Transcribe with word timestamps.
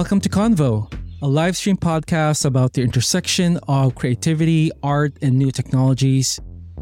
Welcome 0.00 0.22
to 0.22 0.30
Convo, 0.30 0.90
a 1.20 1.28
live 1.28 1.58
stream 1.58 1.76
podcast 1.76 2.46
about 2.46 2.72
the 2.72 2.80
intersection 2.80 3.58
of 3.68 3.94
creativity, 3.96 4.70
art, 4.82 5.12
and 5.20 5.38
new 5.38 5.50
technologies. 5.50 6.40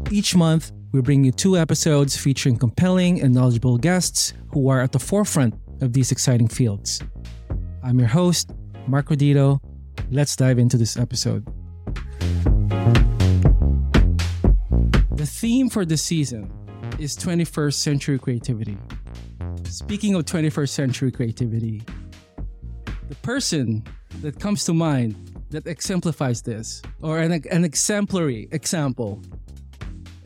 Each 0.09 0.37
month, 0.37 0.71
we 0.93 1.01
bring 1.01 1.25
you 1.25 1.33
two 1.33 1.57
episodes 1.57 2.15
featuring 2.15 2.55
compelling 2.55 3.21
and 3.21 3.33
knowledgeable 3.33 3.77
guests 3.77 4.31
who 4.53 4.69
are 4.69 4.79
at 4.79 4.93
the 4.93 4.99
forefront 4.99 5.53
of 5.81 5.91
these 5.91 6.13
exciting 6.13 6.47
fields. 6.47 7.01
I'm 7.83 7.99
your 7.99 8.07
host, 8.07 8.51
Mark 8.87 9.09
Rodito. 9.09 9.59
Let's 10.09 10.37
dive 10.37 10.57
into 10.57 10.77
this 10.77 10.95
episode. 10.95 11.45
The 15.11 15.25
theme 15.25 15.69
for 15.69 15.83
this 15.83 16.01
season 16.01 16.53
is 16.97 17.17
21st 17.17 17.73
century 17.73 18.17
creativity. 18.17 18.77
Speaking 19.65 20.15
of 20.15 20.23
21st 20.23 20.69
century 20.69 21.11
creativity, 21.11 21.83
the 23.09 23.15
person 23.15 23.83
that 24.21 24.39
comes 24.39 24.63
to 24.65 24.73
mind 24.73 25.15
that 25.49 25.65
exemplifies 25.65 26.43
this, 26.43 26.81
or 27.01 27.17
an, 27.17 27.31
an 27.49 27.65
exemplary 27.65 28.47
example, 28.51 29.19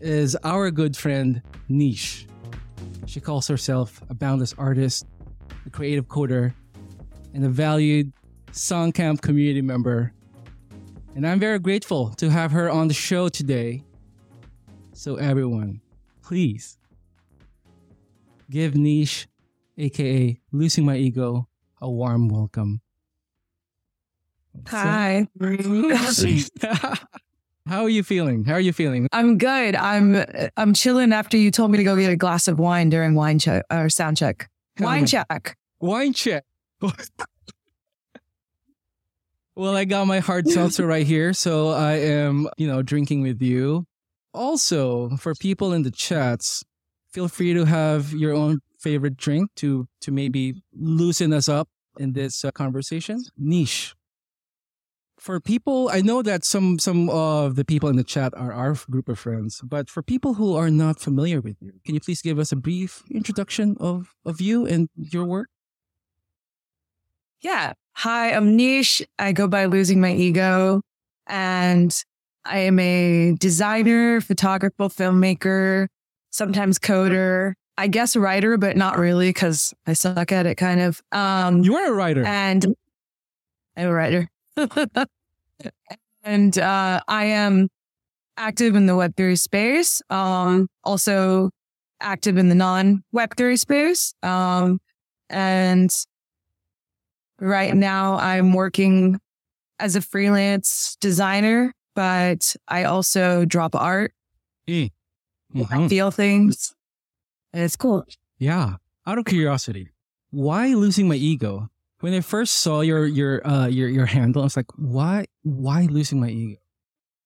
is 0.01 0.35
our 0.43 0.69
good 0.69 0.95
friend 0.97 1.41
Neesh. 1.69 2.27
She 3.05 3.21
calls 3.21 3.47
herself 3.47 4.01
a 4.09 4.13
boundless 4.13 4.53
artist, 4.57 5.05
a 5.65 5.69
creative 5.69 6.09
coder, 6.09 6.53
and 7.33 7.45
a 7.45 7.49
valued 7.49 8.11
Songcamp 8.51 9.21
community 9.21 9.61
member. 9.61 10.13
And 11.15 11.25
I'm 11.25 11.39
very 11.39 11.59
grateful 11.59 12.09
to 12.15 12.29
have 12.29 12.51
her 12.51 12.69
on 12.69 12.89
the 12.89 12.93
show 12.93 13.29
today. 13.29 13.83
So, 14.91 15.15
everyone, 15.15 15.79
please 16.21 16.77
give 18.49 18.73
Neesh, 18.73 19.27
aka 19.77 20.37
Losing 20.51 20.85
My 20.85 20.97
Ego, 20.97 21.47
a 21.83 21.89
warm 21.89 22.29
welcome. 22.29 22.81
Hi. 24.67 25.27
How 27.65 27.83
are 27.83 27.89
you 27.89 28.03
feeling? 28.03 28.45
How 28.45 28.53
are 28.53 28.59
you 28.59 28.73
feeling? 28.73 29.07
I'm 29.11 29.37
good. 29.37 29.75
I'm 29.75 30.25
I'm 30.57 30.73
chilling 30.73 31.13
after 31.13 31.37
you 31.37 31.51
told 31.51 31.71
me 31.71 31.77
to 31.77 31.83
go 31.83 31.95
get 31.95 32.11
a 32.11 32.15
glass 32.15 32.47
of 32.47 32.59
wine 32.59 32.89
during 32.89 33.15
wine 33.15 33.39
check 33.39 33.63
or 33.71 33.89
sound 33.89 34.17
check. 34.17 34.49
Wine 34.79 35.05
check. 35.05 35.57
Wine 35.79 36.13
check. 36.13 36.45
well, 39.55 39.75
I 39.75 39.85
got 39.85 40.07
my 40.07 40.19
hard 40.19 40.47
seltzer 40.49 40.85
right 40.85 41.05
here, 41.05 41.33
so 41.33 41.69
I 41.69 41.93
am, 41.93 42.49
you 42.57 42.67
know, 42.67 42.81
drinking 42.81 43.21
with 43.21 43.41
you. 43.41 43.85
Also, 44.33 45.15
for 45.17 45.35
people 45.35 45.73
in 45.73 45.83
the 45.83 45.91
chats, 45.91 46.63
feel 47.11 47.27
free 47.27 47.53
to 47.53 47.65
have 47.65 48.11
your 48.13 48.33
own 48.33 48.59
favorite 48.79 49.15
drink 49.15 49.49
to 49.55 49.87
to 50.01 50.11
maybe 50.11 50.61
loosen 50.73 51.31
us 51.31 51.47
up 51.47 51.69
in 51.97 52.13
this 52.13 52.43
uh, 52.43 52.51
conversation. 52.51 53.23
Neesh. 53.39 53.93
For 55.19 55.39
people, 55.39 55.89
I 55.91 56.01
know 56.01 56.21
that 56.21 56.43
some 56.43 56.79
some 56.79 57.09
of 57.09 57.55
the 57.55 57.63
people 57.63 57.87
in 57.87 57.95
the 57.95 58.03
chat 58.03 58.33
are 58.35 58.51
our 58.51 58.75
group 58.89 59.07
of 59.07 59.17
friends, 59.17 59.61
but 59.63 59.89
for 59.89 60.03
people 60.03 60.33
who 60.33 60.55
are 60.55 60.69
not 60.69 60.99
familiar 60.99 61.39
with 61.39 61.55
you, 61.61 61.73
can 61.85 61.95
you 61.95 62.01
please 62.01 62.21
give 62.21 62.39
us 62.39 62.51
a 62.51 62.57
brief 62.57 63.03
introduction 63.09 63.77
of 63.79 64.15
of 64.25 64.41
you 64.41 64.65
and 64.65 64.89
your 64.95 65.23
work? 65.23 65.47
Yeah. 67.39 67.73
Hi, 67.97 68.33
I'm 68.33 68.57
Neesh. 68.57 69.05
I 69.19 69.31
go 69.33 69.47
by 69.47 69.65
Losing 69.65 70.01
My 70.01 70.13
Ego, 70.13 70.81
and 71.27 71.95
I 72.43 72.59
am 72.59 72.79
a 72.79 73.35
designer, 73.39 74.19
photographer, 74.19 74.89
filmmaker, 74.89 75.87
sometimes 76.31 76.79
coder. 76.79 77.53
I 77.77 77.87
guess 77.87 78.15
writer, 78.15 78.57
but 78.57 78.77
not 78.77 78.97
really 78.99 79.29
because 79.29 79.73
I 79.87 79.93
suck 79.93 80.31
at 80.31 80.45
it 80.45 80.55
kind 80.55 80.79
of. 80.81 81.01
Um, 81.11 81.63
You 81.63 81.75
are 81.75 81.87
a 81.91 81.93
writer. 81.93 82.23
and 82.23 82.65
I'm 83.75 83.87
a 83.87 83.93
writer. 83.93 84.29
and 86.23 86.57
uh, 86.57 86.99
I 87.07 87.25
am 87.25 87.69
active 88.37 88.75
in 88.75 88.85
the 88.85 88.93
Web3 88.93 89.39
space, 89.39 90.01
um, 90.09 90.67
also 90.83 91.49
active 91.99 92.37
in 92.37 92.49
the 92.49 92.55
non 92.55 93.03
Web3 93.15 93.57
space. 93.57 94.13
Um, 94.21 94.79
and 95.29 95.91
right 97.39 97.73
now 97.75 98.15
I'm 98.17 98.53
working 98.53 99.19
as 99.79 99.95
a 99.95 100.01
freelance 100.01 100.95
designer, 101.01 101.73
but 101.95 102.55
I 102.67 102.83
also 102.83 103.45
drop 103.45 103.75
art, 103.75 104.13
Eh. 104.67 104.89
I 105.69 105.87
feel 105.87 106.09
things. 106.11 106.73
And 107.53 107.63
it's 107.63 107.75
cool. 107.75 108.05
Yeah. 108.39 108.75
Out 109.05 109.17
of 109.17 109.25
curiosity, 109.25 109.89
why 110.31 110.73
losing 110.73 111.07
my 111.07 111.15
ego? 111.15 111.69
When 111.99 112.13
I 112.13 112.21
first 112.21 112.55
saw 112.55 112.81
your 112.81 113.05
your 113.05 113.45
uh 113.47 113.67
your 113.67 113.87
your 113.87 114.05
handle, 114.05 114.41
I 114.41 114.45
was 114.45 114.57
like, 114.57 114.71
why 114.75 115.25
why 115.43 115.83
losing 115.89 116.19
my 116.19 116.29
ego? 116.29 116.57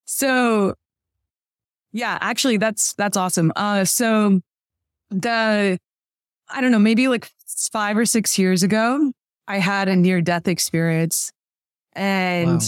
So 0.05 0.73
yeah, 1.91 2.17
actually 2.21 2.57
that's 2.57 2.93
that's 2.93 3.17
awesome. 3.17 3.51
Uh 3.55 3.85
so 3.85 4.41
the 5.09 5.79
I 6.49 6.61
don't 6.61 6.71
know, 6.71 6.79
maybe 6.79 7.07
like 7.07 7.29
5 7.71 7.97
or 7.97 8.05
6 8.05 8.38
years 8.39 8.63
ago, 8.63 9.11
I 9.47 9.57
had 9.59 9.88
a 9.88 9.95
near 9.95 10.21
death 10.21 10.47
experience 10.47 11.31
and 11.94 12.61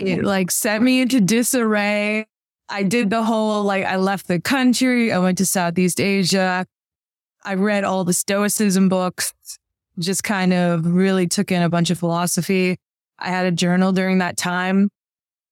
Wow. 0.00 0.06
it 0.06 0.24
like 0.24 0.50
set 0.50 0.80
me 0.82 1.00
into 1.00 1.20
disarray. 1.20 2.26
I 2.68 2.82
did 2.84 3.10
the 3.10 3.22
whole 3.24 3.64
like 3.64 3.84
I 3.84 3.96
left 3.96 4.28
the 4.28 4.40
country, 4.40 5.12
I 5.12 5.18
went 5.18 5.38
to 5.38 5.46
Southeast 5.46 6.00
Asia. 6.00 6.66
I 7.42 7.54
read 7.54 7.84
all 7.84 8.04
the 8.04 8.12
stoicism 8.12 8.88
books, 8.88 9.32
just 9.98 10.24
kind 10.24 10.52
of 10.52 10.86
really 10.86 11.26
took 11.26 11.50
in 11.50 11.62
a 11.62 11.68
bunch 11.68 11.90
of 11.90 11.98
philosophy. 11.98 12.78
I 13.18 13.28
had 13.28 13.46
a 13.46 13.52
journal 13.52 13.92
during 13.92 14.18
that 14.18 14.36
time. 14.36 14.90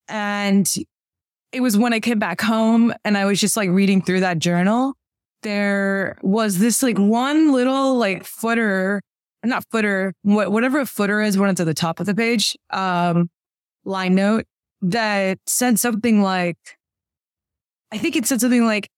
And 0.07 0.67
it 1.51 1.61
was 1.61 1.77
when 1.77 1.93
I 1.93 1.99
came 1.99 2.19
back 2.19 2.41
home 2.41 2.93
and 3.03 3.17
I 3.17 3.25
was 3.25 3.39
just 3.39 3.57
like 3.57 3.69
reading 3.69 4.01
through 4.01 4.21
that 4.21 4.39
journal. 4.39 4.93
There 5.41 6.17
was 6.21 6.59
this 6.59 6.83
like 6.83 6.97
one 6.97 7.51
little 7.51 7.95
like 7.95 8.23
footer, 8.23 9.01
not 9.43 9.63
footer, 9.71 10.13
wha- 10.23 10.49
whatever 10.49 10.79
a 10.79 10.85
footer 10.85 11.21
is 11.21 11.37
when 11.37 11.49
it's 11.49 11.61
at 11.61 11.65
the 11.65 11.73
top 11.73 11.99
of 11.99 12.05
the 12.05 12.15
page, 12.15 12.57
um, 12.71 13.29
line 13.85 14.15
note 14.15 14.45
that 14.81 15.39
said 15.47 15.79
something 15.79 16.21
like, 16.21 16.57
I 17.91 17.97
think 17.97 18.15
it 18.15 18.25
said 18.25 18.41
something 18.41 18.65
like 18.65 18.89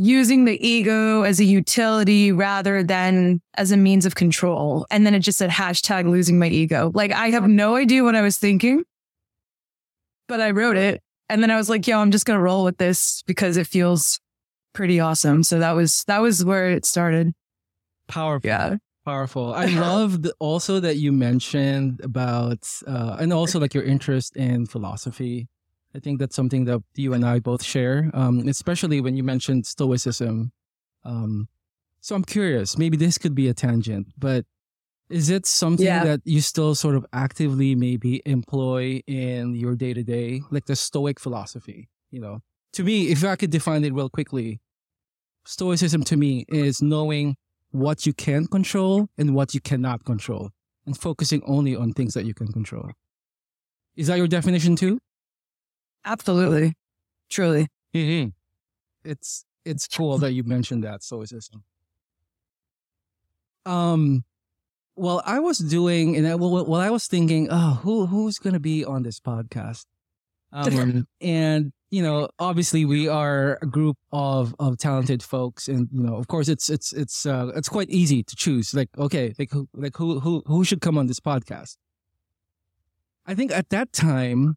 using 0.00 0.46
the 0.46 0.66
ego 0.66 1.22
as 1.24 1.40
a 1.40 1.44
utility 1.44 2.32
rather 2.32 2.82
than 2.82 3.38
as 3.58 3.70
a 3.70 3.76
means 3.76 4.06
of 4.06 4.14
control. 4.14 4.86
And 4.90 5.04
then 5.04 5.14
it 5.14 5.18
just 5.18 5.36
said 5.36 5.50
hashtag 5.50 6.08
losing 6.08 6.38
my 6.38 6.46
ego. 6.46 6.90
Like 6.94 7.12
I 7.12 7.28
have 7.30 7.46
no 7.46 7.76
idea 7.76 8.02
what 8.02 8.16
I 8.16 8.22
was 8.22 8.38
thinking, 8.38 8.82
but 10.26 10.40
I 10.40 10.52
wrote 10.52 10.78
it. 10.78 11.02
And 11.28 11.42
then 11.42 11.50
I 11.50 11.56
was 11.56 11.68
like, 11.68 11.86
yo, 11.86 11.98
I'm 11.98 12.12
just 12.12 12.24
going 12.24 12.38
to 12.38 12.42
roll 12.42 12.64
with 12.64 12.78
this 12.78 13.22
because 13.26 13.58
it 13.58 13.66
feels 13.66 14.18
pretty 14.72 15.00
awesome. 15.00 15.42
So 15.42 15.58
that 15.58 15.72
was, 15.72 16.02
that 16.06 16.22
was 16.22 16.42
where 16.46 16.70
it 16.70 16.86
started. 16.86 17.34
Powerful. 18.08 18.48
Yeah. 18.48 18.76
Powerful. 19.04 19.52
I 19.52 19.66
love 19.80 20.22
the, 20.22 20.32
also 20.38 20.80
that 20.80 20.96
you 20.96 21.12
mentioned 21.12 22.00
about 22.02 22.66
uh 22.86 23.16
and 23.20 23.32
also 23.32 23.60
like 23.60 23.74
your 23.74 23.84
interest 23.84 24.34
in 24.34 24.64
philosophy. 24.64 25.46
I 25.94 25.98
think 25.98 26.20
that's 26.20 26.36
something 26.36 26.64
that 26.66 26.80
you 26.94 27.12
and 27.14 27.24
I 27.24 27.40
both 27.40 27.62
share, 27.64 28.10
um, 28.14 28.46
especially 28.48 29.00
when 29.00 29.16
you 29.16 29.22
mentioned 29.24 29.66
Stoicism. 29.66 30.52
Um, 31.04 31.48
so 32.00 32.14
I'm 32.14 32.24
curious, 32.24 32.78
maybe 32.78 32.96
this 32.96 33.18
could 33.18 33.34
be 33.34 33.48
a 33.48 33.54
tangent, 33.54 34.08
but 34.18 34.46
is 35.08 35.28
it 35.28 35.46
something 35.46 35.84
Yeah. 35.86 36.04
that 36.04 36.20
you 36.24 36.40
still 36.40 36.74
sort 36.76 36.94
of 36.94 37.04
actively 37.12 37.74
maybe 37.74 38.22
employ 38.24 39.02
in 39.08 39.54
your 39.56 39.74
day 39.74 39.92
to 39.92 40.04
day, 40.04 40.42
like 40.50 40.66
the 40.66 40.76
Stoic 40.76 41.18
philosophy? 41.18 41.88
You 42.12 42.20
know, 42.20 42.40
to 42.74 42.84
me, 42.84 43.08
if 43.08 43.24
I 43.24 43.34
could 43.36 43.50
define 43.50 43.82
it 43.84 43.92
real 43.92 44.08
quickly, 44.08 44.60
Stoicism 45.44 46.04
to 46.04 46.16
me 46.16 46.44
is 46.48 46.80
knowing 46.80 47.36
what 47.72 48.06
you 48.06 48.12
can 48.12 48.46
control 48.46 49.08
and 49.18 49.34
what 49.34 49.54
you 49.54 49.60
cannot 49.60 50.04
control 50.04 50.50
and 50.86 50.96
focusing 50.96 51.42
only 51.44 51.74
on 51.74 51.92
things 51.92 52.14
that 52.14 52.24
you 52.24 52.34
can 52.34 52.52
control. 52.52 52.90
Is 53.96 54.06
that 54.06 54.18
your 54.18 54.28
definition 54.28 54.76
too? 54.76 55.00
Absolutely. 56.04 56.74
Truly. 57.28 57.68
Mm-hmm. 57.94 58.30
It's 59.08 59.44
it's 59.64 59.86
cool 59.86 60.18
that 60.18 60.32
you 60.32 60.42
mentioned 60.44 60.84
that 60.84 61.02
stoicism. 61.02 61.64
Um, 63.66 64.24
well, 64.96 65.22
I 65.24 65.38
was 65.38 65.58
doing, 65.58 66.16
and 66.16 66.26
I, 66.26 66.34
well, 66.34 66.64
well, 66.64 66.80
I 66.80 66.90
was 66.90 67.06
thinking, 67.06 67.48
oh, 67.50 67.80
who 67.82 68.06
who's 68.06 68.38
gonna 68.38 68.60
be 68.60 68.84
on 68.84 69.02
this 69.02 69.20
podcast? 69.20 69.86
Um, 70.52 71.06
and 71.20 71.72
you 71.90 72.02
know, 72.02 72.28
obviously, 72.38 72.84
we 72.84 73.08
are 73.08 73.58
a 73.62 73.66
group 73.66 73.96
of 74.12 74.54
of 74.58 74.78
talented 74.78 75.22
folks, 75.22 75.68
and 75.68 75.88
you 75.92 76.02
know, 76.02 76.16
of 76.16 76.28
course, 76.28 76.48
it's 76.48 76.68
it's 76.68 76.92
it's 76.92 77.26
uh, 77.26 77.50
it's 77.54 77.68
quite 77.68 77.90
easy 77.90 78.22
to 78.22 78.36
choose. 78.36 78.74
Like, 78.74 78.88
okay, 78.98 79.34
like 79.38 79.50
who 79.50 79.68
like 79.74 79.96
who 79.96 80.20
who 80.20 80.42
who 80.46 80.64
should 80.64 80.80
come 80.80 80.98
on 80.98 81.06
this 81.06 81.20
podcast? 81.20 81.76
I 83.26 83.34
think 83.34 83.52
at 83.52 83.70
that 83.70 83.92
time, 83.92 84.56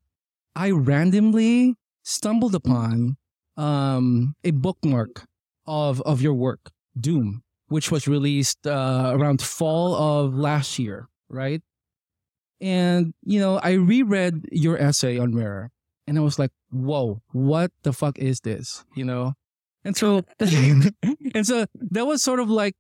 I 0.56 0.72
randomly 0.72 1.76
stumbled 2.04 2.56
upon 2.56 3.18
um, 3.58 4.36
a 4.44 4.52
bookmark 4.52 5.26
of 5.66 6.02
of 6.02 6.22
your 6.22 6.34
work, 6.34 6.72
Doom, 7.00 7.44
which 7.68 7.92
was 7.92 8.08
released 8.08 8.68
uh, 8.68 9.12
around 9.14 9.42
fall 9.42 9.96
of 9.96 10.36
last 10.36 10.78
year, 10.80 11.08
right? 11.30 11.62
And, 12.62 13.14
you 13.24 13.40
know, 13.40 13.60
I 13.60 13.74
reread 13.74 14.48
your 14.52 14.78
essay 14.78 15.18
on 15.18 15.36
Mirror 15.36 15.70
and 16.08 16.18
I 16.18 16.22
was 16.22 16.40
like, 16.40 16.52
whoa, 16.72 17.22
what 17.32 17.72
the 17.84 17.92
fuck 17.92 18.18
is 18.18 18.40
this? 18.40 18.86
You 18.96 19.04
know? 19.04 19.34
And 19.84 19.98
so, 19.98 20.24
and 20.40 21.46
so 21.46 21.66
that 21.92 22.08
was 22.08 22.24
sort 22.24 22.40
of 22.40 22.50
like, 22.50 22.76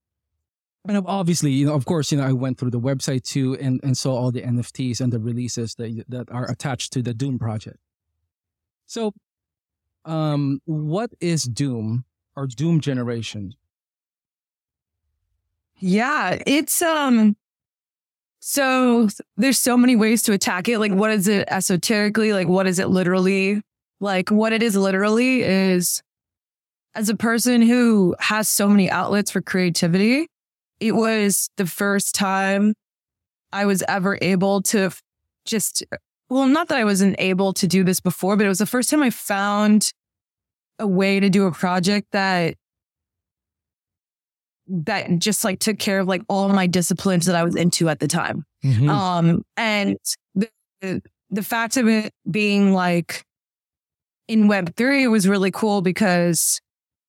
and 0.87 1.01
obviously, 1.05 1.51
you 1.51 1.65
know, 1.67 1.73
of 1.73 1.85
course, 1.85 2.11
you 2.11 2.17
know, 2.17 2.25
I 2.25 2.33
went 2.33 2.57
through 2.57 2.71
the 2.71 2.79
website 2.79 3.23
too 3.23 3.55
and, 3.55 3.79
and 3.83 3.97
saw 3.97 4.15
all 4.15 4.31
the 4.31 4.41
NFTs 4.41 4.99
and 4.99 5.13
the 5.13 5.19
releases 5.19 5.75
that, 5.75 6.03
that 6.09 6.29
are 6.29 6.49
attached 6.49 6.91
to 6.93 7.01
the 7.01 7.13
Doom 7.13 7.39
project. 7.39 7.77
So, 8.85 9.13
um, 10.03 10.59
what 10.65 11.11
is 11.21 11.43
Doom 11.43 12.03
or 12.35 12.47
Doom 12.47 12.81
generation? 12.81 13.53
Yeah, 15.79 16.37
it's 16.45 16.81
um 16.81 17.35
so 18.39 19.07
there's 19.37 19.59
so 19.59 19.77
many 19.77 19.95
ways 19.95 20.21
to 20.23 20.33
attack 20.33 20.67
it. 20.67 20.79
Like 20.79 20.91
what 20.91 21.11
is 21.11 21.27
it 21.27 21.47
esoterically? 21.49 22.33
Like 22.33 22.47
what 22.47 22.67
is 22.67 22.79
it 22.79 22.89
literally? 22.89 23.61
Like 23.99 24.29
what 24.29 24.51
it 24.51 24.61
is 24.61 24.75
literally 24.75 25.43
is 25.43 26.03
as 26.93 27.09
a 27.09 27.15
person 27.15 27.61
who 27.61 28.15
has 28.19 28.49
so 28.49 28.67
many 28.67 28.89
outlets 28.89 29.31
for 29.31 29.41
creativity, 29.41 30.27
it 30.79 30.93
was 30.93 31.49
the 31.57 31.65
first 31.65 32.15
time 32.15 32.73
I 33.51 33.65
was 33.65 33.83
ever 33.87 34.17
able 34.21 34.61
to 34.63 34.91
just 35.45 35.83
well, 36.29 36.47
not 36.47 36.67
that 36.69 36.77
I 36.77 36.83
wasn't 36.83 37.15
able 37.19 37.53
to 37.53 37.67
do 37.67 37.83
this 37.83 37.99
before, 37.99 38.35
but 38.35 38.45
it 38.45 38.49
was 38.49 38.59
the 38.59 38.65
first 38.65 38.89
time 38.89 39.03
I 39.03 39.11
found 39.11 39.93
a 40.79 40.87
way 40.87 41.19
to 41.19 41.29
do 41.29 41.45
a 41.45 41.51
project 41.51 42.07
that 42.11 42.55
that 44.67 45.19
just 45.19 45.43
like 45.43 45.59
took 45.59 45.77
care 45.77 45.99
of 45.99 46.07
like 46.07 46.23
all 46.27 46.49
my 46.49 46.67
disciplines 46.67 47.25
that 47.25 47.35
I 47.35 47.43
was 47.43 47.55
into 47.55 47.89
at 47.89 47.99
the 47.99 48.07
time. 48.07 48.45
Mm-hmm. 48.63 48.89
Um, 48.89 49.43
and 49.57 49.97
the, 50.33 50.49
the 51.29 51.43
fact 51.43 51.77
of 51.77 51.87
it 51.87 52.13
being 52.29 52.73
like 52.73 53.23
in 54.27 54.47
web 54.47 54.75
three 54.75 55.07
was 55.07 55.27
really 55.27 55.51
cool 55.51 55.81
because 55.81 56.61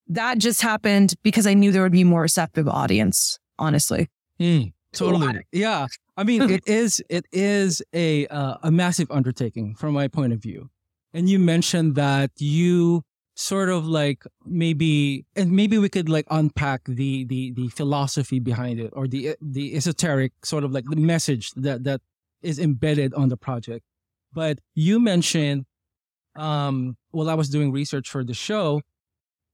that 0.09 0.39
just 0.39 0.63
happened 0.63 1.15
because 1.23 1.47
I 1.47 1.55
knew 1.55 1.73
there 1.73 1.83
would 1.83 1.93
be 1.93 2.05
more 2.05 2.23
receptive 2.23 2.69
audience, 2.69 3.39
honestly. 3.59 4.09
Mm, 4.41 4.73
totally. 4.93 5.47
Yeah. 5.53 5.87
I 6.17 6.25
mean, 6.25 6.43
it 6.51 6.63
is, 6.67 7.03
it 7.09 7.27
is 7.33 7.83
a, 7.93 8.27
uh, 8.29 8.57
a 8.63 8.71
massive 8.71 9.11
undertaking 9.11 9.75
from 9.75 9.95
my 9.95 10.09
point 10.09 10.33
of 10.33 10.41
view. 10.41 10.71
And 11.13 11.29
you 11.29 11.39
mentioned 11.39 11.95
that 11.95 12.33
you 12.39 13.03
sort 13.37 13.69
of 13.69 13.87
like 13.87 14.25
maybe 14.45 15.27
and 15.35 15.51
maybe 15.51 15.77
we 15.77 15.89
could 15.89 16.09
like 16.09 16.27
unpack 16.31 16.83
the 16.87 17.25
the 17.25 17.53
the 17.53 17.69
philosophy 17.69 18.39
behind 18.39 18.79
it 18.79 18.91
or 18.95 19.09
the 19.09 19.35
the 19.41 19.75
esoteric 19.75 20.33
sort 20.45 20.63
of 20.63 20.71
like 20.71 20.85
the 20.85 20.97
message 20.97 21.51
that 21.53 21.83
that 21.83 22.01
is 22.43 22.61
embedded 22.61 23.13
on 23.15 23.29
the 23.29 23.37
project 23.37 23.85
but 24.33 24.61
you 24.77 25.01
mentioned 25.01 25.65
um 26.37 26.97
while 27.11 27.29
i 27.29 27.35
was 27.35 27.49
doing 27.49 27.73
research 27.73 28.09
for 28.09 28.23
the 28.23 28.35
show 28.35 28.81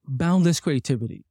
boundless 0.06 0.60
creativity 0.60 1.24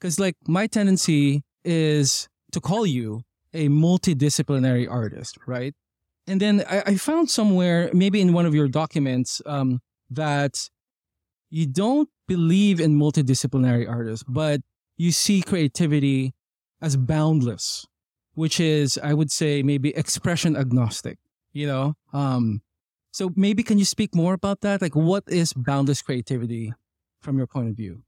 because 0.00 0.18
like 0.18 0.36
my 0.46 0.66
tendency 0.66 1.42
is 1.64 2.28
to 2.52 2.60
call 2.60 2.86
you 2.86 3.22
a 3.52 3.68
multidisciplinary 3.68 4.90
artist 4.90 5.38
right 5.46 5.74
and 6.26 6.40
then 6.40 6.64
I, 6.68 6.82
I 6.86 6.96
found 6.96 7.30
somewhere 7.30 7.90
maybe 7.92 8.20
in 8.20 8.32
one 8.32 8.46
of 8.46 8.54
your 8.54 8.68
documents 8.68 9.40
um 9.46 9.80
that 10.10 10.68
you 11.50 11.66
don't 11.66 12.08
believe 12.26 12.80
in 12.80 12.98
multidisciplinary 12.98 13.88
artists, 13.88 14.24
but 14.26 14.60
you 14.96 15.12
see 15.12 15.40
creativity 15.40 16.34
as 16.80 16.96
boundless, 16.96 17.86
which 18.34 18.58
is, 18.58 18.98
I 19.02 19.14
would 19.14 19.30
say, 19.30 19.62
maybe 19.62 19.94
expression 19.96 20.56
agnostic, 20.56 21.18
you 21.52 21.68
know? 21.68 21.94
Um, 22.12 22.62
so 23.12 23.30
maybe 23.36 23.62
can 23.62 23.78
you 23.78 23.84
speak 23.84 24.16
more 24.16 24.34
about 24.34 24.62
that? 24.62 24.82
Like, 24.82 24.96
what 24.96 25.22
is 25.28 25.52
boundless 25.52 26.02
creativity 26.02 26.72
from 27.20 27.38
your 27.38 27.46
point 27.46 27.68
of 27.68 27.76
view? 27.76 28.02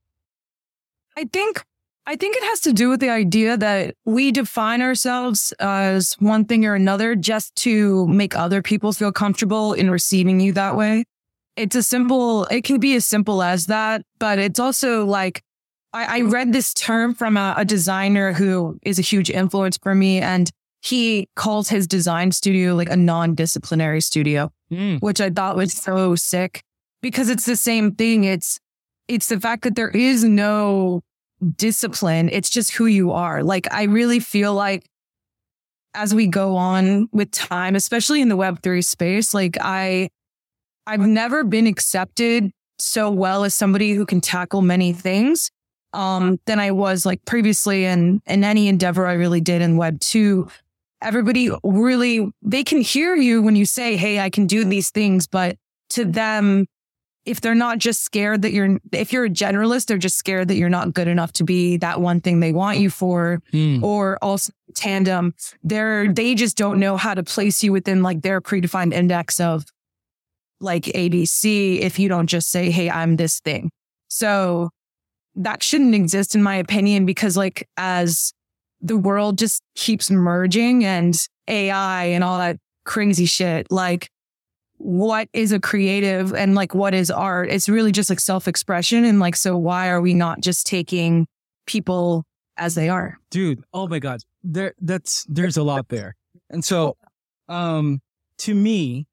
I 1.17 1.25
think 1.32 1.64
I 2.08 2.14
think 2.14 2.37
it 2.37 2.44
has 2.44 2.61
to 2.61 2.73
do 2.73 2.88
with 2.88 3.00
the 3.00 3.11
idea 3.11 3.56
that 3.56 3.97
we 4.05 4.31
define 4.31 4.81
ourselves 4.81 5.53
as 5.58 6.14
one 6.20 6.44
thing 6.44 6.64
or 6.64 6.75
another 6.75 7.17
just 7.17 7.55
to 7.56 8.06
make 8.06 8.37
other 8.37 8.62
people 8.62 8.93
feel 8.93 9.11
comfortable 9.11 9.73
in 9.73 9.91
receiving 9.91 10.38
you 10.38 10.53
that 10.53 10.76
way 10.76 11.05
it's 11.56 11.75
a 11.75 11.82
simple, 11.82 12.44
it 12.44 12.64
can 12.64 12.79
be 12.79 12.94
as 12.94 13.06
simple 13.06 13.43
as 13.43 13.67
that, 13.67 14.03
but 14.19 14.38
it's 14.38 14.61
also 14.61 15.05
like, 15.06 15.43
I, 15.93 16.19
I 16.19 16.20
read 16.23 16.53
this 16.53 16.75
term 16.75 17.14
from 17.14 17.37
a, 17.37 17.55
a 17.56 17.64
designer 17.64 18.32
who 18.32 18.79
is 18.82 18.99
a 18.99 19.02
huge 19.02 19.31
influence 19.31 19.79
for 19.79 19.94
me 19.94 20.20
and 20.20 20.50
he 20.82 21.29
calls 21.35 21.69
his 21.69 21.87
design 21.87 22.31
studio 22.31 22.75
like 22.75 22.91
a 22.91 22.97
non-disciplinary 22.97 24.02
studio, 24.02 24.52
mm. 24.70 25.00
which 25.00 25.20
I 25.20 25.31
thought 25.31 25.56
was 25.56 25.73
so 25.73 26.14
sick 26.14 26.62
because 27.00 27.31
it's 27.31 27.47
the 27.47 27.56
same 27.56 27.94
thing. 27.94 28.25
It's, 28.25 28.61
it's 29.09 29.29
the 29.29 29.41
fact 29.41 29.64
that 29.64 29.75
there 29.75 29.88
is 29.88 30.23
no 30.23 31.00
discipline. 31.56 32.29
It's 32.31 32.50
just 32.50 32.73
who 32.73 32.87
you 32.87 33.12
are. 33.12 33.43
Like, 33.43 33.73
I 33.73 33.85
really 33.85 34.21
feel 34.21 34.55
like 34.55 34.87
as 35.94 36.15
we 36.15 36.27
go 36.27 36.56
on 36.56 37.09
with 37.12 37.31
time, 37.31 37.75
especially 37.75 38.21
in 38.21 38.29
the 38.29 38.37
web3 38.37 38.85
space, 38.85 39.33
like 39.33 39.56
I, 39.61 40.11
I've 40.87 41.00
never 41.00 41.43
been 41.43 41.67
accepted 41.67 42.50
so 42.79 43.11
well 43.11 43.44
as 43.44 43.55
somebody 43.55 43.93
who 43.94 44.05
can 44.05 44.21
tackle 44.21 44.62
many 44.62 44.93
things 44.93 45.50
um, 45.93 46.38
than 46.47 46.61
I 46.61 46.71
was 46.73 47.06
like 47.06 47.25
previously 47.25 47.87
in, 47.87 48.21
in 48.27 48.44
any 48.44 48.69
endeavor 48.69 49.06
I 49.06 49.15
really 49.15 49.41
did 49.41 49.62
in 49.62 49.79
Web 49.79 49.99
2. 50.00 50.47
Everybody 51.03 51.50
really, 51.65 52.31
they 52.43 52.65
can 52.65 52.81
hear 52.81 53.17
you 53.17 53.43
when 53.43 53.56
you 53.56 53.65
say, 53.65 53.97
Hey, 53.97 54.21
I 54.21 54.29
can 54.29 54.47
do 54.47 54.65
these 54.65 54.91
things. 54.91 55.27
But 55.27 55.56
to 55.91 56.05
them, 56.05 56.67
if 57.26 57.40
they're 57.40 57.55
not 57.55 57.78
just 57.78 58.02
scared 58.02 58.43
that 58.43 58.52
you're, 58.52 58.78
if 58.93 59.12
you're 59.12 59.25
a 59.25 59.31
generalist, 59.31 59.87
they're 59.87 59.99
just 59.99 60.17
scared 60.17 60.49
that 60.49 60.55
you're 60.55 60.69
not 60.69 60.94
good 60.94 61.08
enough 61.08 61.32
to 61.32 61.44
be 61.44 61.76
that 61.78 62.00
one 62.00 62.20
thing 62.20 62.40
they 62.40 62.52
want 62.52 62.78
you 62.78 62.88
for, 62.88 63.43
mm. 63.52 63.82
or 63.82 64.17
also 64.23 64.52
tandem. 64.75 65.34
They're, 65.62 66.12
they 66.12 66.34
just 66.37 66.56
don't 66.56 66.78
know 66.78 66.96
how 66.96 67.14
to 67.14 67.25
place 67.25 67.62
you 67.62 67.73
within 67.73 68.02
like 68.02 68.23
their 68.23 68.40
predefined 68.40 68.94
index 68.94 69.40
of 69.40 69.67
like 70.61 70.84
ABC 70.84 71.81
if 71.81 71.99
you 71.99 72.08
don't 72.08 72.28
just 72.28 72.50
say, 72.50 72.70
Hey, 72.70 72.88
I'm 72.88 73.17
this 73.17 73.40
thing. 73.40 73.70
So 74.08 74.70
that 75.34 75.62
shouldn't 75.62 75.94
exist 75.94 76.34
in 76.34 76.43
my 76.43 76.56
opinion, 76.56 77.06
because 77.06 77.37
like 77.37 77.69
as 77.76 78.32
the 78.81 78.96
world 78.96 79.37
just 79.37 79.62
keeps 79.75 80.11
merging 80.11 80.85
and 80.85 81.16
AI 81.49 82.04
and 82.04 82.23
all 82.23 82.38
that 82.38 82.56
crazy 82.85 83.26
shit, 83.26 83.66
like 83.71 84.11
what 84.78 85.28
is 85.33 85.52
a 85.52 85.61
creative 85.61 86.35
and 86.35 86.54
like 86.54 86.75
what 86.75 86.95
is 86.95 87.11
art? 87.11 87.50
It's 87.50 87.68
really 87.68 87.92
just 87.92 88.11
like 88.11 88.21
self 88.21 88.49
expression. 88.49 89.04
And 89.04 89.21
like, 89.21 89.37
so 89.37 89.56
why 89.56 89.88
are 89.88 90.00
we 90.00 90.14
not 90.14 90.40
just 90.40 90.66
taking 90.66 91.26
people 91.66 92.25
as 92.56 92.75
they 92.75 92.88
are? 92.88 93.18
Dude, 93.30 93.64
oh 93.73 93.88
my 93.88 93.99
God. 93.99 94.21
There, 94.42 94.75
that's, 94.80 95.25
there's 95.28 95.56
a 95.56 95.62
lot 95.62 95.88
there. 95.88 96.14
And 96.50 96.64
so, 96.64 96.97
um, 97.49 98.00
to 98.38 98.54
me, 98.54 99.06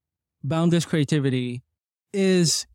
boundless 0.44 0.86
creativity 0.86 1.64
is 2.12 2.68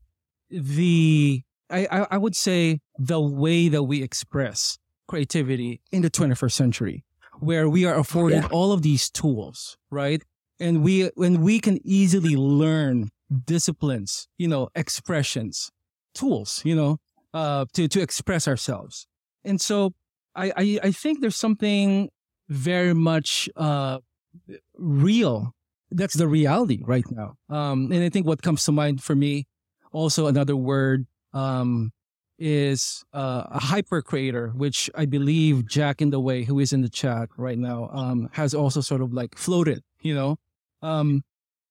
the 0.51 1.43
I, 1.71 2.07
I 2.11 2.19
would 2.19 2.35
say 2.35 2.81
the 2.99 3.21
way 3.21 3.69
that 3.69 3.83
we 3.83 4.03
express 4.03 4.79
creativity 5.07 5.81
in 5.93 6.03
the 6.03 6.11
21st 6.11 6.53
century, 6.53 7.05
where 7.41 7.69
we 7.69 7.85
are 7.85 7.99
afforded 7.99 8.43
yeah. 8.43 8.49
all 8.51 8.73
of 8.73 8.83
these 8.83 9.11
tools, 9.11 9.77
right? 9.91 10.23
And 10.61 10.83
we 10.83 11.11
when 11.15 11.41
we 11.41 11.61
can 11.61 11.79
easily 11.85 12.37
learn 12.37 13.11
disciplines, 13.45 14.29
you 14.39 14.49
know, 14.49 14.69
expressions, 14.75 15.71
tools, 16.15 16.63
you 16.65 16.75
know, 16.75 16.99
uh, 17.33 17.67
to 17.75 17.89
to 17.89 18.01
express 18.01 18.49
ourselves. 18.49 19.07
And 19.45 19.61
so 19.61 19.95
I 20.35 20.53
I, 20.57 20.79
I 20.85 20.93
think 20.93 21.21
there's 21.21 21.37
something 21.37 22.11
very 22.49 22.95
much 22.95 23.49
uh, 23.57 23.99
real 24.77 25.55
that's 25.91 26.15
the 26.15 26.29
reality 26.29 26.83
right 26.85 27.05
now. 27.11 27.37
Um, 27.49 27.91
and 27.93 28.03
I 28.03 28.09
think 28.09 28.27
what 28.27 28.43
comes 28.43 28.65
to 28.65 28.73
mind 28.73 29.03
for 29.03 29.15
me, 29.15 29.47
also 29.93 30.27
another 30.27 30.57
word, 30.57 31.07
um, 31.33 31.93
is 32.39 33.05
uh, 33.13 33.45
a 33.51 33.59
hyper 33.59 34.03
creator, 34.03 34.49
which 34.55 34.91
I 34.95 35.07
believe 35.07 35.67
Jack 35.67 36.01
in 36.01 36.11
the 36.11 36.21
Way, 36.21 36.45
who 36.45 36.61
is 36.61 36.73
in 36.73 36.83
the 36.83 36.89
chat 36.89 37.31
right 37.37 37.59
now, 37.59 37.91
um, 37.93 38.29
has 38.33 38.55
also 38.55 38.81
sort 38.81 39.01
of 39.01 39.13
like 39.13 39.37
floated, 39.37 39.83
you 40.01 40.15
know? 40.15 40.39
Um, 40.83 41.23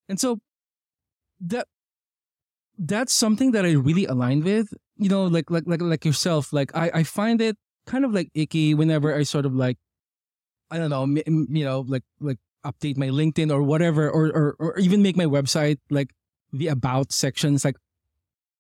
and 0.10 0.20
so 0.20 0.40
that, 1.42 1.68
that's 2.78 3.14
something 3.14 3.52
that 3.52 3.66
I 3.66 3.72
really 3.72 4.06
align 4.06 4.44
with, 4.44 4.74
you 4.98 5.10
know, 5.10 5.26
like, 5.26 5.50
like, 5.50 5.64
like, 5.66 5.82
like 5.82 6.06
yourself. 6.06 6.54
Like 6.54 6.76
I, 6.76 6.92
I 6.94 7.04
find 7.04 7.42
it 7.42 7.58
kind 7.86 8.06
of 8.06 8.14
like 8.14 8.30
icky 8.34 8.74
whenever 8.74 9.16
I 9.16 9.24
sort 9.24 9.46
of 9.46 9.54
like, 9.56 9.78
I 10.70 10.78
don't 10.78 10.90
know, 10.90 11.06
you 11.26 11.66
know, 11.66 11.86
like, 11.88 12.04
like 12.20 12.38
update 12.66 12.98
my 12.98 13.08
LinkedIn 13.08 13.52
or 13.52 13.64
whatever, 13.64 14.10
or, 14.10 14.28
or, 14.28 14.56
or 14.60 14.80
even 14.80 15.02
make 15.02 15.16
my 15.16 15.26
website 15.26 15.78
like 15.90 16.12
the 16.52 16.68
about 16.68 17.12
sections. 17.12 17.64
Like 17.64 17.78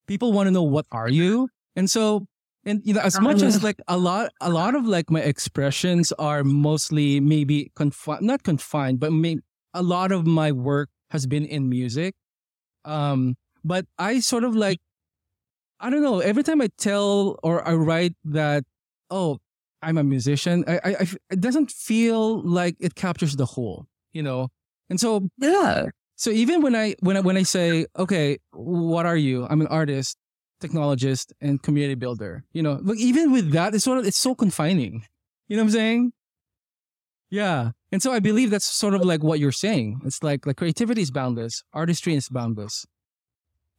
people 0.07 0.31
want 0.31 0.47
to 0.47 0.51
know 0.51 0.63
what 0.63 0.85
are 0.91 1.09
you? 1.09 1.49
And 1.75 1.91
so, 1.91 2.25
and 2.65 2.81
you 2.83 2.93
know, 2.93 3.01
as 3.01 3.19
much 3.19 3.41
as 3.41 3.63
like 3.63 3.79
a 3.87 3.97
lot, 3.97 4.31
a 4.41 4.49
lot 4.49 4.75
of 4.75 4.85
like 4.85 5.11
my 5.11 5.21
expressions 5.21 6.11
are 6.13 6.43
mostly 6.43 7.19
maybe 7.19 7.71
confined, 7.75 8.21
not 8.23 8.43
confined, 8.43 8.99
but 8.99 9.11
maybe 9.11 9.41
a 9.77 9.83
lot 9.83 10.11
of 10.11 10.25
my 10.25 10.51
work 10.51 10.89
has 11.11 11.25
been 11.25 11.45
in 11.45 11.69
music. 11.69 12.15
Um, 12.85 13.35
but 13.63 13.85
I 13.97 14.19
sort 14.19 14.43
of 14.43 14.55
like, 14.55 14.79
I 15.79 15.89
don't 15.89 16.01
know, 16.01 16.19
every 16.19 16.43
time 16.43 16.61
I 16.61 16.69
tell 16.77 17.37
or 17.43 17.65
I 17.67 17.73
write 17.73 18.13
that, 18.25 18.63
oh, 19.09 19.37
I'm 19.81 19.97
a 19.97 20.03
musician, 20.03 20.63
I, 20.67 20.75
I, 20.83 20.89
I 21.01 21.07
it 21.29 21.39
doesn't 21.39 21.69
feel 21.71 22.41
like 22.41 22.75
it 22.79 22.95
captures 22.95 23.35
the 23.35 23.45
whole, 23.45 23.85
you 24.11 24.23
know? 24.23 24.49
And 24.89 24.99
so, 24.99 25.29
Yeah. 25.37 25.87
so 26.15 26.31
even 26.31 26.61
when 26.61 26.75
I, 26.75 26.95
when 27.01 27.17
I, 27.17 27.21
when 27.21 27.37
I 27.37 27.43
say, 27.43 27.85
okay, 27.97 28.37
what 28.53 29.05
are 29.05 29.17
you? 29.17 29.45
I'm 29.49 29.61
an 29.61 29.67
artist, 29.67 30.17
technologist, 30.63 31.31
and 31.41 31.61
community 31.61 31.95
builder, 31.95 32.43
you 32.53 32.63
know, 32.63 32.79
but 32.81 32.97
even 32.97 33.31
with 33.31 33.51
that, 33.51 33.75
it's 33.75 33.83
sort 33.83 33.99
of, 33.99 34.07
it's 34.07 34.17
so 34.17 34.33
confining. 34.33 35.05
You 35.47 35.57
know 35.57 35.63
what 35.63 35.67
I'm 35.67 35.73
saying? 35.73 36.11
Yeah. 37.29 37.71
And 37.91 38.01
so 38.01 38.11
I 38.11 38.19
believe 38.19 38.49
that's 38.49 38.65
sort 38.65 38.93
of 38.93 39.01
like 39.05 39.23
what 39.23 39.39
you're 39.39 39.51
saying. 39.51 40.01
It's 40.05 40.21
like 40.21 40.45
like 40.45 40.57
creativity 40.57 41.01
is 41.01 41.11
boundless, 41.11 41.63
artistry 41.73 42.15
is 42.15 42.29
boundless. 42.29 42.85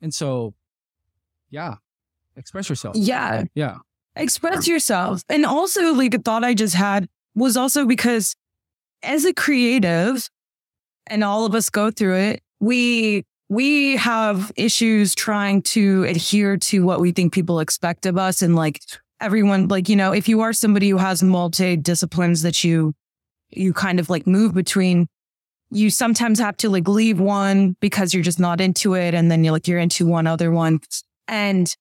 And 0.01 0.15
so 0.15 0.55
yeah, 1.51 1.77
express 2.37 2.69
yourself. 2.69 2.97
Yeah. 2.97 3.45
Yeah. 3.55 3.77
Express 4.17 4.67
yourself. 4.67 5.23
And 5.29 5.47
also, 5.47 5.93
like, 5.95 6.13
a 6.15 6.19
thought 6.19 6.43
I 6.43 6.53
just 6.53 6.75
had 6.75 7.09
was 7.35 7.57
also 7.57 7.87
because 7.87 8.35
as 9.03 9.25
a 9.25 9.33
creative, 9.33 10.29
and 11.07 11.23
all 11.23 11.47
of 11.47 11.55
us 11.55 11.71
go 11.71 11.91
through 11.91 12.17
it, 12.17 12.43
we 12.61 13.25
we 13.49 13.97
have 13.97 14.53
issues 14.57 15.15
trying 15.15 15.63
to 15.63 16.05
adhere 16.05 16.57
to 16.59 16.85
what 16.85 17.01
we 17.01 17.13
think 17.13 17.33
people 17.33 17.61
expect 17.61 18.05
of 18.05 18.19
us 18.19 18.43
and 18.43 18.55
like 18.55 18.83
everyone 19.21 19.69
like 19.69 19.89
you 19.89 19.97
know 19.97 20.13
if 20.13 20.29
you 20.29 20.43
are 20.43 20.53
somebody 20.53 20.91
who 20.91 20.99
has 20.99 21.23
multi 21.23 21.77
disciplines 21.77 22.43
that 22.43 22.63
you 22.63 22.93
you 23.51 23.73
kind 23.73 23.99
of 24.01 24.11
like 24.11 24.27
move 24.27 24.55
between 24.55 25.09
you 25.71 25.91
sometimes 25.91 26.39
have 26.39 26.57
to 26.59 26.71
like 26.71 26.89
leave 26.89 27.21
one 27.21 27.77
because 27.81 28.15
you're 28.15 28.23
just 28.23 28.41
not 28.41 28.61
into 28.61 28.95
it 28.95 29.15
and 29.15 29.31
then 29.31 29.45
you're 29.45 29.53
like 29.53 29.69
you're 29.69 29.79
into 29.79 30.07
one 30.07 30.27
other 30.27 30.51
one. 30.51 30.81
And 31.27 31.75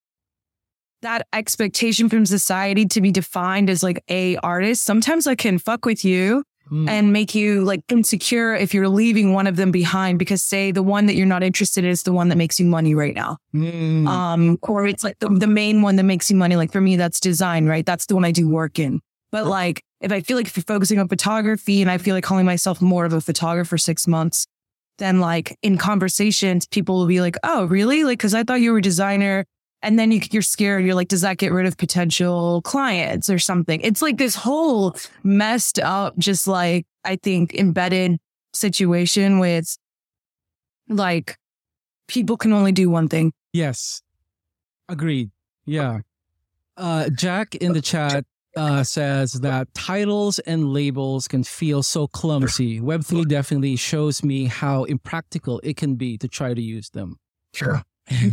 that 1.01 1.25
expectation 1.31 2.09
from 2.09 2.25
society 2.25 2.85
to 2.87 3.01
be 3.01 3.11
defined 3.11 3.69
as 3.69 3.83
like 3.83 4.03
a 4.09 4.35
artist 4.37 4.83
sometimes 4.83 5.25
that 5.25 5.37
can 5.37 5.57
fuck 5.57 5.85
with 5.85 6.03
you 6.03 6.43
Mm. 6.69 6.89
and 6.89 7.13
make 7.13 7.33
you 7.33 7.63
like 7.63 7.79
insecure 7.87 8.53
if 8.53 8.73
you're 8.73 8.89
leaving 8.89 9.31
one 9.31 9.47
of 9.47 9.55
them 9.55 9.71
behind 9.71 10.19
because 10.19 10.43
say 10.43 10.73
the 10.73 10.83
one 10.83 11.05
that 11.05 11.15
you're 11.15 11.25
not 11.25 11.41
interested 11.41 11.85
in 11.85 11.89
is 11.89 12.03
the 12.03 12.11
one 12.11 12.27
that 12.27 12.35
makes 12.35 12.59
you 12.59 12.65
money 12.65 12.93
right 12.93 13.15
now. 13.15 13.37
Mm. 13.55 14.05
um 14.05 14.57
or 14.63 14.85
it's 14.85 15.01
like 15.01 15.17
the, 15.19 15.29
the 15.29 15.47
main 15.47 15.81
one 15.81 15.95
that 15.95 16.03
makes 16.03 16.29
you 16.29 16.35
money. 16.35 16.57
Like 16.57 16.73
for 16.73 16.81
me 16.81 16.97
that's 16.97 17.21
design 17.21 17.67
right? 17.67 17.85
That's 17.85 18.05
the 18.07 18.15
one 18.15 18.25
i 18.25 18.31
do 18.33 18.49
work 18.49 18.79
in. 18.79 18.99
But 19.31 19.47
like 19.47 19.81
if 20.01 20.11
i 20.11 20.21
feel 20.21 20.37
like 20.37 20.47
if 20.47 20.55
you're 20.55 20.63
focusing 20.63 20.99
on 20.99 21.07
photography 21.07 21.81
and 21.81 21.89
i 21.89 21.97
feel 21.97 22.15
like 22.15 22.23
calling 22.23 22.45
myself 22.45 22.81
more 22.81 23.05
of 23.05 23.13
a 23.13 23.21
photographer 23.21 23.77
six 23.77 24.07
months 24.07 24.47
then 24.97 25.19
like 25.19 25.57
in 25.61 25.77
conversations 25.77 26.65
people 26.67 26.97
will 26.97 27.07
be 27.07 27.21
like 27.21 27.35
oh 27.43 27.65
really 27.65 28.03
like 28.03 28.17
because 28.17 28.33
i 28.33 28.43
thought 28.43 28.61
you 28.61 28.71
were 28.71 28.79
a 28.79 28.81
designer 28.81 29.45
and 29.83 29.99
then 29.99 30.11
you, 30.11 30.19
you're 30.31 30.41
scared 30.41 30.85
you're 30.85 30.95
like 30.95 31.07
does 31.07 31.21
that 31.21 31.37
get 31.37 31.51
rid 31.51 31.65
of 31.65 31.77
potential 31.77 32.61
clients 32.63 33.29
or 33.29 33.39
something 33.39 33.79
it's 33.81 34.01
like 34.01 34.17
this 34.17 34.35
whole 34.35 34.95
messed 35.23 35.79
up 35.79 36.17
just 36.17 36.47
like 36.47 36.85
i 37.03 37.15
think 37.15 37.53
embedded 37.53 38.17
situation 38.53 39.39
with 39.39 39.77
like 40.89 41.37
people 42.07 42.37
can 42.37 42.53
only 42.53 42.71
do 42.71 42.89
one 42.89 43.07
thing 43.07 43.31
Yes. 43.57 44.03
Agreed. 44.87 45.31
Yeah. 45.65 46.01
Uh, 46.75 47.09
Jack 47.09 47.55
in 47.55 47.73
the 47.73 47.81
chat 47.81 48.23
uh, 48.57 48.83
says 48.83 49.33
that 49.33 49.73
titles 49.73 50.39
and 50.39 50.73
labels 50.73 51.27
can 51.27 51.43
feel 51.43 51.83
so 51.83 52.07
clumsy. 52.07 52.81
Web3 52.81 53.27
definitely 53.27 53.75
shows 53.75 54.23
me 54.23 54.45
how 54.45 54.83
impractical 54.85 55.61
it 55.63 55.77
can 55.77 55.95
be 55.95 56.17
to 56.17 56.27
try 56.27 56.53
to 56.53 56.61
use 56.61 56.89
them. 56.89 57.17
Sure. 57.53 57.83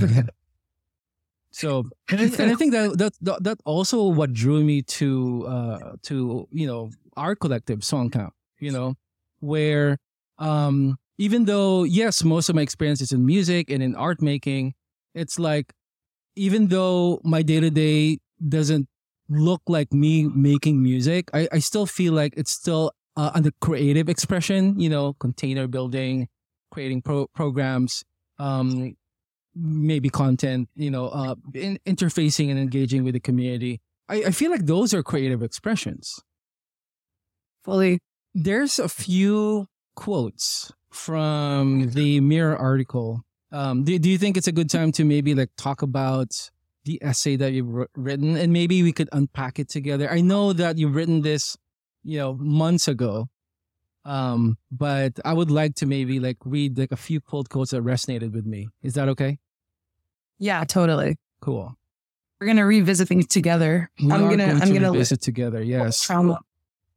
So, 1.55 1.85
and 2.11 2.21
I 2.21 2.57
think 2.57 2.73
that 2.73 2.99
that 2.99 3.45
that, 3.45 3.59
also 3.65 4.09
what 4.09 4.33
drew 4.33 4.65
me 4.65 4.83
to 4.99 5.47
uh 5.47 5.93
to 6.03 6.49
you 6.51 6.67
know 6.67 6.91
our 7.17 7.37
collective 7.37 7.79
Songcamp, 7.81 8.31
you 8.59 8.73
know, 8.73 8.97
where 9.39 9.99
um 10.39 10.97
even 11.17 11.45
though 11.45 11.85
yes, 11.85 12.25
most 12.25 12.49
of 12.49 12.57
my 12.57 12.63
experience 12.63 13.01
is 13.01 13.13
in 13.13 13.25
music 13.25 13.71
and 13.71 13.85
in 13.85 13.95
art 13.95 14.21
making, 14.21 14.75
it's 15.15 15.39
like 15.39 15.73
even 16.35 16.67
though 16.75 17.21
my 17.23 17.43
day 17.43 17.61
to 17.61 17.71
day 17.71 18.19
doesn't 18.49 18.89
look 19.29 19.63
like 19.69 19.93
me 19.93 20.25
making 20.25 20.83
music, 20.83 21.31
I, 21.33 21.49
I 21.53 21.59
still 21.59 21.87
feel 21.87 22.13
like 22.13 22.35
it's 22.37 22.51
still 22.51 22.93
uh, 23.17 23.31
under 23.35 23.51
creative 23.61 24.09
expression, 24.09 24.79
you 24.79 24.89
know, 24.89 25.15
container 25.15 25.67
building, 25.67 26.29
creating 26.71 27.03
pro- 27.03 27.29
programs, 27.29 28.05
um, 28.39 28.97
maybe 29.55 30.11
content, 30.11 30.69
you 30.75 30.91
know, 30.91 31.09
uh, 31.09 31.35
in- 31.55 31.79
interfacing 31.87 32.51
and 32.51 32.59
engaging 32.59 33.05
with 33.05 33.15
the 33.15 33.21
community. 33.21 33.81
I, 34.09 34.25
I 34.25 34.31
feel 34.31 34.51
like 34.51 34.67
those 34.67 34.93
are 34.93 35.03
creative 35.03 35.43
expressions. 35.43 36.21
fully 37.65 37.99
There's 38.35 38.79
a 38.79 38.89
few 38.89 39.69
quotes 39.95 40.73
from 40.91 41.91
the 41.91 42.21
Mirror 42.21 42.57
article. 42.57 43.23
Um, 43.53 43.85
do, 43.85 43.99
do 43.99 44.11
you 44.11 44.19
think 44.19 44.37
it's 44.37 44.49
a 44.49 44.53
good 44.53 44.69
time 44.69 44.93
to 44.93 45.05
maybe 45.05 45.35
like 45.35 45.51
talk 45.57 45.83
about 45.83 46.51
the 46.85 46.99
essay 47.03 47.37
that 47.37 47.53
you've 47.53 47.87
written 47.97 48.37
and 48.37 48.53
maybe 48.53 48.83
we 48.83 48.93
could 48.93 49.09
unpack 49.13 49.59
it 49.59 49.69
together? 49.69 50.11
I 50.11 50.21
know 50.21 50.53
that 50.53 50.79
you've 50.79 50.95
written 50.95 51.23
this, 51.23 51.57
you 52.03 52.19
know, 52.19 52.35
months 52.35 52.89
ago. 52.89 53.29
Um, 54.05 54.59
but 54.71 55.19
I 55.25 55.33
would 55.33 55.51
like 55.51 55.77
to 55.77 55.87
maybe 55.87 56.21
like 56.21 56.37
read 56.45 56.77
like 56.79 56.93
a 56.93 56.97
few 56.97 57.21
pulled 57.21 57.49
quotes 57.49 57.71
that 57.71 57.83
resonated 57.83 58.33
with 58.33 58.45
me. 58.45 58.69
Is 58.83 58.95
that 58.95 59.09
okay? 59.11 59.39
yeah 60.39 60.65
totally 60.65 61.17
Cool. 61.41 61.77
we're 62.41 62.49
gonna 62.49 62.67
revisit 62.67 63.07
things 63.07 63.29
together 63.29 63.89
We 64.03 64.11
i'm 64.11 64.23
gonna 64.29 64.47
going 64.49 64.61
i'm 64.63 64.69
to 64.69 64.75
gonna 64.81 64.91
visit 64.93 65.21
together. 65.23 65.63
Yes. 65.63 66.03
trauma 66.03 66.41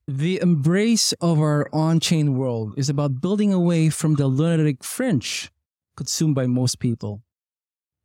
The 0.08 0.40
embrace 0.42 1.14
of 1.22 1.38
our 1.40 1.70
on-chain 1.72 2.36
world 2.36 2.74
is 2.78 2.90
about 2.90 3.22
building 3.22 3.54
away 3.54 3.90
from 3.90 4.16
the 4.16 4.26
lunatic 4.28 4.84
fringe 4.84 5.52
consumed 5.96 6.34
by 6.34 6.48
most 6.48 6.80
people. 6.80 7.22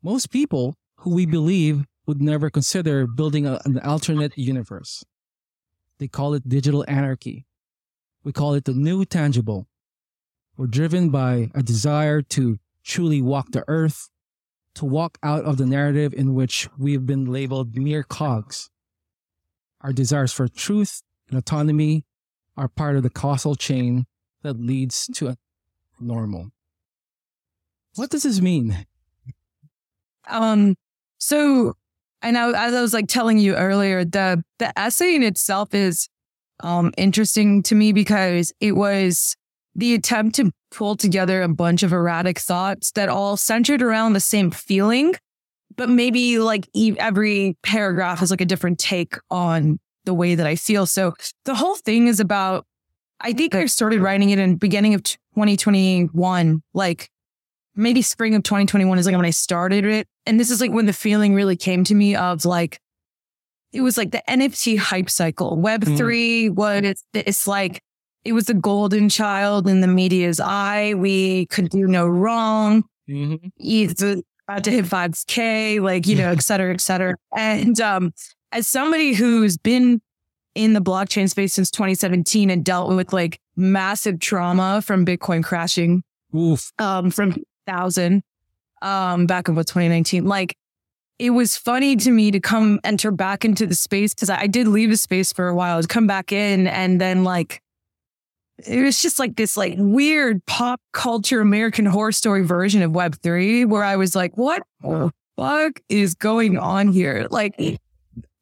Most 0.03 0.31
people 0.31 0.77
who 1.03 1.15
we 1.15 1.27
believe 1.27 1.85
would 2.07 2.23
never 2.23 2.49
consider 2.49 3.07
building 3.07 3.45
a- 3.47 3.61
an 3.65 3.79
alternate 3.81 4.37
universe. 4.39 5.05
They 5.99 6.07
call 6.07 6.35
it 6.35 6.49
digital 6.49 6.85
anarchy. 6.87 7.47
We 8.23 8.33
call 8.33 8.55
it 8.55 8.65
the 8.65 8.73
new 8.73 9.05
tangible. 9.05 9.67
We're 10.57 10.69
driven 10.69 11.11
by 11.11 11.51
a 11.55 11.63
desire 11.63 12.23
to 12.23 12.59
truly 12.85 13.21
walk 13.21 13.51
the 13.51 13.65
earth, 13.67 14.11
to 14.75 14.85
walk 14.85 15.19
out 15.25 15.45
of 15.45 15.57
the 15.57 15.67
narrative 15.67 16.15
in 16.15 16.35
which 16.35 16.69
we've 16.79 17.05
been 17.05 17.25
labeled 17.25 17.77
mere 17.77 18.05
cogs. 18.05 18.71
Our 19.81 19.93
desires 19.93 20.33
for 20.33 20.47
truth 20.47 21.03
and 21.29 21.37
autonomy 21.37 22.05
are 22.57 22.69
part 22.69 22.95
of 22.97 23.03
the 23.03 23.11
causal 23.11 23.57
chain 23.57 24.07
that 24.43 24.61
leads 24.61 25.09
to 25.15 25.29
a 25.29 25.37
normal. 25.99 26.53
What 27.97 28.11
does 28.11 28.23
this 28.23 28.41
mean? 28.41 28.87
Um, 30.29 30.77
so 31.23 31.77
I 32.21 32.33
know 32.33 32.51
as 32.51 32.75
I 32.75 32.83
was 32.83 32.93
like 32.93 33.07
telling 33.07 33.39
you 33.39 33.55
earlier, 33.55 34.05
the 34.05 34.43
the 34.59 34.77
essay 34.77 35.15
in 35.15 35.23
itself 35.23 35.73
is 35.73 36.09
um 36.61 36.93
interesting 36.97 37.63
to 37.65 37.77
me 37.77 37.93
because 37.93 38.53
it 38.59 38.73
was 38.73 39.37
the 39.77 39.95
attempt 39.95 40.35
to 40.37 40.51
pull 40.73 40.97
together 40.97 41.43
a 41.43 41.49
bunch 41.49 41.85
of 41.85 41.93
erratic 41.93 42.41
thoughts 42.41 42.91
that 42.93 43.09
all 43.09 43.37
centered 43.37 43.83
around 43.83 44.15
the 44.15 44.21
same 44.21 44.51
feeling, 44.51 45.15
but 45.77 45.89
maybe 45.89 46.41
like 46.41 46.69
every 46.99 47.57
paragraph 47.63 48.21
is 48.21 48.33
like 48.33 48.41
a 48.41 48.45
different 48.45 48.81
take 48.81 49.15
on 49.31 49.79
the 50.05 50.15
way 50.15 50.35
that 50.35 50.47
I 50.47 50.57
feel. 50.57 50.87
So 50.87 51.15
the 51.45 51.55
whole 51.55 51.77
thing 51.77 52.09
is 52.09 52.19
about 52.19 52.67
I 53.21 53.33
think 53.33 53.55
I 53.55 53.67
started 53.67 54.01
writing 54.01 54.31
it 54.31 54.41
in 54.41 54.57
beginning 54.57 54.95
of 54.95 55.05
2021, 55.05 56.63
like 56.75 57.12
maybe 57.75 58.03
spring 58.03 58.35
of 58.35 58.43
2021 58.43 58.99
is 58.99 59.07
like 59.07 59.17
when 59.17 59.25
I 59.25 59.31
started 59.31 59.85
it. 59.85 60.07
And 60.27 60.39
this 60.39 60.51
is 60.51 60.61
like 60.61 60.71
when 60.71 60.87
the 60.87 60.93
feeling 60.93 61.35
really 61.35 61.57
came 61.57 61.85
to 61.85 61.95
me 61.95 62.15
of 62.15 62.45
like, 62.45 62.81
it 63.73 63.81
was 63.81 63.97
like 63.97 64.11
the 64.11 64.23
NFT 64.29 64.79
hype 64.79 65.09
cycle. 65.09 65.57
Web3 65.57 66.51
was, 66.51 66.83
it's, 66.85 67.05
it's 67.15 67.47
like, 67.47 67.83
it 68.25 68.33
was 68.35 68.45
the 68.45 68.55
golden 68.55 69.09
child 69.09 69.67
in 69.67 69.81
the 69.81 69.89
media's 69.89 70.39
eye. 70.39 70.95
We 70.95 71.47
could 71.47 71.71
do 71.71 71.87
no 71.87 72.07
wrong. 72.07 72.85
Mm-hmm. 73.09 73.49
It's 73.57 74.03
about 74.03 74.65
to 74.65 74.71
hit 74.71 74.85
5K, 74.85 75.81
like, 75.81 76.07
you 76.07 76.17
know, 76.17 76.31
et 76.31 76.43
cetera, 76.43 76.73
et 76.73 76.81
cetera. 76.81 77.17
And 77.37 77.81
um, 77.81 78.13
as 78.53 78.69
somebody 78.69 79.15
who's 79.15 79.57
been 79.57 80.01
in 80.55 80.75
the 80.75 80.81
blockchain 80.81 81.29
space 81.29 81.55
since 81.55 81.71
2017 81.71 82.51
and 82.51 82.65
dealt 82.65 82.95
with 82.95 83.13
like 83.13 83.41
massive 83.57 84.21
trauma 84.21 84.83
from 84.83 85.07
Bitcoin 85.07 85.43
crashing 85.43 86.03
Oof. 86.37 86.71
um, 86.79 87.11
from 87.11 87.37
thousand 87.67 88.23
um, 88.83 89.27
back 89.27 89.49
in 89.49 89.55
what 89.55 89.67
2019. 89.67 90.25
Like 90.27 90.57
it 91.19 91.31
was 91.31 91.57
funny 91.57 91.97
to 91.97 92.11
me 92.11 92.31
to 92.31 92.41
come 92.41 92.81
enter 92.85 93.11
back 93.11 93.45
into 93.45 93.67
the 93.67 93.75
space 93.75 94.15
because 94.15 94.31
I, 94.31 94.43
I 94.43 94.47
did 94.47 94.67
leave 94.67 94.91
the 94.91 94.97
space 94.97 95.33
for 95.33 95.49
a 95.49 95.55
while 95.55 95.81
to 95.81 95.89
come 95.89 96.07
back 96.07 96.33
in 96.33 96.67
and 96.67 97.01
then 97.01 97.25
like 97.25 97.63
it 98.67 98.83
was 98.83 99.01
just 99.01 99.19
like 99.19 99.37
this 99.37 99.57
like 99.57 99.75
weird 99.77 100.45
pop 100.47 100.81
culture 100.93 101.41
American 101.41 101.87
horror 101.87 102.13
story 102.13 102.43
version 102.43 102.83
of 102.83 102.93
Web 102.93 103.17
three, 103.23 103.65
where 103.65 103.85
I 103.85 103.97
was 103.97 104.15
like, 104.15 104.37
what 104.37 104.63
the 104.81 105.11
fuck 105.37 105.81
is 105.89 106.15
going 106.15 106.59
on 106.59 106.89
here? 106.89 107.27
Like, 107.31 107.55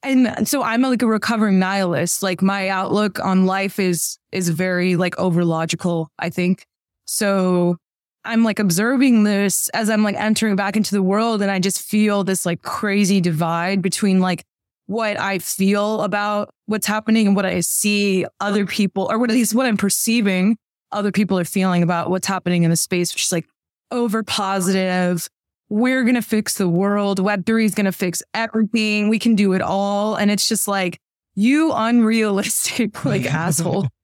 and 0.03 0.49
so 0.49 0.62
I'm 0.62 0.83
like 0.83 1.03
a 1.03 1.07
recovering 1.07 1.59
nihilist. 1.59 2.23
Like 2.23 2.43
my 2.43 2.69
outlook 2.69 3.19
on 3.25 3.47
life 3.47 3.79
is 3.79 4.19
is 4.33 4.49
very 4.49 4.97
like 4.97 5.19
over 5.19 5.45
logical. 5.45 6.11
I 6.19 6.31
think 6.31 6.67
so. 7.05 7.77
I'm 8.25 8.45
like 8.45 8.59
observing 8.59 9.25
this 9.25 9.69
as 9.71 9.89
I'm 9.89 10.03
like 10.03 10.17
entering 10.17 10.57
back 10.57 10.77
into 10.77 10.95
the 10.95 11.03
world, 11.03 11.43
and 11.43 11.50
I 11.50 11.59
just 11.59 11.83
feel 11.83 12.25
this 12.25 12.45
like 12.45 12.62
crazy 12.62 13.21
divide 13.21 13.83
between 13.83 14.21
like 14.21 14.45
what 14.87 15.19
I 15.19 15.39
feel 15.39 16.03
about 16.03 16.50
what's 16.67 16.87
happening 16.87 17.27
and 17.27 17.37
what 17.37 17.47
I 17.47 17.61
see 17.61 18.27
other 18.41 18.67
people, 18.67 19.09
or 19.11 19.19
what 19.19 19.31
at 19.31 19.35
least 19.35 19.55
what 19.55 19.67
I'm 19.67 19.77
perceiving 19.77 20.57
other 20.93 21.12
people 21.12 21.39
are 21.39 21.45
feeling 21.45 21.83
about 21.83 22.11
what's 22.11 22.27
happening 22.27 22.65
in 22.65 22.71
the 22.71 22.77
space, 22.77 23.15
which 23.15 23.25
is 23.25 23.33
like 23.33 23.47
over 23.91 24.23
positive. 24.23 25.29
We're 25.69 26.03
going 26.03 26.17
to 26.17 26.23
fix 26.23 26.55
the 26.55 26.69
world. 26.69 27.21
Web3 27.21 27.65
is 27.65 27.75
going 27.75 27.87
to 27.87 27.93
fix 27.93 28.23
everything. 28.35 29.09
We 29.09 29.21
can 29.21 29.37
do 29.37 29.53
it 29.53 29.62
all. 29.62 30.17
And 30.17 30.31
it's 30.31 30.49
just 30.49 30.67
like, 30.67 30.99
you 31.37 31.73
unrealistic, 31.73 33.05
like 33.05 33.25
asshole. 33.33 33.89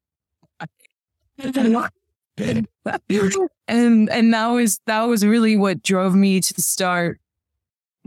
and 3.69 4.11
and 4.11 4.35
that 4.35 4.49
was 4.49 4.81
that 4.87 5.03
was 5.05 5.25
really 5.25 5.57
what 5.57 5.83
drove 5.83 6.15
me 6.15 6.41
to 6.41 6.63
start 6.63 7.21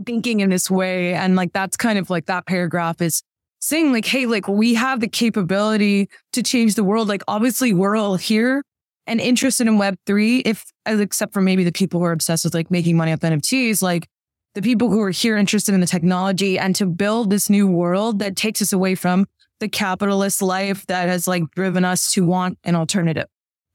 thinking 0.04 0.40
in 0.40 0.50
this 0.50 0.70
way. 0.70 1.14
And 1.14 1.36
like, 1.36 1.52
that's 1.52 1.76
kind 1.76 1.98
of 1.98 2.10
like 2.10 2.26
that 2.26 2.46
paragraph 2.46 3.00
is 3.00 3.22
saying 3.60 3.92
like, 3.92 4.06
Hey, 4.06 4.26
like 4.26 4.48
we 4.48 4.74
have 4.74 5.00
the 5.00 5.08
capability 5.08 6.08
to 6.32 6.42
change 6.42 6.74
the 6.74 6.84
world. 6.84 7.08
Like, 7.08 7.22
obviously 7.28 7.72
we're 7.72 7.96
all 7.96 8.16
here 8.16 8.62
and 9.06 9.20
interested 9.20 9.66
in 9.66 9.78
web 9.78 9.96
three, 10.06 10.40
if 10.40 10.64
except 10.86 11.32
for 11.32 11.40
maybe 11.40 11.64
the 11.64 11.72
people 11.72 12.00
who 12.00 12.06
are 12.06 12.12
obsessed 12.12 12.44
with 12.44 12.54
like 12.54 12.70
making 12.70 12.96
money 12.96 13.12
off 13.12 13.20
NFTs, 13.20 13.82
like 13.82 14.08
the 14.54 14.62
people 14.62 14.90
who 14.90 15.00
are 15.00 15.10
here 15.10 15.36
interested 15.36 15.74
in 15.74 15.80
the 15.80 15.86
technology 15.86 16.58
and 16.58 16.74
to 16.76 16.86
build 16.86 17.30
this 17.30 17.48
new 17.48 17.66
world 17.66 18.18
that 18.18 18.36
takes 18.36 18.60
us 18.60 18.72
away 18.72 18.94
from 18.94 19.26
the 19.60 19.68
capitalist 19.68 20.42
life 20.42 20.86
that 20.86 21.08
has 21.08 21.28
like 21.28 21.42
driven 21.54 21.84
us 21.84 22.12
to 22.12 22.24
want 22.24 22.58
an 22.64 22.74
alternative 22.74 23.26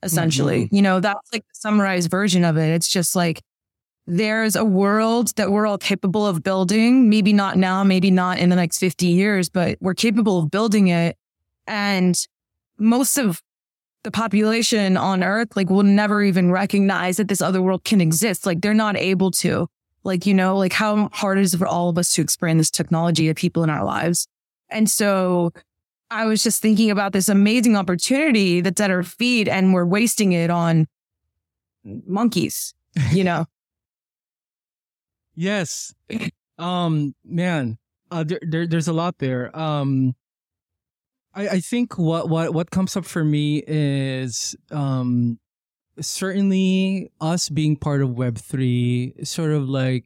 essentially. 0.05 0.65
Mm-hmm. 0.65 0.75
You 0.75 0.81
know, 0.81 0.99
that's 1.01 1.33
like 1.33 1.41
the 1.41 1.55
summarized 1.55 2.09
version 2.09 2.45
of 2.45 2.57
it. 2.57 2.69
It's 2.69 2.87
just 2.87 3.15
like 3.15 3.41
there's 4.07 4.55
a 4.55 4.63
world 4.63 5.35
that 5.35 5.51
we're 5.51 5.65
all 5.65 5.77
capable 5.77 6.25
of 6.25 6.43
building. 6.43 7.09
Maybe 7.09 7.33
not 7.33 7.57
now, 7.57 7.83
maybe 7.83 8.11
not 8.11 8.37
in 8.37 8.49
the 8.49 8.55
next 8.55 8.77
50 8.77 9.07
years, 9.07 9.49
but 9.49 9.77
we're 9.81 9.95
capable 9.95 10.39
of 10.39 10.51
building 10.51 10.87
it. 10.87 11.17
And 11.67 12.15
most 12.77 13.17
of 13.17 13.41
the 14.03 14.11
population 14.11 14.95
on 14.95 15.23
earth, 15.23 15.55
like 15.55 15.69
will 15.69 15.83
never 15.83 16.21
even 16.21 16.51
recognize 16.51 17.17
that 17.17 17.27
this 17.27 17.41
other 17.41 17.61
world 17.61 17.83
can 17.83 17.99
exist. 17.99 18.45
Like 18.45 18.61
they're 18.61 18.75
not 18.75 18.95
able 18.95 19.31
to, 19.31 19.67
like, 20.03 20.27
you 20.27 20.35
know, 20.35 20.55
like 20.55 20.73
how 20.73 21.09
hard 21.11 21.39
is 21.39 21.55
it 21.55 21.57
for 21.57 21.67
all 21.67 21.89
of 21.89 21.97
us 21.97 22.13
to 22.13 22.21
explain 22.21 22.57
this 22.57 22.69
technology 22.69 23.27
to 23.27 23.33
people 23.33 23.63
in 23.63 23.71
our 23.71 23.83
lives? 23.83 24.27
And 24.69 24.89
so 24.89 25.51
I 26.15 26.25
was 26.25 26.41
just 26.41 26.61
thinking 26.61 26.91
about 26.91 27.11
this 27.11 27.27
amazing 27.27 27.75
opportunity 27.75 28.61
that's 28.61 28.79
at 28.79 28.89
our 28.89 29.03
feet 29.03 29.49
and 29.49 29.73
we're 29.73 29.85
wasting 29.85 30.31
it 30.31 30.49
on 30.49 30.87
monkeys, 31.83 32.73
you 33.11 33.23
know? 33.23 33.45
Yes. 35.37 35.93
Um, 36.57 37.13
man, 37.25 37.77
uh, 38.09 38.23
there, 38.23 38.39
there, 38.41 38.65
there's 38.65 38.87
a 38.87 38.93
lot 38.93 39.17
there. 39.17 39.51
Um, 39.53 40.15
I, 41.33 41.49
I 41.49 41.59
think 41.59 41.97
what, 41.97 42.29
what, 42.29 42.53
what 42.53 42.71
comes 42.71 42.95
up 42.95 43.03
for 43.03 43.21
me 43.21 43.61
is, 43.67 44.55
um, 44.71 45.37
certainly 45.99 47.11
us 47.19 47.49
being 47.49 47.75
part 47.75 48.01
of 48.01 48.11
Web3 48.11 49.27
sort 49.27 49.51
of 49.51 49.67
like 49.67 50.05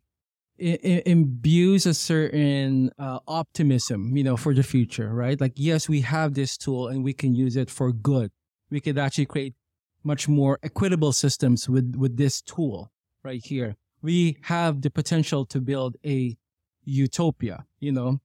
it, 0.59 0.83
it 0.83 1.07
imbues 1.07 1.85
a 1.85 1.93
certain 1.93 2.91
uh, 2.99 3.19
optimism, 3.27 4.15
you 4.15 4.23
know, 4.23 4.37
for 4.37 4.53
the 4.53 4.63
future, 4.63 5.13
right? 5.13 5.39
Like, 5.39 5.53
yes, 5.55 5.89
we 5.89 6.01
have 6.01 6.33
this 6.33 6.57
tool 6.57 6.87
and 6.87 7.03
we 7.03 7.13
can 7.13 7.33
use 7.33 7.55
it 7.55 7.69
for 7.69 7.91
good. 7.91 8.31
We 8.69 8.79
could 8.79 8.97
actually 8.97 9.25
create 9.25 9.55
much 10.03 10.27
more 10.27 10.59
equitable 10.63 11.11
systems 11.11 11.67
with, 11.67 11.95
with 11.95 12.17
this 12.17 12.41
tool 12.41 12.91
right 13.23 13.43
here 13.43 13.75
we 14.01 14.37
have 14.43 14.81
the 14.81 14.89
potential 14.89 15.45
to 15.47 15.59
build 15.59 15.97
a 16.05 16.37
utopia, 16.83 17.65
you 17.79 17.91
know? 17.91 18.19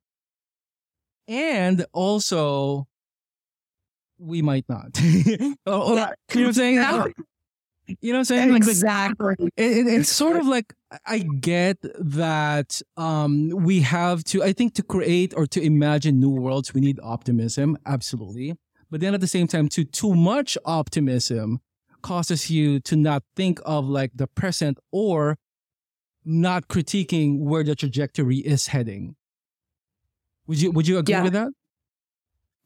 And 1.26 1.84
also, 1.92 2.86
we 4.18 4.42
might 4.42 4.66
not. 4.68 4.90
oh, 5.66 5.96
yeah. 5.96 6.12
You 6.32 6.40
know 6.40 6.42
what 6.42 6.46
I'm 6.46 6.52
saying? 6.52 6.74
You 8.00 8.12
know 8.12 8.18
what 8.18 8.18
I'm 8.18 8.24
saying? 8.24 8.54
Exactly. 8.54 9.34
Like, 9.38 9.52
it, 9.56 9.86
it's 9.86 10.10
sort 10.10 10.36
of 10.36 10.46
like 10.46 10.72
I 11.06 11.18
get 11.18 11.78
that 11.98 12.80
um, 12.96 13.48
we 13.50 13.80
have 13.80 14.24
to. 14.24 14.42
I 14.42 14.52
think 14.52 14.74
to 14.74 14.82
create 14.82 15.34
or 15.36 15.46
to 15.46 15.60
imagine 15.60 16.20
new 16.20 16.30
worlds, 16.30 16.74
we 16.74 16.80
need 16.80 17.00
optimism, 17.02 17.78
absolutely. 17.86 18.54
But 18.90 19.00
then 19.00 19.14
at 19.14 19.20
the 19.20 19.26
same 19.26 19.46
time, 19.46 19.68
too 19.68 19.84
too 19.84 20.14
much 20.14 20.56
optimism 20.64 21.60
causes 22.02 22.50
you 22.50 22.80
to 22.80 22.96
not 22.96 23.22
think 23.34 23.60
of 23.64 23.86
like 23.86 24.12
the 24.14 24.26
present 24.26 24.78
or 24.92 25.38
not 26.24 26.68
critiquing 26.68 27.40
where 27.40 27.64
the 27.64 27.74
trajectory 27.74 28.38
is 28.38 28.68
heading. 28.68 29.16
Would 30.46 30.60
you 30.60 30.70
would 30.70 30.86
you 30.86 30.98
agree 30.98 31.14
yeah. 31.14 31.22
with 31.22 31.32
that? 31.32 31.48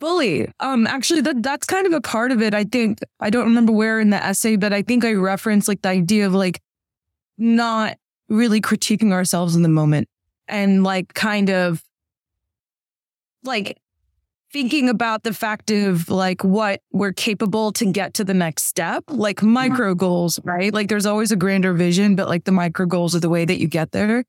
Fully. 0.01 0.51
Um 0.61 0.87
actually 0.87 1.23
that 1.23 1.43
that's 1.43 1.67
kind 1.67 1.87
of 1.87 1.93
a 1.93 2.01
part 2.01 2.33
of 2.33 2.43
it. 2.43 2.55
I 2.55 2.65
think 2.65 2.99
I 3.21 3.31
don't 3.31 3.45
remember 3.45 3.73
where 3.73 4.01
in 4.01 4.11
the 4.11 4.23
essay, 4.23 4.57
but 4.57 4.73
I 4.73 4.83
think 4.83 5.05
I 5.05 5.13
referenced 5.13 5.69
like 5.69 5.83
the 5.83 5.89
idea 5.89 6.27
of 6.27 6.35
like 6.35 6.61
not 7.39 7.97
really 8.29 8.61
critiquing 8.61 9.13
ourselves 9.13 9.57
in 9.57 9.63
the 9.63 9.69
moment 9.69 10.09
and 10.47 10.85
like 10.85 11.15
kind 11.15 11.51
of 11.51 11.83
like 13.45 13.79
thinking 14.51 14.89
about 14.89 15.23
the 15.25 15.33
fact 15.33 15.71
of 15.71 16.09
like 16.09 16.43
what 16.43 16.81
we're 16.93 17.13
capable 17.13 17.73
to 17.73 17.85
get 17.87 18.15
to 18.15 18.25
the 18.25 18.35
next 18.35 18.65
step, 18.65 19.05
like 19.09 19.43
micro 19.43 19.95
goals, 19.95 20.41
right? 20.45 20.73
Like 20.73 20.89
there's 20.89 21.07
always 21.07 21.33
a 21.33 21.37
grander 21.37 21.75
vision, 21.75 22.17
but 22.17 22.29
like 22.29 22.45
the 22.45 22.53
micro 22.53 22.87
goals 22.87 23.15
are 23.15 23.21
the 23.21 23.29
way 23.29 23.45
that 23.45 23.59
you 23.59 23.69
get 23.69 23.93
there. 23.93 24.25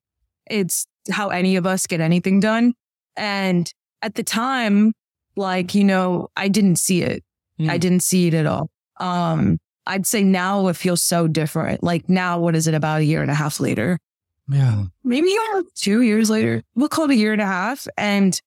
It's 0.49 0.85
how 1.09 1.29
any 1.29 1.55
of 1.55 1.65
us 1.65 1.87
get 1.87 2.01
anything 2.01 2.39
done. 2.39 2.73
And 3.15 3.71
at 4.01 4.15
the 4.15 4.23
time, 4.23 4.93
like, 5.35 5.73
you 5.73 5.83
know, 5.83 6.27
I 6.35 6.49
didn't 6.49 6.77
see 6.77 7.01
it. 7.01 7.23
I 7.67 7.77
didn't 7.77 8.01
see 8.01 8.27
it 8.27 8.33
at 8.33 8.45
all. 8.45 8.69
Um, 8.99 9.57
I'd 9.85 10.05
say 10.05 10.23
now 10.23 10.67
it 10.67 10.75
feels 10.75 11.01
so 11.01 11.27
different. 11.27 11.83
Like 11.83 12.09
now, 12.09 12.39
what 12.39 12.55
is 12.55 12.67
it 12.67 12.73
about 12.73 13.01
a 13.01 13.05
year 13.05 13.21
and 13.21 13.31
a 13.31 13.35
half 13.35 13.59
later? 13.59 13.99
Yeah. 14.47 14.85
Maybe 15.03 15.35
two 15.75 16.01
years 16.01 16.29
later. 16.29 16.63
We'll 16.75 16.89
call 16.89 17.05
it 17.05 17.11
a 17.11 17.15
year 17.15 17.33
and 17.33 17.41
a 17.41 17.45
half. 17.45 17.87
And 17.97 18.39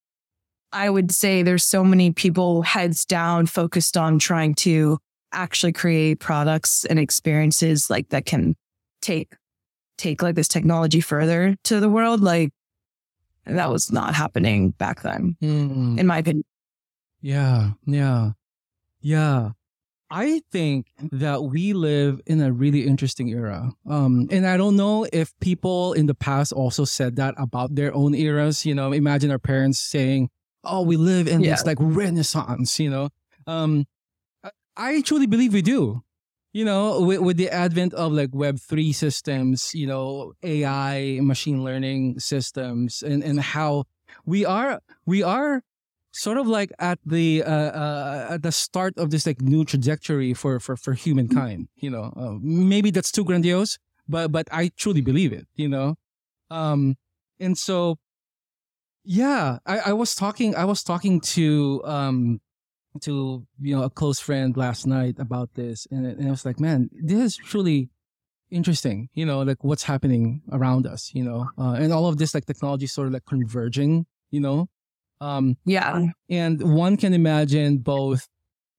I 0.71 0.89
would 0.89 1.11
say 1.11 1.43
there's 1.43 1.63
so 1.63 1.83
many 1.83 2.11
people 2.11 2.63
heads 2.63 3.05
down 3.05 3.45
focused 3.45 3.95
on 3.95 4.19
trying 4.19 4.55
to 4.55 4.99
actually 5.31 5.71
create 5.73 6.19
products 6.19 6.85
and 6.85 6.99
experiences 6.99 7.89
like 7.89 8.09
that 8.09 8.25
can 8.25 8.55
take 9.01 9.33
take 9.97 10.21
like 10.21 10.35
this 10.35 10.47
technology 10.47 11.01
further 11.01 11.55
to 11.63 11.79
the 11.79 11.89
world 11.89 12.21
like 12.21 12.51
that 13.45 13.69
was 13.69 13.91
not 13.91 14.13
happening 14.13 14.71
back 14.71 15.01
then 15.01 15.35
mm. 15.41 15.99
in 15.99 16.07
my 16.07 16.19
opinion 16.19 16.43
yeah 17.21 17.71
yeah 17.85 18.31
yeah 19.01 19.49
i 20.13 20.41
think 20.51 20.87
that 21.11 21.43
we 21.43 21.73
live 21.73 22.21
in 22.25 22.39
a 22.41 22.51
really 22.51 22.85
interesting 22.87 23.29
era 23.29 23.71
um 23.89 24.27
and 24.31 24.45
i 24.45 24.55
don't 24.55 24.77
know 24.77 25.05
if 25.11 25.33
people 25.39 25.93
in 25.93 26.05
the 26.05 26.15
past 26.15 26.53
also 26.53 26.85
said 26.85 27.15
that 27.15 27.33
about 27.37 27.75
their 27.75 27.93
own 27.93 28.13
eras 28.13 28.65
you 28.65 28.75
know 28.75 28.93
imagine 28.93 29.31
our 29.31 29.39
parents 29.39 29.79
saying 29.79 30.29
oh, 30.63 30.81
we 30.81 30.97
live 30.97 31.27
in 31.27 31.41
yeah. 31.41 31.51
this 31.51 31.65
like 31.65 31.77
renaissance, 31.79 32.79
you 32.79 32.89
know. 32.89 33.09
Um, 33.47 33.85
I 34.75 35.01
truly 35.01 35.27
believe 35.27 35.53
we 35.53 35.61
do. 35.61 36.03
You 36.53 36.65
know, 36.65 37.01
with, 37.01 37.19
with 37.19 37.37
the 37.37 37.49
advent 37.49 37.95
of 37.95 38.11
like 38.11 38.29
Web 38.31 38.59
three 38.59 38.93
systems, 38.93 39.73
you 39.73 39.87
know, 39.87 40.33
AI, 40.43 41.19
machine 41.21 41.63
learning 41.63 42.19
systems, 42.19 43.01
and 43.01 43.23
and 43.23 43.39
how 43.39 43.85
we 44.25 44.45
are 44.45 44.79
we 45.05 45.23
are 45.23 45.63
sort 46.13 46.37
of 46.37 46.47
like 46.47 46.71
at 46.79 46.99
the 47.05 47.43
uh, 47.43 47.49
uh, 47.49 48.27
at 48.29 48.43
the 48.43 48.51
start 48.51 48.97
of 48.97 49.09
this 49.09 49.25
like 49.25 49.41
new 49.41 49.65
trajectory 49.65 50.33
for 50.33 50.59
for 50.59 50.77
for 50.77 50.93
humankind. 50.93 51.67
You 51.75 51.89
know, 51.89 52.13
uh, 52.15 52.37
maybe 52.41 52.91
that's 52.91 53.11
too 53.11 53.25
grandiose, 53.25 53.77
but 54.07 54.31
but 54.31 54.47
I 54.51 54.71
truly 54.77 55.01
believe 55.01 55.33
it. 55.33 55.47
You 55.55 55.67
know, 55.67 55.95
um, 56.49 56.95
and 57.39 57.57
so 57.57 57.97
yeah, 59.03 59.57
I, 59.65 59.79
I 59.79 59.93
was 59.93 60.15
talking. 60.15 60.55
I 60.55 60.65
was 60.65 60.83
talking 60.83 61.19
to 61.35 61.81
um 61.83 62.39
to 63.01 63.45
you 63.59 63.75
know 63.75 63.83
a 63.83 63.89
close 63.89 64.19
friend 64.19 64.55
last 64.55 64.87
night 64.87 65.15
about 65.19 65.55
this, 65.55 65.87
and, 65.91 66.05
and 66.05 66.27
I 66.27 66.31
was 66.31 66.45
like, 66.45 66.59
man, 66.59 66.89
this 66.93 67.19
is 67.19 67.35
truly 67.35 67.89
interesting. 68.51 69.09
You 69.13 69.25
know, 69.25 69.41
like 69.41 69.63
what's 69.63 69.83
happening 69.83 70.43
around 70.51 70.85
us. 70.87 71.11
You 71.13 71.23
know, 71.23 71.49
uh, 71.57 71.73
and 71.73 71.91
all 71.91 72.07
of 72.07 72.17
this 72.17 72.33
like 72.33 72.45
technology 72.45 72.87
sort 72.87 73.07
of 73.07 73.13
like 73.13 73.25
converging. 73.25 74.05
You 74.31 74.39
know, 74.39 74.69
um, 75.23 75.57
yeah, 75.65 76.07
and 76.29 76.75
one 76.75 76.97
can 76.97 77.13
imagine 77.13 77.77
both 77.77 78.27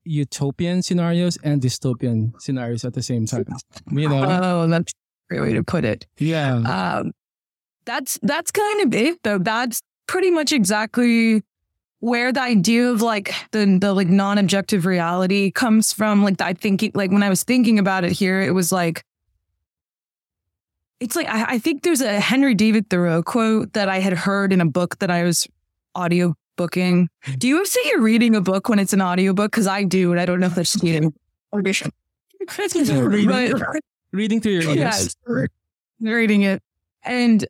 utopian 0.04 0.82
scenarios 0.82 1.38
and 1.42 1.60
dystopian 1.60 2.38
scenarios 2.40 2.84
at 2.84 2.94
the 2.94 3.02
same 3.02 3.26
time. 3.26 3.46
You 3.90 4.08
know? 4.08 4.24
Oh, 4.24 4.66
that's 4.68 4.92
a 4.92 5.34
great 5.34 5.40
way 5.40 5.52
to 5.54 5.64
put 5.64 5.84
it. 5.84 6.06
Yeah. 6.18 6.56
Um, 6.56 7.12
that's 7.86 8.18
that's 8.22 8.50
kind 8.50 8.82
of 8.82 8.94
it 8.94 9.22
though. 9.22 9.38
That's 9.38 9.80
pretty 10.06 10.30
much 10.30 10.52
exactly 10.52 11.42
where 12.00 12.32
the 12.32 12.42
idea 12.42 12.90
of 12.90 13.00
like 13.02 13.34
the 13.52 13.78
the 13.80 13.92
like 13.94 14.08
non-objective 14.08 14.86
reality 14.86 15.50
comes 15.50 15.92
from. 15.92 16.22
Like 16.22 16.40
I 16.40 16.52
thinking 16.54 16.92
like 16.94 17.10
when 17.10 17.22
I 17.22 17.28
was 17.28 17.42
thinking 17.42 17.78
about 17.78 18.04
it 18.04 18.12
here, 18.12 18.40
it 18.40 18.52
was 18.52 18.70
like 18.72 19.04
it's 21.00 21.16
like 21.16 21.28
I, 21.28 21.54
I 21.54 21.58
think 21.58 21.82
there's 21.82 22.00
a 22.00 22.20
Henry 22.20 22.54
David 22.54 22.88
Thoreau 22.88 23.22
quote 23.22 23.72
that 23.72 23.88
I 23.88 24.00
had 24.00 24.12
heard 24.12 24.52
in 24.52 24.60
a 24.60 24.66
book 24.66 24.98
that 25.00 25.10
I 25.10 25.24
was 25.24 25.46
audio 25.94 26.34
booking. 26.56 27.08
Do 27.38 27.48
you 27.48 27.64
say 27.66 27.80
you're 27.86 28.00
reading 28.00 28.34
a 28.36 28.40
book 28.40 28.68
when 28.68 28.78
it's 28.78 28.92
an 28.92 29.02
audiobook? 29.02 29.50
Because 29.50 29.66
I 29.66 29.84
do, 29.84 30.12
and 30.12 30.20
I 30.20 30.26
don't 30.26 30.40
know 30.40 30.46
if 30.46 30.54
that's 30.54 30.72
cheating. 30.80 31.12
reading, 31.52 31.92
But- 33.58 33.80
reading 34.12 34.40
through 34.40 34.52
your 34.52 34.62
ears. 34.62 34.76
Yes. 34.76 35.16
Reading 36.00 36.42
it. 36.42 36.62
And 37.02 37.46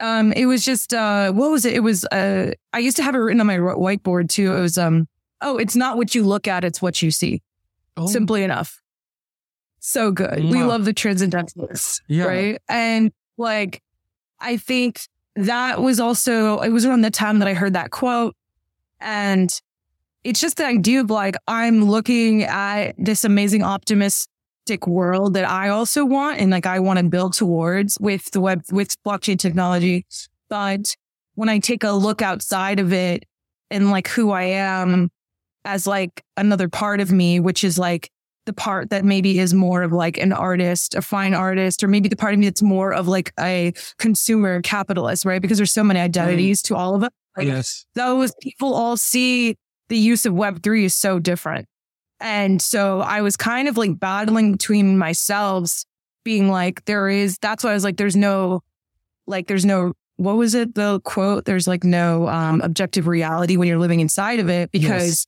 um 0.00 0.32
it 0.32 0.46
was 0.46 0.64
just 0.64 0.94
uh 0.94 1.32
what 1.32 1.50
was 1.50 1.64
it? 1.64 1.74
It 1.74 1.80
was 1.80 2.04
uh 2.06 2.52
I 2.72 2.78
used 2.78 2.96
to 2.98 3.02
have 3.02 3.14
it 3.14 3.18
written 3.18 3.40
on 3.40 3.46
my 3.46 3.56
whiteboard 3.58 4.28
too. 4.28 4.54
It 4.54 4.60
was 4.60 4.78
um 4.78 5.08
oh, 5.40 5.56
it's 5.58 5.76
not 5.76 5.96
what 5.96 6.14
you 6.14 6.24
look 6.24 6.46
at, 6.46 6.64
it's 6.64 6.80
what 6.82 7.02
you 7.02 7.10
see. 7.10 7.42
Oh, 7.96 8.06
Simply 8.06 8.42
enough. 8.42 8.80
So 9.80 10.10
good. 10.10 10.44
We 10.44 10.62
love 10.62 10.84
the 10.84 10.92
transcendentalists. 10.92 12.02
Yeah. 12.08 12.24
Right. 12.24 12.58
And 12.68 13.12
like 13.36 13.82
I 14.40 14.56
think 14.56 15.00
that 15.38 15.80
was 15.80 16.00
also 16.00 16.58
it 16.60 16.70
was 16.70 16.84
around 16.84 17.02
the 17.02 17.10
time 17.10 17.38
that 17.38 17.48
I 17.48 17.54
heard 17.54 17.74
that 17.74 17.90
quote. 17.90 18.34
And 19.00 19.50
it's 20.24 20.40
just 20.40 20.56
the 20.56 20.66
idea 20.66 21.00
of 21.00 21.10
like 21.10 21.36
I'm 21.46 21.84
looking 21.84 22.42
at 22.42 22.94
this 22.98 23.24
amazing 23.24 23.62
optimistic 23.62 24.86
world 24.86 25.34
that 25.34 25.48
I 25.48 25.68
also 25.68 26.04
want 26.04 26.40
and 26.40 26.50
like 26.50 26.66
I 26.66 26.80
want 26.80 26.98
to 26.98 27.04
build 27.04 27.34
towards 27.34 27.98
with 28.00 28.32
the 28.32 28.40
web 28.40 28.62
with 28.72 29.00
blockchain 29.04 29.38
technology. 29.38 30.04
But 30.48 30.96
when 31.36 31.48
I 31.48 31.60
take 31.60 31.84
a 31.84 31.92
look 31.92 32.20
outside 32.20 32.80
of 32.80 32.92
it 32.92 33.24
and 33.70 33.92
like 33.92 34.08
who 34.08 34.32
I 34.32 34.42
am 34.42 35.08
as 35.64 35.86
like 35.86 36.24
another 36.36 36.68
part 36.68 36.98
of 36.98 37.12
me, 37.12 37.38
which 37.38 37.62
is 37.62 37.78
like 37.78 38.10
the 38.48 38.54
part 38.54 38.88
that 38.88 39.04
maybe 39.04 39.38
is 39.38 39.52
more 39.52 39.82
of 39.82 39.92
like 39.92 40.16
an 40.16 40.32
artist, 40.32 40.94
a 40.94 41.02
fine 41.02 41.34
artist, 41.34 41.84
or 41.84 41.88
maybe 41.88 42.08
the 42.08 42.16
part 42.16 42.32
of 42.32 42.40
me 42.40 42.46
that's 42.46 42.62
more 42.62 42.94
of 42.94 43.06
like 43.06 43.30
a 43.38 43.74
consumer 43.98 44.62
capitalist, 44.62 45.26
right? 45.26 45.42
Because 45.42 45.58
there's 45.58 45.70
so 45.70 45.84
many 45.84 46.00
identities 46.00 46.62
to 46.62 46.74
all 46.74 46.94
of 46.94 47.02
us. 47.02 47.10
Like, 47.36 47.46
yes. 47.46 47.84
those 47.94 48.32
people 48.40 48.72
all 48.72 48.96
see 48.96 49.56
the 49.90 49.98
use 49.98 50.24
of 50.24 50.32
Web3 50.32 50.84
is 50.84 50.94
so 50.94 51.18
different. 51.18 51.66
And 52.20 52.62
so 52.62 53.00
I 53.02 53.20
was 53.20 53.36
kind 53.36 53.68
of 53.68 53.76
like 53.76 54.00
battling 54.00 54.52
between 54.52 54.96
myself, 54.96 55.84
being 56.24 56.50
like, 56.50 56.86
there 56.86 57.10
is, 57.10 57.36
that's 57.42 57.62
why 57.62 57.72
I 57.72 57.74
was 57.74 57.84
like, 57.84 57.98
there's 57.98 58.16
no, 58.16 58.62
like, 59.26 59.46
there's 59.46 59.66
no, 59.66 59.92
what 60.16 60.38
was 60.38 60.54
it? 60.54 60.74
The 60.74 61.00
quote, 61.00 61.44
there's 61.44 61.68
like 61.68 61.84
no 61.84 62.26
um, 62.28 62.62
objective 62.62 63.06
reality 63.06 63.58
when 63.58 63.68
you're 63.68 63.78
living 63.78 64.00
inside 64.00 64.40
of 64.40 64.48
it 64.48 64.72
because 64.72 65.26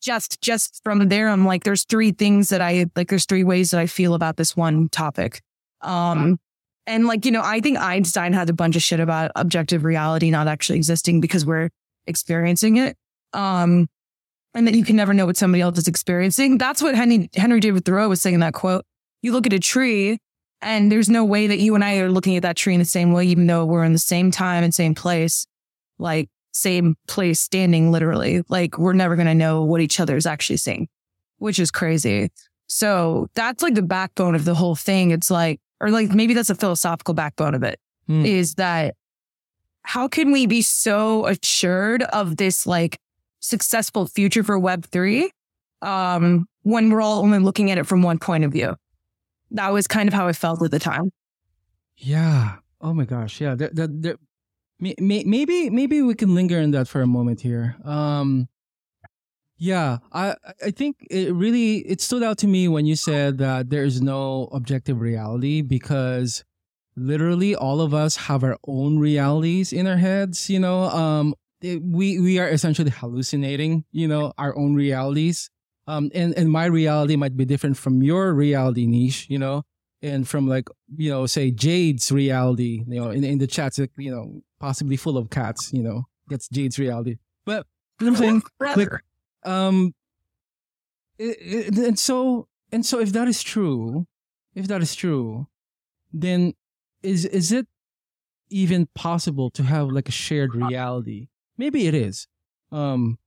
just, 0.00 0.40
just 0.40 0.80
from 0.82 1.08
there, 1.08 1.28
I'm 1.28 1.44
like, 1.46 1.64
there's 1.64 1.84
three 1.84 2.12
things 2.12 2.48
that 2.50 2.60
I, 2.60 2.86
like, 2.96 3.08
there's 3.08 3.26
three 3.26 3.44
ways 3.44 3.70
that 3.70 3.80
I 3.80 3.86
feel 3.86 4.14
about 4.14 4.36
this 4.36 4.56
one 4.56 4.88
topic. 4.88 5.42
Um, 5.80 6.38
and 6.86 7.06
like, 7.06 7.24
you 7.24 7.32
know, 7.32 7.42
I 7.44 7.60
think 7.60 7.78
Einstein 7.78 8.32
had 8.32 8.48
a 8.48 8.52
bunch 8.52 8.76
of 8.76 8.82
shit 8.82 9.00
about 9.00 9.32
objective 9.34 9.84
reality 9.84 10.30
not 10.30 10.46
actually 10.48 10.76
existing 10.76 11.20
because 11.20 11.44
we're 11.44 11.70
experiencing 12.06 12.76
it. 12.76 12.96
Um, 13.32 13.88
and 14.54 14.66
that 14.66 14.74
you 14.74 14.84
can 14.84 14.96
never 14.96 15.12
know 15.12 15.26
what 15.26 15.36
somebody 15.36 15.60
else 15.60 15.78
is 15.78 15.88
experiencing. 15.88 16.56
That's 16.58 16.80
what 16.80 16.94
Henry, 16.94 17.28
Henry 17.34 17.60
David 17.60 17.84
Thoreau 17.84 18.08
was 18.08 18.22
saying 18.22 18.34
in 18.34 18.40
that 18.40 18.54
quote. 18.54 18.84
You 19.22 19.32
look 19.32 19.46
at 19.46 19.52
a 19.52 19.58
tree 19.58 20.18
and 20.62 20.90
there's 20.90 21.10
no 21.10 21.24
way 21.24 21.48
that 21.48 21.58
you 21.58 21.74
and 21.74 21.84
I 21.84 21.98
are 21.98 22.10
looking 22.10 22.36
at 22.36 22.42
that 22.42 22.56
tree 22.56 22.72
in 22.72 22.78
the 22.78 22.86
same 22.86 23.12
way, 23.12 23.26
even 23.26 23.46
though 23.46 23.66
we're 23.66 23.84
in 23.84 23.92
the 23.92 23.98
same 23.98 24.30
time 24.30 24.64
and 24.64 24.74
same 24.74 24.94
place, 24.94 25.46
like 25.98 26.28
same 26.56 26.96
place 27.06 27.38
standing 27.40 27.92
literally. 27.92 28.42
Like 28.48 28.78
we're 28.78 28.92
never 28.94 29.14
going 29.16 29.26
to 29.28 29.34
know 29.34 29.62
what 29.62 29.80
each 29.80 30.00
other 30.00 30.16
is 30.16 30.26
actually 30.26 30.56
seeing, 30.56 30.88
which 31.38 31.58
is 31.58 31.70
crazy. 31.70 32.30
So 32.66 33.28
that's 33.34 33.62
like 33.62 33.74
the 33.74 33.82
backbone 33.82 34.34
of 34.34 34.44
the 34.44 34.54
whole 34.54 34.74
thing. 34.74 35.10
It's 35.10 35.30
like, 35.30 35.60
or 35.80 35.90
like 35.90 36.10
maybe 36.10 36.34
that's 36.34 36.50
a 36.50 36.54
philosophical 36.54 37.14
backbone 37.14 37.54
of 37.54 37.62
it 37.62 37.78
Hmm. 38.06 38.24
is 38.24 38.54
that 38.54 38.94
how 39.82 40.06
can 40.08 40.30
we 40.32 40.46
be 40.46 40.62
so 40.62 41.26
assured 41.26 42.02
of 42.04 42.36
this 42.36 42.66
like 42.66 42.98
successful 43.40 44.06
future 44.06 44.42
for 44.44 44.58
Web3 44.58 45.28
um, 45.82 46.46
when 46.62 46.90
we're 46.90 47.00
all 47.00 47.20
only 47.22 47.38
looking 47.40 47.70
at 47.70 47.78
it 47.78 47.86
from 47.86 48.02
one 48.02 48.18
point 48.18 48.44
of 48.44 48.52
view? 48.52 48.76
That 49.52 49.72
was 49.72 49.86
kind 49.86 50.08
of 50.08 50.14
how 50.14 50.26
I 50.28 50.32
felt 50.32 50.62
at 50.62 50.70
the 50.70 50.78
time. 50.78 51.10
Yeah. 51.98 52.56
Oh 52.80 52.92
my 52.94 53.04
gosh. 53.04 53.40
Yeah. 53.40 53.54
That, 53.54 53.74
may- 53.74 53.86
may- 53.86 54.14
maybe 54.80 55.70
maybe 55.70 56.02
we 56.02 56.14
can 56.14 56.34
linger 56.34 56.58
in 56.58 56.70
that 56.72 56.88
for 56.88 57.00
a 57.00 57.06
moment 57.06 57.40
here. 57.40 57.76
Um, 57.84 58.48
yeah, 59.58 59.98
I 60.12 60.34
I 60.64 60.70
think 60.70 60.96
it 61.10 61.32
really 61.34 61.78
it 61.78 62.00
stood 62.00 62.22
out 62.22 62.38
to 62.38 62.46
me 62.46 62.68
when 62.68 62.84
you 62.86 62.94
said 62.96 63.38
that 63.38 63.70
there 63.70 63.84
is 63.84 64.02
no 64.02 64.48
objective 64.52 65.00
reality 65.00 65.62
because 65.62 66.44
literally 66.96 67.54
all 67.56 67.80
of 67.80 67.94
us 67.94 68.16
have 68.16 68.44
our 68.44 68.58
own 68.66 68.98
realities 68.98 69.72
in 69.72 69.86
our 69.86 69.96
heads. 69.96 70.50
You 70.50 70.60
know, 70.60 70.84
um, 70.84 71.34
it- 71.62 71.82
we 71.82 72.20
we 72.20 72.38
are 72.38 72.48
essentially 72.48 72.90
hallucinating. 72.90 73.84
You 73.92 74.08
know, 74.08 74.32
our 74.38 74.56
own 74.58 74.74
realities. 74.74 75.50
Um, 75.86 76.10
and 76.14 76.34
and 76.36 76.50
my 76.50 76.66
reality 76.66 77.16
might 77.16 77.36
be 77.36 77.44
different 77.46 77.76
from 77.78 78.02
your 78.02 78.34
reality 78.34 78.86
Neesh. 78.86 79.30
You 79.30 79.38
know, 79.38 79.62
and 80.02 80.28
from 80.28 80.46
like 80.48 80.68
you 80.96 81.10
know 81.10 81.26
say 81.26 81.50
jade's 81.50 82.12
reality 82.12 82.84
you 82.86 83.00
know 83.00 83.10
in, 83.10 83.24
in 83.24 83.38
the 83.38 83.46
chats 83.46 83.78
like, 83.78 83.90
you 83.96 84.10
know 84.10 84.40
possibly 84.66 84.96
full 84.96 85.16
of 85.16 85.30
cats 85.30 85.72
you 85.72 85.82
know 85.82 85.98
that's 86.30 86.48
jade's 86.48 86.76
reality 86.84 87.14
but 87.44 87.60
you 88.00 88.06
know 88.06 88.12
what 88.12 88.20
i'm 88.20 88.22
saying 88.24 88.42
like 88.80 88.94
um 89.44 89.94
it, 91.18 91.36
it- 91.40 91.78
and 91.78 91.98
so 91.98 92.48
and 92.72 92.84
so 92.84 92.98
if 92.98 93.12
that 93.12 93.28
is 93.28 93.42
true 93.42 94.06
if 94.54 94.66
that 94.66 94.82
is 94.82 94.94
true 95.02 95.46
then 96.12 96.52
is 97.02 97.24
is 97.26 97.52
it 97.52 97.66
even 98.50 98.88
possible 98.94 99.50
to 99.50 99.62
have 99.62 99.86
like 99.88 100.08
a 100.08 100.16
shared 100.24 100.52
reality 100.54 101.28
maybe 101.58 101.86
it 101.86 101.94
is 101.94 102.26
um 102.72 103.18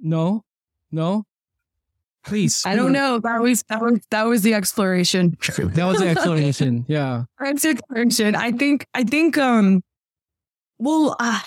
no 0.00 0.44
no 0.90 1.24
please 2.24 2.62
I 2.64 2.76
don't 2.76 2.92
know. 2.92 3.18
That 3.18 3.40
was 3.42 3.64
that 3.68 3.82
was 3.82 3.98
that 4.10 4.22
was 4.30 4.42
the 4.42 4.54
exploration. 4.54 5.36
that 5.58 5.84
was 5.84 5.98
the 5.98 6.08
exploration. 6.08 6.84
yeah 6.88 7.24
That's 7.40 7.64
exploration. 7.64 8.36
I 8.36 8.52
think 8.52 8.86
I 8.94 9.02
think 9.04 9.36
um 9.38 9.82
well 10.82 11.16
uh, 11.20 11.40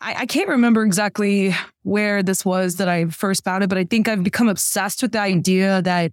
I, 0.00 0.14
I 0.20 0.26
can't 0.26 0.48
remember 0.48 0.84
exactly 0.84 1.54
where 1.82 2.22
this 2.22 2.44
was 2.44 2.76
that 2.76 2.88
I 2.88 3.06
first 3.06 3.44
found 3.44 3.64
it, 3.64 3.68
but 3.68 3.78
I 3.78 3.84
think 3.84 4.08
I've 4.08 4.24
become 4.24 4.48
obsessed 4.48 5.02
with 5.02 5.12
the 5.12 5.20
idea 5.20 5.82
that 5.82 6.12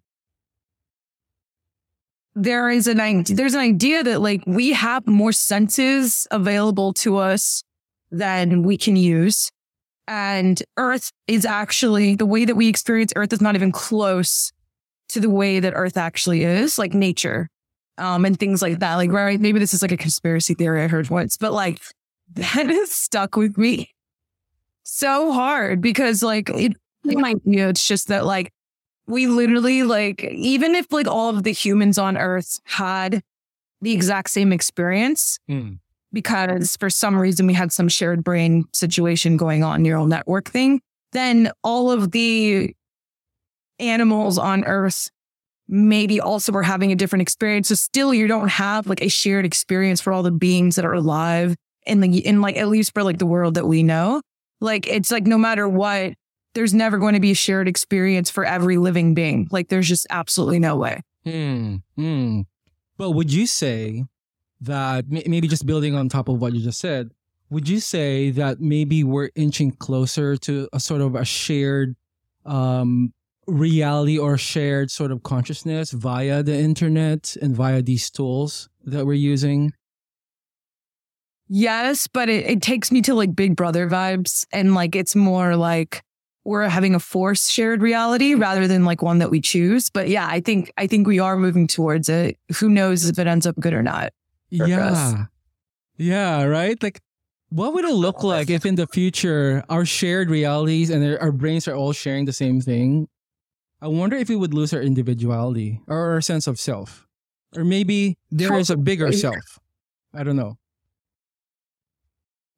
there 2.36 2.70
is 2.70 2.88
an 2.88 3.00
idea, 3.00 3.36
there's 3.36 3.54
an 3.54 3.60
idea 3.60 4.04
that 4.04 4.22
like 4.22 4.42
we 4.48 4.74
have 4.74 5.06
more 5.06 5.32
senses 5.32 6.28
available 6.32 6.94
to 6.94 7.18
us 7.18 7.64
than 8.12 8.64
we 8.64 8.78
can 8.78 8.96
use. 8.96 9.52
And 10.08 10.62
Earth 10.78 11.12
is 11.28 11.46
actually 11.46 12.16
the 12.16 12.26
way 12.26 12.46
that 12.46 12.56
we 12.56 12.68
experience 12.68 13.14
Earth 13.16 13.32
is 13.32 13.42
not 13.42 13.56
even 13.56 13.72
close 13.72 14.52
to 15.10 15.20
the 15.20 15.30
way 15.30 15.60
that 15.60 15.74
Earth 15.76 15.96
actually 15.96 16.44
is, 16.44 16.78
like 16.78 16.94
nature, 16.94 17.48
um, 17.98 18.26
and 18.26 18.38
things 18.38 18.62
like 18.62 18.80
that. 18.80 18.96
Like, 18.96 19.12
right? 19.12 19.40
Maybe 19.40 19.60
this 19.60 19.74
is 19.74 19.82
like 19.82 19.92
a 19.92 19.98
conspiracy 19.98 20.56
theory 20.56 20.84
I 20.84 20.88
heard 20.88 21.10
once, 21.10 21.38
but 21.38 21.54
like 21.54 21.80
that 22.36 22.70
is 22.70 22.92
stuck 22.92 23.36
with 23.36 23.58
me 23.58 23.90
so 24.84 25.32
hard 25.32 25.82
because 25.82 26.22
like 26.22 26.50
it, 26.50 26.74
might 27.06 27.44
be, 27.44 27.58
it's 27.60 27.88
just 27.88 28.08
that 28.10 28.26
like 28.26 28.52
we 29.08 29.28
literally 29.28 29.84
like 29.84 30.24
even 30.24 30.76
if 30.76 30.92
like 30.92 31.08
all 31.08 31.30
of 31.30 31.44
the 31.44 31.52
humans 31.52 31.98
on 31.98 32.18
Earth 32.18 32.60
had 32.66 33.22
the 33.82 33.92
exact 33.92 34.30
same 34.30 34.54
experience, 34.54 35.40
Mm. 35.50 35.80
because 36.14 36.78
for 36.78 36.90
some 36.90 37.18
reason 37.18 37.48
we 37.48 37.54
had 37.54 37.72
some 37.72 37.90
shared 37.90 38.24
brain 38.24 38.66
situation 38.74 39.36
going 39.36 39.64
on, 39.64 39.82
neural 39.84 40.06
network 40.06 40.50
thing, 40.50 40.82
then 41.12 41.52
all 41.64 41.92
of 41.92 42.12
the 42.12 42.74
animals 43.80 44.38
on 44.38 44.64
Earth 44.64 45.10
maybe 45.68 46.20
also 46.22 46.52
were 46.52 46.64
having 46.64 46.92
a 46.92 46.96
different 46.96 47.22
experience. 47.22 47.70
So 47.70 47.76
still 47.76 48.14
you 48.14 48.28
don't 48.28 48.50
have 48.50 48.88
like 48.88 49.02
a 49.02 49.10
shared 49.10 49.46
experience 49.46 50.00
for 50.02 50.14
all 50.14 50.24
the 50.24 50.32
beings 50.32 50.76
that 50.76 50.86
are 50.86 50.94
alive 50.94 51.56
in 51.86 52.00
the 52.00 52.26
in 52.26 52.42
like 52.42 52.58
at 52.58 52.68
least 52.68 52.94
for 52.94 53.04
like 53.04 53.18
the 53.18 53.26
world 53.26 53.56
that 53.56 53.68
we 53.68 53.84
know. 53.84 54.22
Like 54.60 54.88
it's 54.88 55.12
like 55.12 55.26
no 55.26 55.38
matter 55.38 55.68
what, 55.68 56.14
there's 56.54 56.74
never 56.74 56.98
going 56.98 57.14
to 57.14 57.20
be 57.20 57.32
a 57.32 57.36
shared 57.36 57.68
experience 57.68 58.30
for 58.30 58.46
every 58.46 58.78
living 58.78 59.14
being. 59.14 59.48
Like 59.52 59.70
there's 59.70 59.88
just 59.88 60.08
absolutely 60.10 60.60
no 60.60 60.76
way. 60.76 61.02
Hmm. 61.26 61.78
Hmm. 61.96 62.42
But 62.98 63.12
would 63.12 63.32
you 63.32 63.48
say 63.48 64.06
that 64.62 65.10
may- 65.10 65.26
maybe 65.28 65.48
just 65.48 65.66
building 65.66 65.96
on 65.96 66.10
top 66.10 66.30
of 66.30 66.40
what 66.40 66.54
you 66.54 66.62
just 66.62 66.80
said, 66.80 67.12
would 67.50 67.68
you 67.68 67.80
say 67.80 68.32
that 68.32 68.60
maybe 68.60 69.04
we're 69.04 69.30
inching 69.36 69.72
closer 69.72 70.38
to 70.38 70.68
a 70.74 70.80
sort 70.80 71.02
of 71.02 71.16
a 71.16 71.26
shared 71.26 71.96
um, 72.46 73.14
reality 73.48 74.18
or 74.18 74.38
shared 74.38 74.90
sort 74.90 75.12
of 75.12 75.24
consciousness 75.24 75.92
via 75.92 76.44
the 76.44 76.58
internet 76.58 77.36
and 77.42 77.56
via 77.56 77.82
these 77.82 78.10
tools 78.10 78.70
that 78.86 79.06
we're 79.06 79.14
using? 79.14 79.74
Yes, 81.50 82.08
but 82.08 82.30
it, 82.30 82.46
it 82.50 82.62
takes 82.62 82.92
me 82.92 83.02
to 83.04 83.14
like 83.14 83.36
Big 83.36 83.56
Brother 83.56 83.90
vibes. 83.90 84.46
And 84.52 84.74
like 84.74 84.96
it's 84.96 85.16
more 85.16 85.56
like 85.56 86.04
we're 86.46 86.68
having 86.68 86.96
a 86.96 87.00
forced 87.00 87.52
shared 87.52 87.82
reality 87.82 88.34
rather 88.34 88.68
than 88.68 88.86
like 88.86 89.02
one 89.02 89.20
that 89.20 89.32
we 89.32 89.42
choose. 89.42 89.90
But 89.90 90.10
yeah, 90.10 90.28
I 90.28 90.40
think 90.40 90.72
I 90.78 90.88
think 90.88 91.08
we 91.08 91.20
are 91.20 91.38
moving 91.38 91.68
towards 91.68 92.10
it. 92.10 92.38
Who 92.60 92.70
knows 92.70 93.06
if 93.06 93.20
it 93.20 93.28
ends 93.28 93.46
up 93.46 93.56
good 93.60 93.74
or 93.74 93.84
not? 93.84 94.14
Yeah. 94.50 94.88
us. 94.88 95.16
Yeah, 95.98 96.44
right? 96.44 96.82
Like 96.82 97.02
what 97.54 97.76
would 97.76 97.86
it 97.86 97.94
look 97.94 98.24
like 98.24 98.50
if 98.50 98.66
in 98.66 98.76
the 98.76 98.88
future 98.88 99.64
our 99.70 99.86
shared 99.86 100.32
realities 100.32 100.90
and 100.90 101.06
our, 101.06 101.22
our 101.22 101.32
brains 101.32 101.68
are 101.68 101.76
all 101.76 101.94
sharing 101.94 102.26
the 102.26 102.34
same 102.34 102.62
thing? 102.62 103.08
I 103.80 103.88
wonder 103.88 104.16
if 104.18 104.28
we 104.28 104.36
would 104.36 104.56
lose 104.56 104.74
our 104.74 104.82
individuality 104.82 105.80
or 105.88 106.14
our 106.14 106.22
sense 106.22 106.48
of 106.48 106.60
self. 106.60 107.06
Or 107.56 107.64
maybe 107.64 108.18
there 108.32 108.58
is 108.58 108.72
a 108.72 108.78
bigger 108.78 109.12
self. 109.12 109.60
I 110.16 110.24
don't 110.24 110.36
know. 110.36 110.58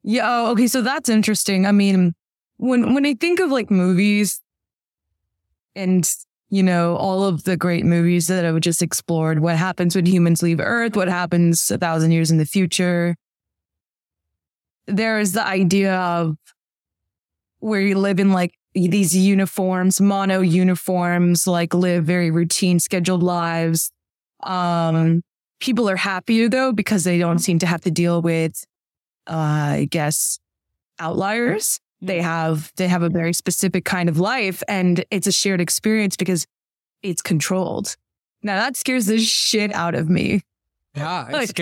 Yeah. 0.08 0.22
Oh, 0.26 0.52
okay. 0.52 0.68
So 0.68 0.84
that's 0.84 1.10
interesting. 1.10 1.66
I 1.66 1.72
mean, 1.72 2.14
when 2.58 2.94
when 2.94 3.08
I 3.08 3.16
think 3.16 3.40
of 3.40 3.50
like 3.50 3.72
movies 3.72 4.40
and 5.76 6.08
you 6.52 6.62
know 6.62 6.96
all 6.96 7.24
of 7.24 7.44
the 7.44 7.58
great 7.58 7.86
movies 7.86 8.28
that 8.28 8.46
I've 8.46 8.62
just 8.62 8.84
explored 8.84 9.40
what 9.40 9.56
happens 9.58 9.96
when 9.96 10.06
humans 10.06 10.44
leave 10.44 10.60
Earth, 10.60 10.96
what 10.96 11.08
happens 11.08 11.72
a 11.72 11.80
thousand 11.80 12.12
years 12.12 12.30
in 12.30 12.38
the 12.38 12.46
future, 12.46 13.16
there 14.86 15.20
is 15.20 15.32
the 15.34 15.46
idea 15.46 15.96
of 15.96 16.38
where 17.60 17.82
you 17.82 17.98
live 17.98 18.20
in 18.20 18.32
like 18.32 18.54
these 18.76 19.18
uniforms, 19.18 20.00
mono 20.00 20.42
uniforms, 20.42 21.48
like 21.48 21.74
live 21.74 22.06
very 22.06 22.30
routine, 22.30 22.80
scheduled 22.80 23.24
lives. 23.24 23.92
Um, 24.44 25.24
people 25.60 25.90
are 25.90 25.96
happier 25.96 26.48
though 26.48 26.72
because 26.74 27.06
they 27.06 27.18
don't 27.18 27.40
seem 27.40 27.58
to 27.58 27.66
have 27.66 27.82
to 27.82 27.92
deal 27.92 28.22
with, 28.22 28.64
uh, 29.28 29.34
I 29.34 29.88
guess, 29.90 30.40
outliers. 31.00 31.80
They 32.02 32.22
have 32.22 32.72
they 32.76 32.88
have 32.88 33.02
a 33.04 33.10
very 33.10 33.34
specific 33.34 33.86
kind 33.86 34.10
of 34.10 34.20
life, 34.20 34.62
and 34.68 35.04
it's 35.12 35.28
a 35.28 35.32
shared 35.32 35.62
experience 35.62 36.16
because 36.18 36.46
it's 37.02 37.22
controlled. 37.22 37.96
Now 38.44 38.58
that 38.58 38.76
scares 38.78 39.06
the 39.08 39.18
shit 39.20 39.74
out 39.74 39.96
of 39.96 40.10
me. 40.10 40.42
Yeah, 40.96 41.28
Like. 41.32 41.60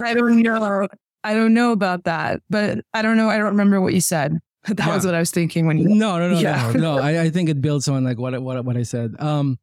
I 0.00 0.14
don't 0.14 0.40
know. 0.42 0.88
I 1.22 1.34
don't 1.34 1.52
know 1.52 1.72
about 1.72 2.04
that, 2.04 2.40
but 2.48 2.78
I 2.94 3.02
don't 3.02 3.16
know. 3.16 3.28
I 3.28 3.36
don't 3.36 3.48
remember 3.48 3.80
what 3.80 3.92
you 3.94 4.00
said. 4.00 4.38
That 4.68 4.88
was 4.94 5.04
what 5.06 5.14
I 5.14 5.18
was 5.18 5.30
thinking 5.30 5.66
when 5.66 5.78
you. 5.78 5.88
No, 5.88 6.18
no, 6.18 6.30
no, 6.30 6.38
Yeah. 6.38 6.70
no, 6.74 6.80
no. 6.80 6.98
I, 6.98 7.22
I 7.22 7.30
think 7.30 7.48
it 7.48 7.60
builds 7.62 7.88
on 7.88 8.04
like 8.04 8.18
what 8.18 8.34
I- 8.34 8.38
what 8.38 8.62
what 8.64 8.76
I 8.76 8.82
said. 8.84 9.14
Um, 9.18 9.58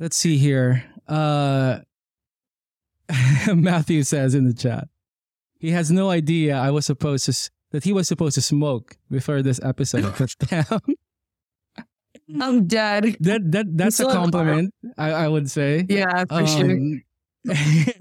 let's 0.00 0.16
see 0.16 0.38
here. 0.38 0.82
Uh, 1.06 1.80
Matthew 3.54 4.02
says 4.02 4.34
in 4.34 4.44
the 4.46 4.54
chat, 4.54 4.88
he 5.66 5.72
has 5.78 5.90
no 5.90 6.06
idea 6.10 6.56
I 6.56 6.70
was 6.70 6.86
supposed 6.86 7.24
to 7.26 7.34
that 7.72 7.82
he 7.84 7.92
was 7.92 8.06
supposed 8.06 8.34
to 8.36 8.42
smoke 8.42 8.96
before 9.10 9.42
this 9.42 9.58
episode 9.62 10.06
goes 10.18 10.34
down. 10.36 10.80
I'm 12.40 12.66
dead. 12.66 13.16
that 13.20 13.40
that 13.54 13.66
that's 13.78 14.00
a 14.00 14.06
compliment. 14.06 14.74
I, 14.98 15.10
I 15.24 15.28
would 15.28 15.50
say. 15.50 15.84
Yeah, 15.88 16.10
I 16.14 16.22
appreciate 16.22 16.70
it. 16.70 16.78
Um, 16.78 17.02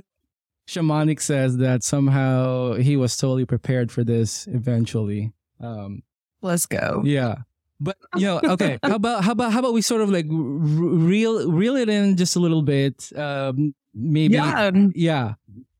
Shamanic 0.68 1.22
says 1.22 1.58
that 1.58 1.84
somehow 1.84 2.74
he 2.74 2.98
was 2.98 3.16
totally 3.18 3.46
prepared 3.46 3.92
for 3.92 4.04
this 4.04 4.48
eventually. 4.48 5.32
Um, 5.60 6.02
Let's 6.42 6.66
go. 6.66 7.02
yeah. 7.06 7.36
But 7.80 7.98
you 8.16 8.26
know, 8.26 8.40
okay. 8.56 8.80
How 8.82 8.96
about 8.96 9.24
how 9.24 9.32
about 9.34 9.52
how 9.54 9.60
about 9.60 9.74
we 9.74 9.82
sort 9.82 10.02
of 10.02 10.10
like 10.10 10.26
r- 10.30 10.36
reel 10.36 11.52
reel 11.52 11.76
it 11.76 11.90
in 11.90 12.16
just 12.18 12.36
a 12.36 12.40
little 12.40 12.62
bit? 12.64 13.12
Um, 13.16 13.76
maybe 13.94 14.36
Yeah. 14.36 14.72
yeah. 14.96 15.34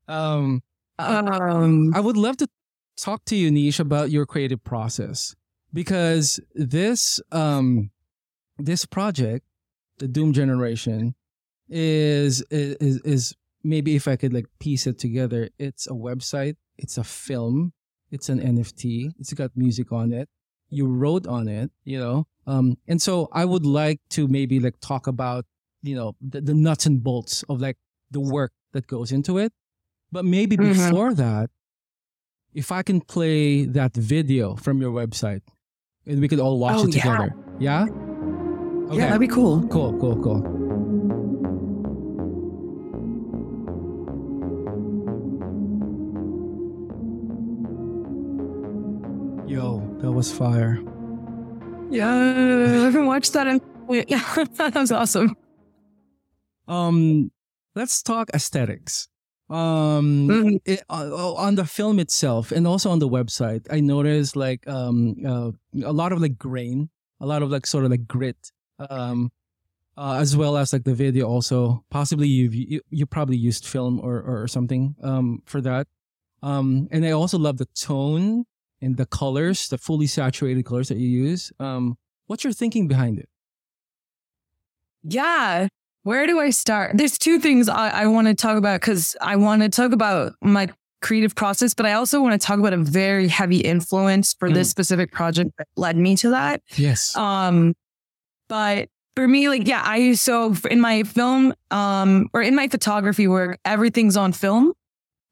Um, 0.06 0.62
Um, 0.98 1.92
I 1.94 2.00
would 2.00 2.16
love 2.16 2.36
to 2.38 2.48
talk 2.96 3.24
to 3.26 3.36
you, 3.36 3.50
Neesh, 3.50 3.78
about 3.80 4.10
your 4.10 4.26
creative 4.26 4.62
process 4.64 5.34
because 5.72 6.40
this 6.54 7.20
um 7.32 7.90
this 8.58 8.86
project, 8.86 9.44
the 9.98 10.08
Doom 10.08 10.32
Generation, 10.32 11.14
is 11.68 12.42
is 12.50 13.00
is 13.02 13.34
maybe 13.62 13.96
if 13.96 14.08
I 14.08 14.16
could 14.16 14.32
like 14.32 14.46
piece 14.58 14.86
it 14.86 14.98
together, 14.98 15.50
it's 15.58 15.86
a 15.86 15.92
website, 15.92 16.56
it's 16.78 16.96
a 16.96 17.04
film, 17.04 17.72
it's 18.10 18.28
an 18.28 18.40
NFT, 18.40 19.12
it's 19.18 19.32
got 19.34 19.50
music 19.56 19.92
on 19.92 20.12
it. 20.12 20.28
You 20.68 20.86
wrote 20.86 21.26
on 21.26 21.48
it, 21.48 21.70
you 21.84 21.98
know. 21.98 22.26
Um, 22.46 22.78
and 22.88 23.00
so 23.02 23.28
I 23.32 23.44
would 23.44 23.66
like 23.66 24.00
to 24.10 24.28
maybe 24.28 24.60
like 24.60 24.80
talk 24.80 25.06
about, 25.06 25.44
you 25.82 25.94
know, 25.94 26.14
the, 26.20 26.40
the 26.40 26.54
nuts 26.54 26.86
and 26.86 27.02
bolts 27.02 27.42
of 27.48 27.60
like 27.60 27.76
the 28.10 28.20
work 28.20 28.52
that 28.72 28.86
goes 28.86 29.12
into 29.12 29.38
it. 29.38 29.52
But 30.16 30.24
maybe 30.24 30.56
Mhm. 30.56 30.72
before 30.72 31.12
that, 31.12 31.50
if 32.54 32.72
I 32.72 32.82
can 32.82 33.02
play 33.02 33.66
that 33.66 33.92
video 33.94 34.54
from 34.56 34.80
your 34.80 34.90
website 34.90 35.42
and 36.06 36.22
we 36.22 36.26
could 36.26 36.40
all 36.40 36.58
watch 36.58 36.76
Oh, 36.78 36.84
it 36.86 36.94
yeah. 36.96 37.02
together. 37.02 37.34
Yeah? 37.58 37.82
Okay. 37.82 38.96
Yeah, 38.96 39.06
that'd 39.08 39.20
be 39.20 39.28
cool. 39.28 39.68
cool, 39.68 39.92
cool, 40.00 40.16
cool. 40.24 40.40
Yo, 49.46 49.78
that 50.00 50.10
was 50.10 50.32
fire. 50.32 50.78
Yeah, 51.90 52.08
I 52.12 52.84
haven't 52.84 53.06
watched 53.06 53.32
that 53.34 53.46
in. 53.46 53.60
Yeah, 53.88 54.44
that 54.56 54.74
was 54.74 54.90
awesome. 54.90 55.36
Um, 56.66 57.30
let's 57.76 58.02
talk 58.02 58.28
aesthetics. 58.34 59.08
Um, 59.48 60.28
Mhm. 60.28 60.60
it, 60.64 60.82
uh, 60.90 61.34
on 61.34 61.54
the 61.54 61.64
film 61.64 61.98
itself 62.00 62.50
and 62.50 62.66
also 62.66 62.90
on 62.90 62.98
the 62.98 63.08
website, 63.08 63.66
I 63.70 63.80
noticed 63.80 64.34
like 64.34 64.66
um 64.66 65.14
uh, 65.24 65.52
a 65.84 65.92
lot 65.92 66.12
of 66.12 66.20
like 66.20 66.36
grain, 66.36 66.90
a 67.20 67.26
lot 67.26 67.42
of 67.42 67.50
like 67.50 67.66
sort 67.66 67.84
of 67.84 67.90
like 67.92 68.08
grit, 68.08 68.50
um, 68.78 69.30
uh, 69.96 70.14
as 70.20 70.36
well 70.36 70.56
as 70.56 70.72
like 70.72 70.84
the 70.84 70.94
video 70.94 71.28
also. 71.28 71.84
Possibly 71.90 72.26
you've 72.28 72.54
you, 72.54 72.80
you 72.90 73.06
probably 73.06 73.36
used 73.36 73.66
film 73.66 74.00
or 74.00 74.20
or 74.20 74.48
something 74.48 74.96
um 75.02 75.42
for 75.46 75.60
that. 75.60 75.86
Um, 76.42 76.88
and 76.90 77.06
I 77.06 77.12
also 77.12 77.38
love 77.38 77.58
the 77.58 77.68
tone 77.74 78.44
and 78.82 78.96
the 78.96 79.06
colors, 79.06 79.68
the 79.68 79.78
fully 79.78 80.06
saturated 80.08 80.64
colors 80.66 80.88
that 80.88 80.98
you 80.98 81.08
use. 81.08 81.52
Um, 81.60 81.96
what's 82.26 82.44
your 82.44 82.52
thinking 82.52 82.88
behind 82.88 83.18
it? 83.18 83.28
Yeah. 85.02 85.68
Where 86.06 86.28
do 86.28 86.38
I 86.38 86.50
start? 86.50 86.92
There's 86.96 87.18
two 87.18 87.40
things 87.40 87.68
I, 87.68 87.88
I 87.88 88.06
want 88.06 88.28
to 88.28 88.34
talk 88.36 88.56
about 88.56 88.80
because 88.80 89.16
I 89.20 89.34
want 89.34 89.62
to 89.62 89.68
talk 89.68 89.90
about 89.90 90.34
my 90.40 90.68
creative 91.02 91.34
process, 91.34 91.74
but 91.74 91.84
I 91.84 91.94
also 91.94 92.22
want 92.22 92.40
to 92.40 92.46
talk 92.46 92.60
about 92.60 92.72
a 92.72 92.76
very 92.76 93.26
heavy 93.26 93.58
influence 93.58 94.32
for 94.32 94.48
this 94.48 94.70
specific 94.70 95.10
project 95.10 95.50
that 95.58 95.66
led 95.76 95.96
me 95.96 96.14
to 96.18 96.30
that. 96.30 96.62
Yes. 96.76 97.16
Um, 97.16 97.74
but 98.48 98.88
for 99.16 99.26
me, 99.26 99.48
like, 99.48 99.66
yeah, 99.66 99.82
I 99.84 100.12
so 100.12 100.54
in 100.70 100.80
my 100.80 101.02
film, 101.02 101.52
um, 101.72 102.28
or 102.32 102.40
in 102.40 102.54
my 102.54 102.68
photography 102.68 103.26
work, 103.26 103.58
everything's 103.64 104.16
on 104.16 104.32
film. 104.32 104.74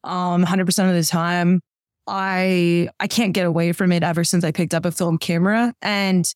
Um, 0.02 0.42
hundred 0.42 0.66
percent 0.66 0.88
of 0.88 0.96
the 0.96 1.04
time, 1.04 1.60
I 2.08 2.88
I 2.98 3.06
can't 3.06 3.32
get 3.32 3.46
away 3.46 3.70
from 3.70 3.92
it 3.92 4.02
ever 4.02 4.24
since 4.24 4.42
I 4.42 4.50
picked 4.50 4.74
up 4.74 4.86
a 4.86 4.90
film 4.90 5.18
camera, 5.18 5.72
and 5.82 6.26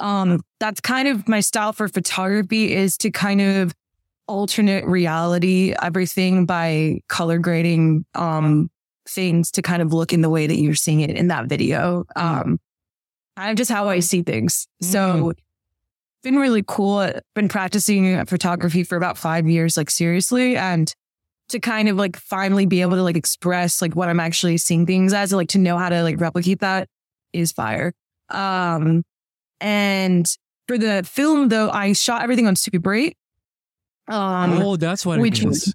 um, 0.00 0.42
that's 0.60 0.82
kind 0.82 1.08
of 1.08 1.26
my 1.26 1.40
style 1.40 1.72
for 1.72 1.88
photography 1.88 2.74
is 2.74 2.98
to 2.98 3.10
kind 3.10 3.40
of 3.40 3.72
alternate 4.28 4.84
reality 4.84 5.74
everything 5.80 6.46
by 6.46 6.98
color 7.08 7.38
grading 7.38 8.04
um 8.14 8.68
things 9.08 9.50
to 9.52 9.62
kind 9.62 9.82
of 9.82 9.92
look 9.92 10.12
in 10.12 10.20
the 10.20 10.30
way 10.30 10.46
that 10.46 10.58
you're 10.58 10.74
seeing 10.74 11.00
it 11.00 11.10
in 11.10 11.28
that 11.28 11.46
video. 11.46 12.04
Um, 12.16 12.58
of 13.50 13.56
just 13.56 13.70
how 13.70 13.88
I 13.88 14.00
see 14.00 14.22
things. 14.22 14.66
So 14.80 15.32
been 16.22 16.38
really 16.38 16.64
cool. 16.66 16.98
I've 16.98 17.20
been 17.34 17.48
practicing 17.48 18.24
photography 18.26 18.82
for 18.82 18.96
about 18.96 19.16
five 19.16 19.46
years, 19.46 19.76
like 19.76 19.90
seriously. 19.90 20.56
And 20.56 20.92
to 21.50 21.60
kind 21.60 21.88
of 21.88 21.96
like 21.96 22.16
finally 22.16 22.66
be 22.66 22.80
able 22.80 22.96
to 22.96 23.02
like 23.02 23.16
express 23.16 23.80
like 23.80 23.94
what 23.94 24.08
I'm 24.08 24.18
actually 24.18 24.56
seeing 24.56 24.86
things 24.86 25.12
as, 25.12 25.32
like 25.32 25.50
to 25.50 25.58
know 25.58 25.78
how 25.78 25.88
to 25.88 26.02
like 26.02 26.20
replicate 26.20 26.60
that 26.60 26.88
is 27.32 27.52
fire. 27.52 27.92
Um, 28.30 29.04
and 29.60 30.26
for 30.66 30.78
the 30.78 31.04
film 31.04 31.48
though, 31.48 31.70
I 31.70 31.92
shot 31.92 32.22
everything 32.22 32.48
on 32.48 32.56
Super 32.56 32.92
8. 32.92 33.16
Um, 34.08 34.52
oh, 34.62 34.76
that's 34.76 35.04
what 35.04 35.18
which 35.20 35.42
it 35.42 35.46
was- 35.48 35.68
is. 35.68 35.74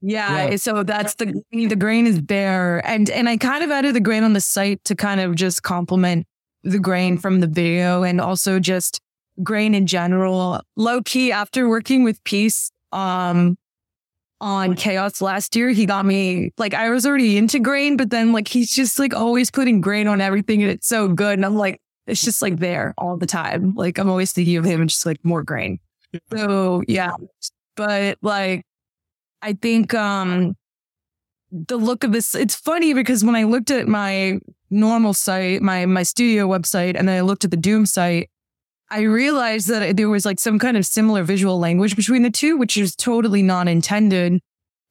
yeah, 0.00 0.48
Yeah. 0.50 0.56
so 0.56 0.82
that's 0.82 1.14
the 1.16 1.40
the 1.52 1.76
grain 1.76 2.06
is 2.06 2.20
bare, 2.20 2.80
and 2.86 3.08
and 3.10 3.28
I 3.28 3.36
kind 3.36 3.62
of 3.64 3.70
added 3.70 3.94
the 3.94 4.00
grain 4.00 4.24
on 4.24 4.32
the 4.32 4.40
site 4.40 4.82
to 4.84 4.94
kind 4.94 5.20
of 5.20 5.34
just 5.34 5.62
complement 5.62 6.26
the 6.64 6.78
grain 6.78 7.18
from 7.18 7.40
the 7.40 7.46
video, 7.46 8.02
and 8.02 8.20
also 8.20 8.58
just 8.58 9.00
grain 9.42 9.74
in 9.74 9.86
general. 9.86 10.60
Low 10.76 11.02
key, 11.02 11.30
after 11.32 11.68
working 11.68 12.02
with 12.04 12.22
Peace, 12.24 12.70
um, 12.92 13.56
on 14.40 14.74
Chaos 14.76 15.20
last 15.20 15.54
year, 15.56 15.70
he 15.70 15.86
got 15.86 16.04
me 16.06 16.52
like 16.58 16.74
I 16.74 16.90
was 16.90 17.06
already 17.06 17.36
into 17.38 17.58
grain, 17.60 17.96
but 17.96 18.10
then 18.10 18.32
like 18.32 18.48
he's 18.48 18.70
just 18.74 18.98
like 18.98 19.14
always 19.14 19.50
putting 19.50 19.80
grain 19.80 20.06
on 20.08 20.20
everything, 20.20 20.62
and 20.62 20.70
it's 20.72 20.86
so 20.88 21.08
good, 21.08 21.34
and 21.38 21.44
I'm 21.46 21.56
like, 21.56 21.80
it's 22.06 22.22
just 22.22 22.40
like 22.42 22.58
there 22.58 22.94
all 22.98 23.16
the 23.16 23.26
time. 23.26 23.74
Like 23.76 23.98
I'm 23.98 24.08
always 24.10 24.32
thinking 24.32 24.56
of 24.56 24.64
him 24.64 24.80
and 24.80 24.90
just 24.90 25.06
like 25.06 25.24
more 25.24 25.42
grain. 25.42 25.78
So 26.34 26.82
yeah. 26.88 27.12
But 27.76 28.18
like 28.22 28.62
I 29.42 29.52
think 29.54 29.94
um 29.94 30.56
the 31.50 31.76
look 31.76 32.04
of 32.04 32.12
this 32.12 32.34
it's 32.34 32.54
funny 32.54 32.94
because 32.94 33.24
when 33.24 33.36
I 33.36 33.44
looked 33.44 33.70
at 33.70 33.88
my 33.88 34.40
normal 34.70 35.14
site, 35.14 35.62
my 35.62 35.86
my 35.86 36.02
studio 36.02 36.48
website, 36.48 36.96
and 36.96 37.08
then 37.08 37.16
I 37.16 37.20
looked 37.22 37.44
at 37.44 37.50
the 37.50 37.56
Doom 37.56 37.86
site, 37.86 38.28
I 38.90 39.02
realized 39.02 39.68
that 39.68 39.96
there 39.96 40.08
was 40.08 40.24
like 40.24 40.40
some 40.40 40.58
kind 40.58 40.76
of 40.76 40.86
similar 40.86 41.22
visual 41.22 41.58
language 41.58 41.96
between 41.96 42.22
the 42.22 42.30
two, 42.30 42.56
which 42.56 42.76
is 42.76 42.96
totally 42.96 43.42
not 43.42 43.68
intended. 43.68 44.40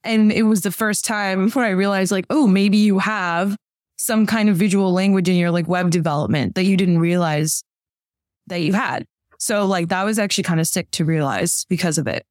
And 0.04 0.30
it 0.32 0.44
was 0.44 0.62
the 0.62 0.70
first 0.70 1.04
time 1.04 1.50
where 1.52 1.64
I 1.66 1.70
realized 1.70 2.12
like, 2.12 2.26
oh, 2.30 2.46
maybe 2.46 2.78
you 2.78 2.98
have 3.00 3.56
some 3.96 4.26
kind 4.26 4.48
of 4.48 4.56
visual 4.56 4.92
language 4.92 5.28
in 5.28 5.36
your 5.36 5.50
like 5.50 5.66
web 5.66 5.90
development 5.90 6.54
that 6.54 6.64
you 6.64 6.76
didn't 6.76 6.98
realize 6.98 7.64
that 8.46 8.62
you 8.62 8.72
had. 8.72 9.04
So 9.38 9.64
like 9.66 9.88
that 9.88 10.04
was 10.04 10.18
actually 10.18 10.44
kind 10.44 10.60
of 10.60 10.66
sick 10.66 10.90
to 10.92 11.04
realize 11.04 11.64
because 11.68 11.96
of 11.96 12.06
it. 12.06 12.26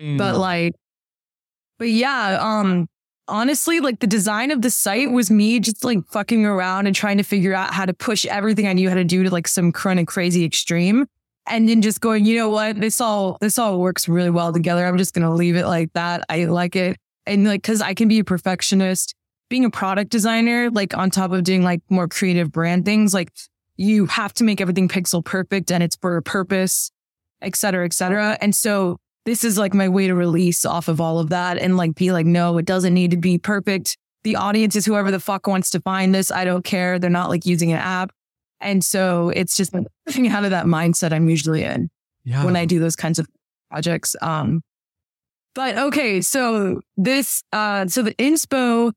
Mm. 0.00 0.18
But 0.18 0.36
like, 0.36 0.74
but 1.78 1.88
yeah, 1.88 2.38
um, 2.40 2.88
honestly, 3.28 3.80
like 3.80 4.00
the 4.00 4.06
design 4.06 4.50
of 4.50 4.62
the 4.62 4.70
site 4.70 5.10
was 5.12 5.30
me 5.30 5.60
just 5.60 5.84
like 5.84 6.06
fucking 6.08 6.44
around 6.44 6.86
and 6.86 6.94
trying 6.94 7.18
to 7.18 7.22
figure 7.22 7.54
out 7.54 7.72
how 7.72 7.86
to 7.86 7.94
push 7.94 8.26
everything 8.26 8.66
I 8.66 8.72
knew 8.72 8.88
how 8.88 8.96
to 8.96 9.04
do 9.04 9.22
to 9.22 9.30
like 9.30 9.46
some 9.46 9.72
kind 9.72 10.00
of 10.00 10.06
crazy 10.06 10.44
extreme. 10.44 11.06
And 11.46 11.66
then 11.66 11.80
just 11.80 12.02
going, 12.02 12.26
you 12.26 12.36
know 12.36 12.50
what? 12.50 12.78
This 12.80 13.00
all 13.00 13.38
this 13.40 13.58
all 13.58 13.80
works 13.80 14.08
really 14.08 14.28
well 14.28 14.52
together. 14.52 14.84
I'm 14.84 14.98
just 14.98 15.14
gonna 15.14 15.32
leave 15.32 15.56
it 15.56 15.66
like 15.66 15.92
that. 15.94 16.24
I 16.28 16.44
like 16.44 16.76
it. 16.76 16.98
And 17.26 17.46
like 17.46 17.62
cause 17.62 17.80
I 17.80 17.94
can 17.94 18.08
be 18.08 18.18
a 18.18 18.24
perfectionist. 18.24 19.14
Being 19.48 19.64
a 19.64 19.70
product 19.70 20.10
designer, 20.10 20.68
like 20.68 20.94
on 20.94 21.10
top 21.10 21.32
of 21.32 21.42
doing 21.42 21.62
like 21.62 21.80
more 21.88 22.06
creative 22.06 22.52
brand 22.52 22.84
things, 22.84 23.14
like 23.14 23.32
you 23.78 24.06
have 24.06 24.34
to 24.34 24.44
make 24.44 24.60
everything 24.60 24.88
pixel 24.88 25.24
perfect 25.24 25.70
and 25.70 25.82
it's 25.82 25.96
for 25.96 26.16
a 26.16 26.22
purpose, 26.22 26.90
et 27.40 27.56
cetera, 27.56 27.86
et 27.86 27.94
cetera. 27.94 28.36
And 28.40 28.54
so 28.54 28.98
this 29.24 29.44
is 29.44 29.56
like 29.56 29.72
my 29.72 29.88
way 29.88 30.08
to 30.08 30.14
release 30.14 30.66
off 30.66 30.88
of 30.88 31.00
all 31.00 31.20
of 31.20 31.30
that 31.30 31.58
and 31.58 31.76
like 31.76 31.94
be 31.94 32.10
like, 32.10 32.26
no, 32.26 32.58
it 32.58 32.66
doesn't 32.66 32.92
need 32.92 33.12
to 33.12 33.16
be 33.16 33.38
perfect. 33.38 33.96
The 34.24 34.36
audience 34.36 34.74
is 34.74 34.84
whoever 34.84 35.12
the 35.12 35.20
fuck 35.20 35.46
wants 35.46 35.70
to 35.70 35.80
find 35.80 36.12
this. 36.12 36.32
I 36.32 36.44
don't 36.44 36.64
care. 36.64 36.98
They're 36.98 37.08
not 37.08 37.30
like 37.30 37.46
using 37.46 37.70
an 37.70 37.78
app. 37.78 38.10
And 38.60 38.84
so 38.84 39.28
it's 39.28 39.56
just 39.56 39.72
moving 40.06 40.28
out 40.28 40.44
of 40.44 40.50
that 40.50 40.66
mindset 40.66 41.12
I'm 41.12 41.28
usually 41.28 41.62
in 41.62 41.88
yeah. 42.24 42.44
when 42.44 42.56
I 42.56 42.64
do 42.64 42.80
those 42.80 42.96
kinds 42.96 43.20
of 43.20 43.28
projects. 43.70 44.16
Um, 44.20 44.60
but 45.54 45.78
okay, 45.78 46.20
so 46.20 46.80
this, 46.96 47.44
uh, 47.52 47.86
so 47.86 48.02
the 48.02 48.14
inspo, 48.14 48.92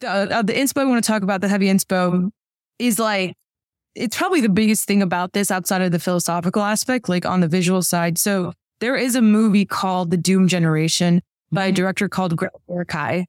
the, 0.00 0.08
uh, 0.08 0.42
the 0.42 0.52
inspo 0.52 0.80
I 0.80 0.84
want 0.84 1.02
to 1.04 1.06
talk 1.06 1.22
about, 1.22 1.40
the 1.40 1.48
heavy 1.48 1.66
inspo 1.66 2.30
is 2.80 2.98
like, 2.98 3.34
it's 3.94 4.16
probably 4.16 4.40
the 4.40 4.48
biggest 4.48 4.86
thing 4.86 5.02
about 5.02 5.32
this 5.32 5.50
outside 5.50 5.82
of 5.82 5.92
the 5.92 5.98
philosophical 5.98 6.62
aspect, 6.62 7.08
like 7.08 7.24
on 7.24 7.40
the 7.40 7.48
visual 7.48 7.82
side. 7.82 8.18
So 8.18 8.52
there 8.80 8.96
is 8.96 9.14
a 9.14 9.22
movie 9.22 9.64
called 9.64 10.10
The 10.10 10.16
Doom 10.16 10.48
Generation 10.48 11.22
by 11.52 11.64
a 11.64 11.68
mm-hmm. 11.68 11.74
director 11.74 12.08
called 12.08 12.36
Gregg 12.36 12.50
Araki. 12.68 13.24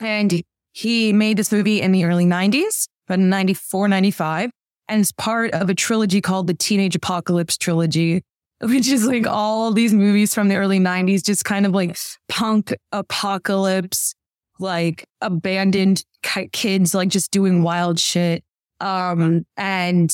And 0.00 0.42
he 0.72 1.12
made 1.12 1.36
this 1.36 1.52
movie 1.52 1.80
in 1.80 1.92
the 1.92 2.04
early 2.04 2.24
90s, 2.24 2.88
but 3.06 3.18
in 3.18 3.28
94, 3.28 3.88
95. 3.88 4.50
And 4.88 5.00
it's 5.00 5.12
part 5.12 5.52
of 5.52 5.70
a 5.70 5.74
trilogy 5.74 6.20
called 6.20 6.46
the 6.46 6.54
Teenage 6.54 6.96
Apocalypse 6.96 7.56
Trilogy, 7.56 8.22
which 8.60 8.88
is 8.88 9.06
like 9.06 9.26
all 9.26 9.72
these 9.72 9.92
movies 9.92 10.34
from 10.34 10.48
the 10.48 10.56
early 10.56 10.80
90s, 10.80 11.24
just 11.24 11.44
kind 11.44 11.66
of 11.66 11.72
like 11.72 11.96
punk 12.28 12.74
apocalypse, 12.92 14.14
like 14.58 15.04
abandoned 15.20 16.04
kids, 16.52 16.94
like 16.94 17.08
just 17.08 17.30
doing 17.30 17.62
wild 17.62 17.98
shit. 17.98 18.42
Um, 18.80 19.46
and 19.56 20.10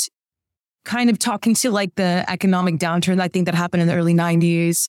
kind 0.85 1.11
of 1.11 1.19
talking 1.19 1.55
to 1.55 1.71
like 1.71 1.95
the 1.95 2.25
economic 2.29 2.77
downturn 2.77 3.21
I 3.21 3.29
think 3.29 3.47
that 3.47 3.55
happened 3.55 3.83
in 3.83 3.89
the 3.89 3.95
early 3.95 4.15
90s, 4.15 4.89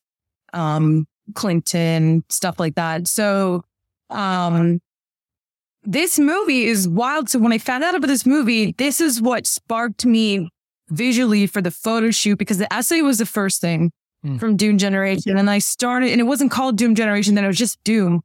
um, 0.54 1.08
Clinton, 1.34 2.24
stuff 2.30 2.60
like 2.60 2.76
that. 2.76 3.08
So, 3.08 3.64
um, 4.10 4.80
this 5.84 6.20
movie 6.20 6.66
is 6.66 6.88
wild. 6.88 7.30
So 7.30 7.40
when 7.40 7.52
I 7.52 7.58
found 7.58 7.84
out 7.84 7.96
about 7.96 8.08
this 8.08 8.26
movie, 8.26 8.74
this 8.78 9.02
is 9.02 9.22
what 9.22 9.48
sparked 9.48 10.06
me 10.06 10.50
visually 10.90 11.48
for 11.48 11.62
the 11.62 11.72
photo 11.72 12.12
shoot 12.12 12.38
because 12.38 12.58
the 12.58 12.72
essay 12.72 13.02
was 13.02 13.18
the 13.18 13.26
first 13.26 13.62
thing 13.62 13.92
mm. 14.26 14.40
from 14.40 14.58
Doom 14.58 14.78
Generation. 14.78 15.38
And 15.38 15.50
I 15.50 15.60
started, 15.60 16.12
and 16.12 16.22
it 16.22 16.26
wasn't 16.26 16.52
called 16.52 16.78
Doom 16.78 16.94
Generation, 16.96 17.36
then 17.36 17.46
it 17.46 17.48
was 17.48 17.58
just 17.58 17.84
Doom. 17.84 18.22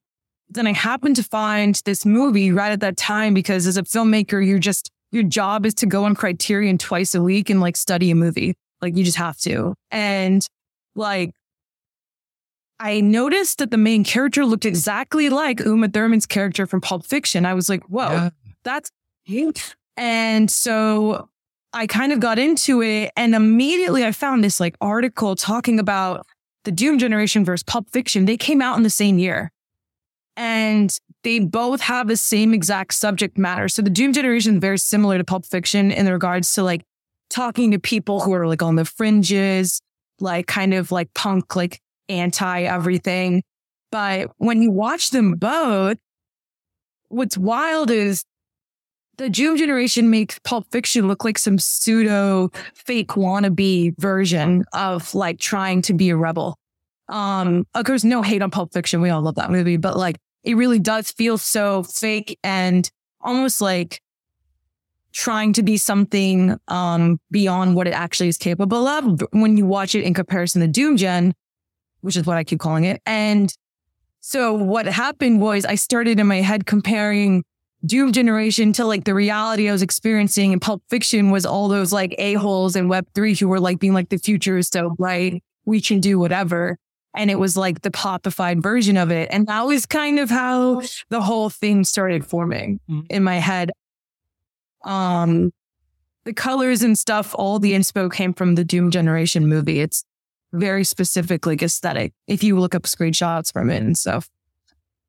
Then 0.49 0.67
I 0.67 0.73
happened 0.73 1.17
to 1.17 1.23
find 1.23 1.81
this 1.85 2.05
movie 2.05 2.53
right 2.53 2.73
at 2.73 2.81
that 2.81 2.97
time 2.97 3.35
because 3.35 3.67
as 3.67 3.77
a 3.77 3.83
filmmaker, 3.83 4.47
you're 4.47 4.59
just 4.59 4.91
your 5.13 5.23
job 5.23 5.67
is 5.67 5.75
to 5.75 5.87
go 5.87 6.05
on 6.05 6.15
Criterion 6.15 6.79
twice 6.79 7.15
a 7.15 7.23
week 7.23 7.51
and 7.51 7.61
like 7.61 7.77
study 7.77 8.11
a 8.11 8.15
movie. 8.15 8.55
Like 8.81 8.97
you 8.97 9.05
just 9.05 9.17
have 9.17 9.39
to. 9.39 9.75
And 9.91 10.47
like, 10.95 11.33
I 12.79 13.01
noticed 13.01 13.59
that 13.59 13.71
the 13.71 13.79
main 13.79 14.05
character 14.05 14.45
looked 14.45 14.67
exactly 14.67 15.31
like 15.31 15.61
Uma 15.61 15.89
Thurman's 15.89 16.27
character 16.27 16.67
from 16.67 16.81
Pulp 16.83 17.07
Fiction. 17.07 17.47
I 17.47 17.55
was 17.55 17.69
like, 17.69 17.83
whoa, 17.85 18.11
yeah. 18.11 18.31
that's 18.65 18.91
cute. 19.27 19.77
and 19.97 20.51
so 20.51 21.29
I 21.73 21.87
kind 21.87 22.13
of 22.13 22.21
got 22.21 22.39
into 22.39 22.83
it 22.83 23.13
and 23.17 23.35
immediately 23.35 24.05
I 24.05 24.13
found 24.13 24.45
this 24.45 24.61
like 24.61 24.77
article 24.81 25.37
talking 25.37 25.79
about 25.79 26.27
the 26.65 26.73
Doom 26.73 26.99
generation 26.99 27.45
versus 27.45 27.63
Pulp 27.63 27.89
Fiction. 27.91 28.27
They 28.27 28.37
came 28.37 28.61
out 28.61 28.77
in 28.77 28.83
the 28.83 28.91
same 28.91 29.19
year. 29.19 29.53
And 30.37 30.97
they 31.23 31.39
both 31.39 31.81
have 31.81 32.09
the 32.09 32.17
same 32.17 32.53
exact 32.53 32.95
subject 32.95 33.39
matter. 33.39 33.69
So 33.69 33.83
the 33.83 33.91
Doom 33.91 34.13
generation 34.13 34.55
is 34.55 34.61
very 34.61 34.79
similar 34.79 35.19
to 35.19 35.25
Pulp 35.25 35.47
Fiction 35.47 35.91
in 35.91 36.07
regards 36.07 36.53
to 36.55 36.63
like 36.63 36.83
talking 37.31 37.71
to 37.73 37.79
people 37.79 38.21
who 38.21 38.33
are 38.35 38.47
like 38.47 38.63
on 38.63 38.77
the 38.77 38.85
fringes, 38.85 39.81
like 40.21 40.47
kind 40.47 40.75
of 40.75 40.93
like 40.93 41.13
punk, 41.15 41.57
like 41.57 41.81
anti 42.09 42.63
everything. 42.63 43.43
But 43.91 44.31
when 44.37 44.63
you 44.63 44.71
watch 44.71 45.11
them 45.11 45.35
both, 45.35 45.97
what's 47.09 47.39
wild 47.39 47.91
is 47.91 48.25
the 49.19 49.31
Doom 49.31 49.57
generation 49.57 50.11
makes 50.11 50.39
Pulp 50.41 50.67
Fiction 50.71 51.09
look 51.09 51.25
like 51.25 51.39
some 51.39 51.59
pseudo 51.59 52.51
fake 52.75 53.09
wannabe 53.09 53.95
version 53.99 54.65
of 54.73 55.15
like 55.15 55.39
trying 55.39 55.83
to 55.83 55.95
be 55.95 56.11
a 56.11 56.17
rebel. 56.17 56.59
Um, 57.09 57.67
of 57.75 57.85
course, 57.87 58.05
no 58.05 58.23
hate 58.23 58.43
on 58.43 58.51
Pulp 58.51 58.73
Fiction. 58.73 59.01
We 59.01 59.11
all 59.11 59.23
love 59.23 59.37
that 59.37 59.51
movie, 59.51 59.77
but 59.77 59.97
like 59.97 60.17
it 60.47 60.55
really 60.55 60.79
does 60.79 61.11
feel 61.11 61.37
so 61.37 61.83
fake 61.83 62.39
and 62.43 62.89
almost 63.21 63.61
like 63.61 64.01
trying 65.13 65.53
to 65.55 65.63
be 65.63 65.77
something 65.77 66.57
um, 66.69 67.19
beyond 67.31 67.75
what 67.75 67.89
it 67.89 67.93
actually 67.93 68.29
is 68.29 68.39
capable 68.39 68.87
of 68.87 69.23
when 69.33 69.57
you 69.57 69.67
watch 69.67 69.95
it 69.95 70.05
in 70.05 70.15
comparison 70.15 70.61
to 70.61 70.69
Doom 70.69 70.97
Gen, 70.97 71.35
which 72.03 72.17
is 72.17 72.27
what 72.27 72.37
I 72.37 72.45
keep 72.45 72.61
calling 72.61 72.85
it. 72.85 73.03
And 73.05 73.53
so 74.21 74.55
what 74.55 74.87
happened 74.87 75.41
was 75.41 75.65
I 75.65 75.75
started 75.75 76.21
in 76.21 76.29
my 76.29 76.43
head 76.43 76.65
comparing 76.65 77.43
Doom 77.85 78.13
Generation 78.13 78.73
to 78.75 78.85
like 78.85 79.05
the 79.05 79.15
reality 79.15 79.69
I 79.69 79.73
was 79.73 79.83
experiencing 79.83 80.53
in 80.53 80.61
Pulp 80.61 80.83
Fiction 80.89 81.31
was 81.31 81.45
all 81.45 81.69
those 81.69 81.93
like 81.93 82.15
a-holes 82.19 82.77
in 82.77 82.89
Web3 82.89 83.39
who 83.39 83.49
were 83.49 83.61
like 83.61 83.81
being 83.81 83.95
like 83.95 84.11
the 84.11 84.19
future 84.19 84.59
is 84.59 84.69
so 84.69 84.91
bright. 84.91 85.43
We 85.65 85.81
can 85.81 85.99
do 85.99 86.21
whatever 86.21 86.79
and 87.17 87.31
it 87.31 87.39
was 87.39 87.57
like 87.57 87.81
the 87.81 87.91
popified 87.91 88.63
version 88.63 88.97
of 88.97 89.11
it. 89.11 89.29
And 89.33 89.47
that 89.47 89.67
was 89.67 89.87
kind 89.87 90.19
of 90.19 90.31
how 90.31 90.83
the 91.09 91.23
whole 91.23 91.51
thing 91.51 91.83
started 91.85 92.25
forming 92.25 92.79
mm-hmm. 92.89 93.07
in 93.09 93.25
my 93.25 93.37
head. 93.37 93.71
Um, 94.85 95.53
the 96.25 96.35
colors 96.35 96.83
and 96.83 96.97
stuff, 96.97 97.35
all 97.35 97.59
the 97.59 97.73
inspo 97.73 98.13
came 98.13 98.35
from 98.35 98.55
the 98.55 98.65
Doom 98.65 98.91
Generation 98.91 99.49
movie. 99.49 99.81
It's 99.81 100.05
very 100.53 100.85
specific, 100.85 101.47
like 101.47 101.63
aesthetic. 101.63 102.13
If 102.27 102.45
you 102.45 102.59
look 102.59 102.75
up 102.75 102.83
screenshots 102.83 103.53
from 103.53 103.71
it 103.71 103.83
and 103.83 103.97
stuff. 103.97 104.29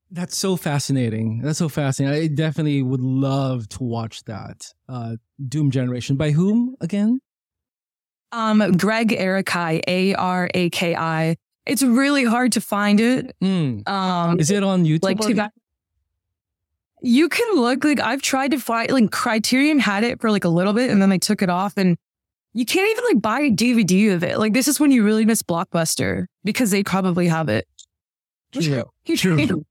That's 0.10 0.38
so 0.38 0.56
fascinating. 0.56 1.42
That's 1.42 1.60
so 1.60 1.68
fascinating. 1.68 2.24
I 2.24 2.28
definitely 2.34 2.82
would 2.82 3.02
love 3.02 3.68
to 3.70 3.84
watch 3.84 4.24
that. 4.24 4.74
Uh, 4.88 5.18
Doom 5.48 5.70
Generation. 5.70 6.16
By 6.16 6.32
whom 6.32 6.76
again? 6.80 7.20
Um, 8.32 8.72
Gregg 8.78 9.10
Araki, 9.10 9.82
A 9.88 10.14
R 10.16 10.50
A 10.54 10.70
K 10.70 10.96
I. 10.96 11.36
It's 11.68 11.84
really 11.84 12.24
hard 12.24 12.54
to 12.54 12.62
find 12.62 13.00
it. 13.00 13.36
Mm. 13.42 13.88
Um, 13.88 14.40
Is 14.40 14.52
it 14.52 14.64
on 14.64 14.86
YouTube? 14.86 15.04
Like 15.04 15.20
to, 15.20 15.52
you 17.02 17.30
can 17.30 17.56
look 17.56 17.84
like 17.84 18.00
I've 18.00 18.22
tried 18.22 18.52
to 18.52 18.60
find 18.60 18.90
like 18.92 19.12
Criterion 19.12 19.80
had 19.80 20.04
it 20.04 20.20
for 20.20 20.32
like 20.32 20.44
a 20.44 20.50
little 20.50 20.74
bit 20.74 20.90
and 20.90 21.02
then 21.02 21.10
they 21.10 21.20
took 21.20 21.42
it 21.42 21.50
off 21.50 21.74
and 21.78 21.98
you 22.54 22.66
can't 22.66 22.90
even 22.90 23.04
like 23.06 23.22
buy 23.22 23.42
a 23.42 23.52
DVD 23.52 24.14
of 24.14 24.24
it. 24.24 24.40
Like 24.40 24.54
this 24.54 24.68
is 24.68 24.80
when 24.80 24.92
you 24.92 25.04
really 25.04 25.26
miss 25.26 25.44
Blockbuster 25.44 26.26
because 26.44 26.72
they 26.72 26.84
probably 26.84 27.28
have 27.28 27.50
it. 27.50 27.68
True. 28.52 28.86
True. 29.16 29.66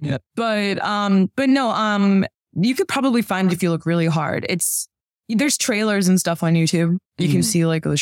yeah. 0.00 0.18
But 0.34 0.82
um, 0.82 1.30
but 1.36 1.48
no, 1.48 1.70
um, 1.70 2.24
you 2.54 2.74
could 2.74 2.88
probably 2.88 3.22
find 3.22 3.50
it 3.50 3.54
if 3.54 3.62
you 3.62 3.70
look 3.70 3.86
really 3.86 4.06
hard. 4.06 4.46
It's 4.48 4.88
there's 5.28 5.56
trailers 5.56 6.08
and 6.08 6.18
stuff 6.18 6.42
on 6.42 6.54
YouTube. 6.54 6.98
You 7.18 7.28
mm. 7.28 7.32
can 7.32 7.42
see 7.42 7.66
like 7.66 7.84
the 7.84 7.96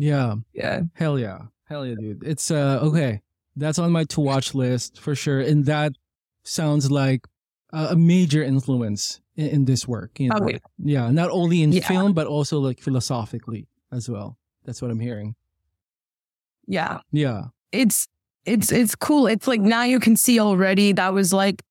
yeah. 0.00 0.34
Yeah. 0.52 0.82
Hell 0.94 1.18
yeah. 1.18 1.38
Hell 1.68 1.86
yeah, 1.86 1.94
dude. 1.98 2.22
It's 2.24 2.50
uh 2.50 2.80
okay. 2.82 3.22
That's 3.56 3.78
on 3.78 3.92
my 3.92 4.04
to 4.04 4.20
watch 4.20 4.54
list 4.54 5.00
for 5.00 5.14
sure. 5.14 5.40
And 5.40 5.66
that 5.66 5.92
sounds 6.42 6.90
like 6.90 7.26
a, 7.72 7.94
major 7.96 8.42
influence 8.42 9.20
in, 9.36 9.46
in, 9.48 9.64
this 9.64 9.86
work. 9.86 10.18
You 10.18 10.30
know? 10.30 10.38
Oh, 10.40 10.48
yeah. 10.48 10.58
yeah, 10.78 11.10
not 11.10 11.30
only 11.30 11.62
in 11.62 11.72
Yeah. 11.72 11.86
film 11.86 12.12
but 12.12 12.26
also 12.26 12.58
like 12.58 12.80
philosophically 12.80 13.68
as 13.92 14.08
well. 14.08 14.38
That's 14.64 14.80
what 14.82 14.90
I'm 14.90 15.00
hearing. 15.00 15.34
Yeah. 16.66 17.00
Yeah. 17.12 17.48
it's 17.72 18.08
it's 18.46 18.72
it's 18.72 18.94
cool. 18.94 19.26
It's 19.26 19.46
like 19.46 19.60
now 19.60 19.84
you 19.84 20.00
can 20.00 20.16
see 20.16 20.40
already 20.40 20.92
that 20.92 21.12
was 21.12 21.32
like 21.32 21.62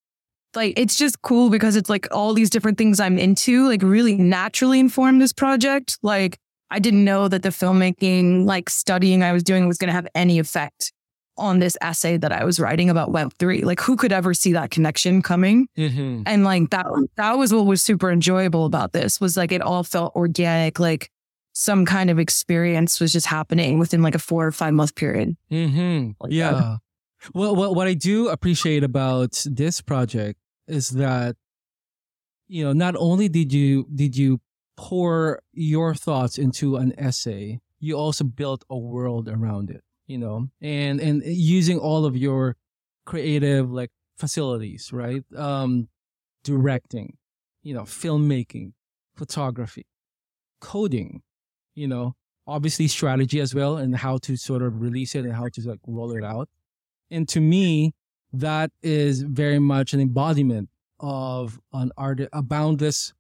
like 0.56 0.74
it's 0.78 0.96
just 0.96 1.22
cool 1.22 1.50
because 1.50 1.76
it's 1.76 1.90
like 1.90 2.08
all 2.12 2.34
these 2.34 2.50
different 2.50 2.78
things 2.78 3.00
I'm 3.00 3.18
into 3.18 3.68
like 3.68 3.82
really 3.84 4.16
naturally 4.16 4.80
inform 4.80 5.20
this 5.20 5.34
project. 5.34 5.98
Like 6.04 6.40
I 6.72 6.80
didn't 6.80 7.04
know 7.04 7.28
that 7.28 7.44
the 7.44 7.50
filmmaking 7.50 8.46
like 8.46 8.70
studying 8.70 9.24
I 9.24 9.34
was 9.34 9.44
doing 9.44 9.68
was 9.68 9.78
going 9.78 9.88
to 9.88 9.94
have 9.94 10.08
any 10.14 10.40
effect 10.40 10.94
on 11.40 11.60
this 11.60 11.78
essay 11.82 12.18
that 12.18 12.32
I 12.32 12.44
was 12.44 12.60
writing 12.60 12.90
about 12.90 13.12
web 13.12 13.34
3. 13.40 13.62
Like 13.62 13.80
who 13.80 13.96
could 13.96 14.12
ever 14.12 14.34
see 14.34 14.54
that 14.54 14.72
connection 14.72 15.22
coming? 15.22 15.68
Mm-hmm. 15.78 16.24
And 16.26 16.44
like 16.44 16.70
that 16.70 16.86
that 17.16 17.38
was 17.38 17.54
what 17.54 17.66
was 17.66 17.82
super 17.82 18.12
enjoyable 18.12 18.66
about 18.66 18.94
this 18.94 19.20
was 19.20 19.38
like 19.38 19.52
it 19.52 19.62
all 19.62 19.84
felt 19.84 20.16
organic 20.16 20.80
like 20.80 21.10
some 21.54 21.86
kind 21.86 22.10
of 22.10 22.20
experience 22.20 23.00
was 23.00 23.12
just 23.12 23.26
happening 23.26 23.80
within 23.80 24.02
like 24.02 24.16
a 24.16 24.20
4 24.20 24.48
or 24.48 24.52
5 24.52 24.74
month 24.74 24.96
period. 24.96 25.36
Mm-hmm. 25.52 26.12
Like 26.20 26.32
yeah. 26.32 26.52
that. 26.52 26.80
Well, 27.34 27.56
what 27.56 27.76
what 27.76 27.88
I 27.88 27.96
do 27.96 28.30
appreciate 28.30 28.84
about 28.84 29.46
this 29.46 29.82
project 29.82 30.40
is 30.68 30.90
that 30.90 31.36
you 32.48 32.64
know 32.64 32.74
not 32.74 32.96
only 32.98 33.28
did 33.28 33.52
you 33.52 33.88
did 33.94 34.16
you 34.16 34.40
pour 34.80 35.42
your 35.52 35.94
thoughts 35.94 36.38
into 36.38 36.78
an 36.78 36.98
essay, 36.98 37.60
you 37.82 37.98
also 37.98 38.24
built 38.24 38.64
a 38.70 38.78
world 38.78 39.28
around 39.28 39.70
it. 39.70 39.84
You 40.08 40.18
know, 40.18 40.48
and 40.62 41.02
and 41.02 41.22
using 41.26 41.78
all 41.78 42.06
of 42.06 42.16
your 42.16 42.56
creative 43.06 43.70
like 43.70 43.92
facilities, 44.18 44.92
right? 44.94 45.24
Um, 45.36 45.90
directing, 46.44 47.18
you 47.62 47.74
know, 47.74 47.84
filmmaking, 47.84 48.72
photography, 49.16 49.86
coding, 50.62 51.22
you 51.76 51.88
know, 51.88 52.16
obviously 52.48 52.88
strategy 52.88 53.40
as 53.40 53.54
well 53.54 53.78
and 53.78 53.96
how 53.96 54.18
to 54.20 54.36
sort 54.36 54.64
of 54.64 54.82
release 54.82 55.14
it 55.14 55.26
and 55.26 55.34
how 55.34 55.50
to 55.50 55.62
like 55.62 55.80
roll 55.86 56.12
it 56.16 56.24
out. 56.24 56.50
And 57.12 57.28
to 57.30 57.40
me, 57.40 57.94
that 58.34 58.72
is 58.82 59.22
very 59.22 59.60
much 59.60 59.94
an 59.94 60.00
embodiment 60.00 60.70
of 61.00 61.60
an 61.74 61.92
art, 61.98 62.22
a 62.34 62.42
boundless. 62.42 63.14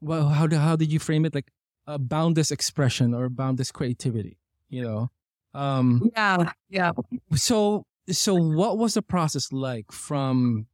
Well, 0.00 0.28
how 0.28 0.46
do, 0.46 0.56
how 0.56 0.76
did 0.76 0.92
you 0.92 0.98
frame 0.98 1.24
it? 1.24 1.34
Like 1.34 1.50
a 1.86 1.98
boundless 1.98 2.50
expression 2.50 3.14
or 3.14 3.28
boundless 3.28 3.72
creativity, 3.72 4.38
you 4.68 4.82
know? 4.82 5.10
Um, 5.54 6.10
Yeah, 6.14 6.52
yeah. 6.68 6.92
so, 7.34 7.86
so 8.10 8.34
what 8.34 8.78
was 8.78 8.94
the 8.94 9.02
process 9.02 9.52
like 9.52 9.90
from 9.90 10.66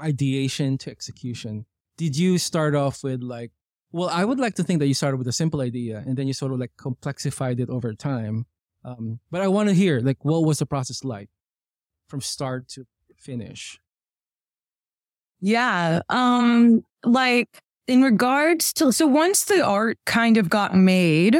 ideation 0.00 0.78
to 0.78 0.90
execution? 0.90 1.66
Did 1.96 2.16
you 2.16 2.38
start 2.38 2.74
off 2.74 3.02
with 3.04 3.22
like, 3.22 3.52
well, 3.92 4.08
I 4.08 4.24
would 4.24 4.40
like 4.40 4.54
to 4.54 4.64
think 4.64 4.80
that 4.80 4.88
you 4.88 4.94
started 4.94 5.18
with 5.18 5.28
a 5.28 5.32
simple 5.32 5.60
idea 5.60 6.02
and 6.04 6.16
then 6.16 6.26
you 6.26 6.32
sort 6.32 6.52
of 6.52 6.58
like 6.58 6.72
complexified 6.76 7.60
it 7.60 7.70
over 7.70 7.92
time. 7.94 8.46
Um, 8.84 9.20
but 9.30 9.40
I 9.40 9.48
want 9.48 9.68
to 9.68 9.74
hear 9.74 10.00
like, 10.00 10.24
what 10.24 10.44
was 10.44 10.58
the 10.58 10.66
process 10.66 11.04
like 11.04 11.30
from 12.08 12.20
start 12.20 12.68
to 12.70 12.86
finish? 13.16 13.80
Yeah. 15.40 16.00
Um, 16.08 16.84
like 17.04 17.48
in 17.86 18.02
regards 18.02 18.72
to 18.74 18.92
so 18.92 19.06
once 19.06 19.44
the 19.44 19.62
art 19.64 19.98
kind 20.06 20.36
of 20.36 20.48
got 20.48 20.74
made, 20.74 21.36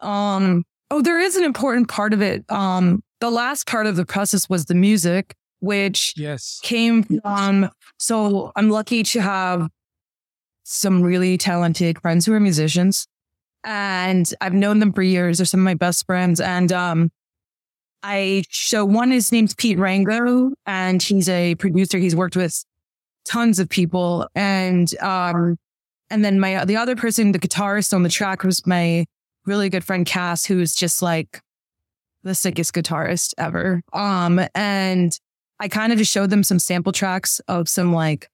um, 0.00 0.64
oh, 0.90 1.02
there 1.02 1.18
is 1.18 1.36
an 1.36 1.44
important 1.44 1.88
part 1.88 2.12
of 2.12 2.22
it. 2.22 2.44
Um, 2.50 3.02
the 3.20 3.30
last 3.30 3.66
part 3.66 3.86
of 3.86 3.96
the 3.96 4.06
process 4.06 4.48
was 4.48 4.66
the 4.66 4.74
music, 4.74 5.34
which 5.60 6.14
Yes. 6.16 6.60
came 6.62 7.02
from 7.02 7.68
so 7.98 8.52
I'm 8.56 8.70
lucky 8.70 9.02
to 9.02 9.20
have 9.20 9.68
some 10.64 11.02
really 11.02 11.36
talented 11.38 12.00
friends 12.00 12.26
who 12.26 12.32
are 12.32 12.40
musicians. 12.40 13.06
And 13.64 14.32
I've 14.40 14.54
known 14.54 14.78
them 14.78 14.92
for 14.92 15.02
years. 15.02 15.38
They're 15.38 15.46
some 15.46 15.60
of 15.60 15.64
my 15.64 15.74
best 15.74 16.06
friends. 16.06 16.40
And 16.40 16.70
um 16.72 17.10
I 18.02 18.44
so 18.50 18.84
one 18.84 19.10
is 19.12 19.32
named 19.32 19.54
Pete 19.58 19.78
Rango 19.78 20.52
and 20.66 21.02
he's 21.02 21.28
a 21.28 21.56
producer. 21.56 21.98
He's 21.98 22.14
worked 22.14 22.36
with 22.36 22.64
tons 23.28 23.58
of 23.58 23.68
people. 23.68 24.28
And 24.34 24.92
um 25.00 25.56
and 26.10 26.24
then 26.24 26.40
my 26.40 26.64
the 26.64 26.76
other 26.76 26.96
person, 26.96 27.32
the 27.32 27.38
guitarist 27.38 27.92
on 27.92 28.02
the 28.02 28.08
track 28.08 28.42
was 28.42 28.66
my 28.66 29.04
really 29.44 29.68
good 29.68 29.84
friend 29.84 30.04
Cass, 30.06 30.44
who's 30.44 30.74
just 30.74 31.02
like 31.02 31.40
the 32.22 32.34
sickest 32.34 32.72
guitarist 32.74 33.34
ever. 33.38 33.82
Um 33.92 34.40
and 34.54 35.12
I 35.60 35.68
kind 35.68 35.92
of 35.92 35.98
just 35.98 36.12
showed 36.12 36.30
them 36.30 36.42
some 36.42 36.58
sample 36.58 36.92
tracks 36.92 37.40
of 37.48 37.68
some 37.68 37.92
like 37.92 38.28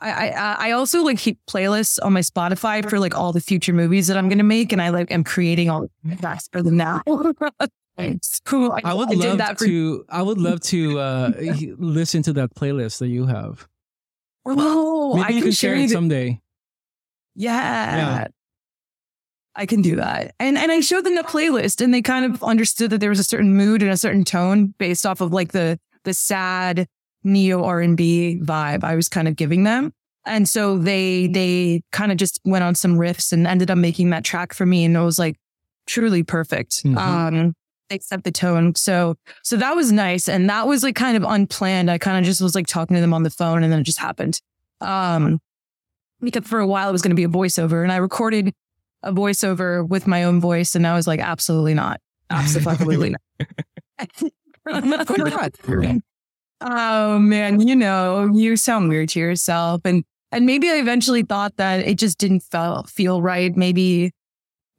I 0.00 0.30
I 0.30 0.56
I 0.68 0.70
also 0.72 1.02
like 1.04 1.18
keep 1.18 1.38
playlists 1.48 1.98
on 2.02 2.12
my 2.12 2.20
Spotify 2.20 2.88
for 2.88 2.98
like 2.98 3.16
all 3.16 3.32
the 3.32 3.40
future 3.40 3.72
movies 3.72 4.08
that 4.08 4.16
I'm 4.16 4.28
gonna 4.28 4.42
make, 4.42 4.72
and 4.72 4.82
I 4.82 4.88
like 4.88 5.12
am 5.12 5.22
creating 5.22 5.70
all 5.70 5.86
the 6.02 6.16
tracks 6.16 6.48
for 6.52 6.60
them 6.62 6.76
now. 6.76 7.02
Cool. 8.44 8.76
I 8.82 8.94
would 8.94 9.10
did 9.10 9.18
love 9.18 9.38
that 9.38 9.58
for- 9.58 9.66
to. 9.66 10.04
I 10.08 10.22
would 10.22 10.38
love 10.38 10.60
to 10.62 10.98
uh, 10.98 11.32
listen 11.78 12.22
to 12.24 12.32
that 12.32 12.54
playlist 12.54 12.98
that 12.98 13.08
you 13.08 13.26
have. 13.26 13.68
Oh, 14.44 15.14
Maybe 15.14 15.24
I 15.24 15.32
can 15.32 15.42
can 15.42 15.52
share 15.52 15.74
it 15.74 15.90
someday. 15.90 16.40
Yeah. 17.34 17.96
Yeah. 17.96 18.26
I 19.54 19.66
can 19.66 19.82
do 19.82 19.96
that. 19.96 20.34
And 20.38 20.56
and 20.56 20.72
I 20.72 20.80
showed 20.80 21.04
them 21.04 21.14
the 21.14 21.22
playlist 21.22 21.80
and 21.82 21.92
they 21.92 22.02
kind 22.02 22.24
of 22.24 22.42
understood 22.42 22.90
that 22.90 22.98
there 22.98 23.10
was 23.10 23.18
a 23.18 23.24
certain 23.24 23.54
mood 23.54 23.82
and 23.82 23.90
a 23.90 23.96
certain 23.96 24.24
tone 24.24 24.74
based 24.78 25.04
off 25.04 25.20
of 25.20 25.32
like 25.32 25.52
the 25.52 25.78
the 26.04 26.14
sad 26.14 26.88
neo 27.22 27.62
R&B 27.62 28.40
vibe 28.42 28.82
I 28.82 28.94
was 28.96 29.08
kind 29.08 29.28
of 29.28 29.36
giving 29.36 29.64
them. 29.64 29.92
And 30.24 30.48
so 30.48 30.78
they 30.78 31.26
they 31.28 31.82
kind 31.92 32.10
of 32.12 32.18
just 32.18 32.40
went 32.44 32.64
on 32.64 32.74
some 32.74 32.96
riffs 32.96 33.32
and 33.32 33.46
ended 33.46 33.70
up 33.70 33.78
making 33.78 34.10
that 34.10 34.24
track 34.24 34.54
for 34.54 34.64
me 34.64 34.84
and 34.84 34.96
it 34.96 35.00
was 35.00 35.18
like 35.18 35.36
truly 35.86 36.22
perfect. 36.22 36.82
Mhm. 36.84 36.96
Um 36.96 37.54
they 37.92 37.98
set 37.98 38.24
the 38.24 38.32
tone. 38.32 38.74
So 38.74 39.16
so 39.42 39.56
that 39.56 39.76
was 39.76 39.92
nice 39.92 40.28
and 40.28 40.48
that 40.48 40.66
was 40.66 40.82
like 40.82 40.96
kind 40.96 41.16
of 41.16 41.24
unplanned. 41.24 41.90
I 41.90 41.98
kind 41.98 42.18
of 42.18 42.24
just 42.24 42.40
was 42.40 42.54
like 42.54 42.66
talking 42.66 42.94
to 42.94 43.00
them 43.00 43.14
on 43.14 43.22
the 43.22 43.30
phone 43.30 43.62
and 43.62 43.72
then 43.72 43.80
it 43.80 43.84
just 43.84 43.98
happened. 43.98 44.40
Um 44.80 45.40
because 46.20 46.46
for 46.46 46.60
a 46.60 46.66
while 46.66 46.88
it 46.88 46.92
was 46.92 47.02
going 47.02 47.10
to 47.10 47.16
be 47.16 47.24
a 47.24 47.28
voiceover 47.28 47.82
and 47.82 47.92
I 47.92 47.96
recorded 47.96 48.54
a 49.02 49.12
voiceover 49.12 49.86
with 49.86 50.06
my 50.06 50.24
own 50.24 50.40
voice 50.40 50.74
and 50.74 50.86
I 50.86 50.94
was 50.94 51.06
like 51.06 51.20
absolutely 51.20 51.74
not. 51.74 52.00
Absolutely 52.30 53.10
not. 53.10 53.20
oh 56.60 57.18
man, 57.18 57.66
you 57.66 57.76
know, 57.76 58.30
you 58.32 58.56
sound 58.56 58.88
weird 58.88 59.10
to 59.10 59.20
yourself 59.20 59.82
and 59.84 60.04
and 60.30 60.46
maybe 60.46 60.70
I 60.70 60.76
eventually 60.76 61.22
thought 61.22 61.56
that 61.58 61.86
it 61.86 61.98
just 61.98 62.16
didn't 62.16 62.40
feel 62.40 62.84
feel 62.84 63.20
right. 63.20 63.54
Maybe 63.54 64.12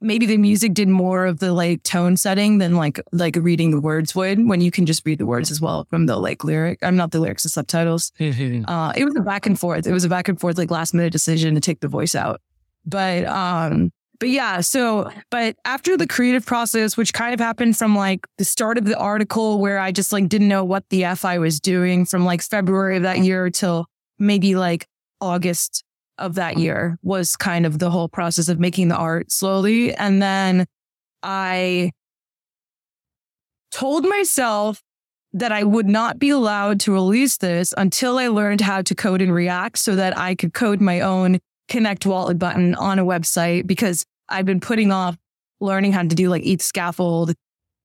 maybe 0.04 0.26
the 0.26 0.36
music 0.36 0.74
did 0.74 0.88
more 0.88 1.24
of 1.24 1.38
the 1.40 1.52
like 1.52 1.82
tone 1.82 2.16
setting 2.16 2.58
than 2.58 2.76
like 2.76 3.00
like 3.10 3.36
reading 3.40 3.70
the 3.70 3.80
words 3.80 4.14
would 4.14 4.46
when 4.46 4.60
you 4.60 4.70
can 4.70 4.86
just 4.86 5.04
read 5.06 5.18
the 5.18 5.26
words 5.26 5.50
as 5.50 5.60
well 5.60 5.86
from 5.90 6.06
the 6.06 6.16
like 6.16 6.44
lyric. 6.44 6.78
I'm 6.82 6.96
not 6.96 7.10
the 7.10 7.18
lyrics, 7.18 7.42
the 7.42 7.48
subtitles. 7.48 8.12
Uh, 8.66 8.92
it 8.96 9.04
was 9.04 9.16
a 9.16 9.20
back 9.20 9.46
and 9.46 9.58
forth. 9.58 9.86
It 9.86 9.92
was 9.92 10.04
a 10.04 10.08
back 10.08 10.28
and 10.28 10.38
forth, 10.38 10.58
like 10.58 10.70
last 10.70 10.92
minute 10.92 11.12
decision 11.12 11.54
to 11.54 11.60
take 11.60 11.80
the 11.80 11.88
voice 11.88 12.14
out. 12.14 12.40
But, 12.84 13.24
um, 13.24 13.90
but 14.20 14.28
yeah, 14.28 14.60
so, 14.60 15.10
but 15.30 15.56
after 15.64 15.96
the 15.96 16.06
creative 16.06 16.44
process, 16.44 16.96
which 16.96 17.12
kind 17.12 17.32
of 17.32 17.40
happened 17.40 17.76
from 17.78 17.96
like 17.96 18.26
the 18.38 18.44
start 18.44 18.76
of 18.76 18.84
the 18.84 18.98
article 18.98 19.60
where 19.60 19.78
I 19.78 19.92
just 19.92 20.12
like 20.12 20.28
didn't 20.28 20.48
know 20.48 20.64
what 20.64 20.84
the 20.90 21.04
F 21.04 21.24
I 21.24 21.38
was 21.38 21.60
doing 21.60 22.04
from 22.04 22.24
like 22.24 22.42
February 22.42 22.96
of 22.96 23.02
that 23.04 23.18
year 23.20 23.48
till 23.50 23.86
maybe 24.18 24.56
like 24.56 24.86
August 25.20 25.84
of 26.18 26.34
that 26.36 26.58
year 26.58 26.98
was 27.02 27.36
kind 27.36 27.66
of 27.66 27.78
the 27.78 27.90
whole 27.90 28.08
process 28.08 28.48
of 28.48 28.60
making 28.60 28.88
the 28.88 28.96
art 28.96 29.32
slowly. 29.32 29.94
And 29.94 30.22
then 30.22 30.66
I 31.22 31.90
told 33.70 34.06
myself 34.06 34.80
that 35.32 35.50
I 35.50 35.64
would 35.64 35.86
not 35.86 36.18
be 36.18 36.30
allowed 36.30 36.78
to 36.80 36.92
release 36.92 37.38
this 37.38 37.74
until 37.76 38.18
I 38.18 38.28
learned 38.28 38.60
how 38.60 38.82
to 38.82 38.94
code 38.94 39.20
in 39.20 39.32
React 39.32 39.78
so 39.78 39.96
that 39.96 40.16
I 40.16 40.36
could 40.36 40.54
code 40.54 40.80
my 40.80 41.00
own 41.00 41.40
connect 41.68 42.06
wallet 42.06 42.38
button 42.38 42.74
on 42.76 43.00
a 43.00 43.04
website 43.04 43.66
because 43.66 44.04
I've 44.28 44.46
been 44.46 44.60
putting 44.60 44.92
off 44.92 45.16
learning 45.60 45.92
how 45.92 46.02
to 46.02 46.08
do 46.08 46.28
like 46.28 46.42
eat 46.44 46.62
scaffold 46.62 47.34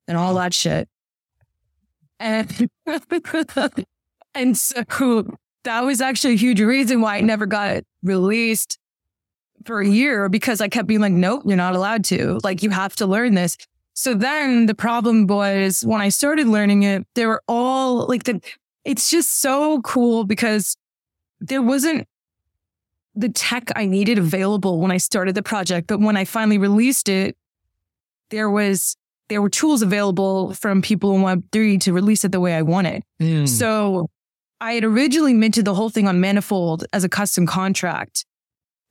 and 0.08 0.18
all 0.18 0.36
that 0.36 0.54
shit. 0.54 0.88
And, 2.20 2.70
and 4.36 4.58
so 4.58 4.84
that 5.64 5.84
was 5.84 6.02
actually 6.02 6.34
a 6.34 6.38
huge 6.38 6.62
reason 6.62 7.02
why 7.02 7.18
it 7.18 7.24
never 7.24 7.46
got 7.46 7.84
released 8.04 8.78
for 9.66 9.82
a 9.82 9.88
year 9.88 10.30
because 10.30 10.62
I 10.62 10.70
kept 10.70 10.88
being 10.88 11.02
like, 11.02 11.14
nope, 11.14 11.44
you're 11.46 11.58
not 11.58 11.76
allowed 11.76 12.04
to. 12.06 12.40
Like, 12.44 12.64
you 12.64 12.70
have 12.70 12.96
to 12.98 13.06
learn 13.06 13.36
this. 13.36 13.58
So 13.94 14.14
then 14.14 14.66
the 14.68 14.76
problem 14.76 15.28
was 15.28 15.84
when 15.86 16.00
I 16.00 16.10
started 16.10 16.48
learning 16.48 16.84
it, 16.84 17.06
they 17.16 17.26
were 17.26 17.44
all 17.48 18.08
like 18.08 18.24
the, 18.24 18.42
it's 18.86 19.12
just 19.12 19.42
so 19.42 19.82
cool 19.82 20.24
because 20.24 20.78
there 21.42 21.62
wasn't 21.62 22.08
the 23.16 23.30
tech 23.30 23.70
I 23.76 23.86
needed 23.86 24.18
available 24.18 24.80
when 24.80 24.92
I 24.92 24.98
started 24.98 25.36
the 25.36 25.44
project. 25.44 25.88
But 25.88 26.00
when 26.00 26.16
I 26.16 26.24
finally 26.24 26.58
released 26.58 27.10
it, 27.10 27.36
there 28.30 28.50
was, 28.50 28.96
there 29.28 29.42
were 29.42 29.50
tools 29.50 29.82
available 29.82 30.54
from 30.54 30.82
people 30.82 31.14
in 31.16 31.22
Web3 31.22 31.82
to 31.82 31.92
release 31.92 32.24
it 32.24 32.32
the 32.32 32.40
way 32.40 32.56
I 32.56 32.62
wanted. 32.62 33.04
Mm. 33.22 33.50
So 33.50 34.10
I 34.62 34.74
had 34.74 34.84
originally 34.84 35.34
minted 35.34 35.66
the 35.66 35.74
whole 35.74 35.90
thing 35.90 36.08
on 36.08 36.20
Manifold 36.20 36.86
as 36.92 37.04
a 37.04 37.10
custom 37.10 37.46
contract. 37.46 38.26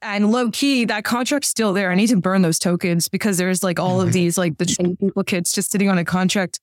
And 0.00 0.30
low 0.30 0.50
key, 0.50 0.84
that 0.86 1.04
contract's 1.04 1.48
still 1.48 1.72
there. 1.72 1.90
I 1.90 1.94
need 1.94 2.06
to 2.08 2.16
burn 2.16 2.42
those 2.42 2.58
tokens 2.58 3.08
because 3.08 3.36
there's 3.36 3.62
like 3.62 3.78
all 3.78 4.00
of 4.00 4.12
these, 4.14 4.38
like 4.38 4.56
the 4.58 4.96
duplicates 5.00 5.52
just 5.52 5.70
sitting 5.70 5.88
on 5.88 5.98
a 5.98 6.04
contract. 6.04 6.60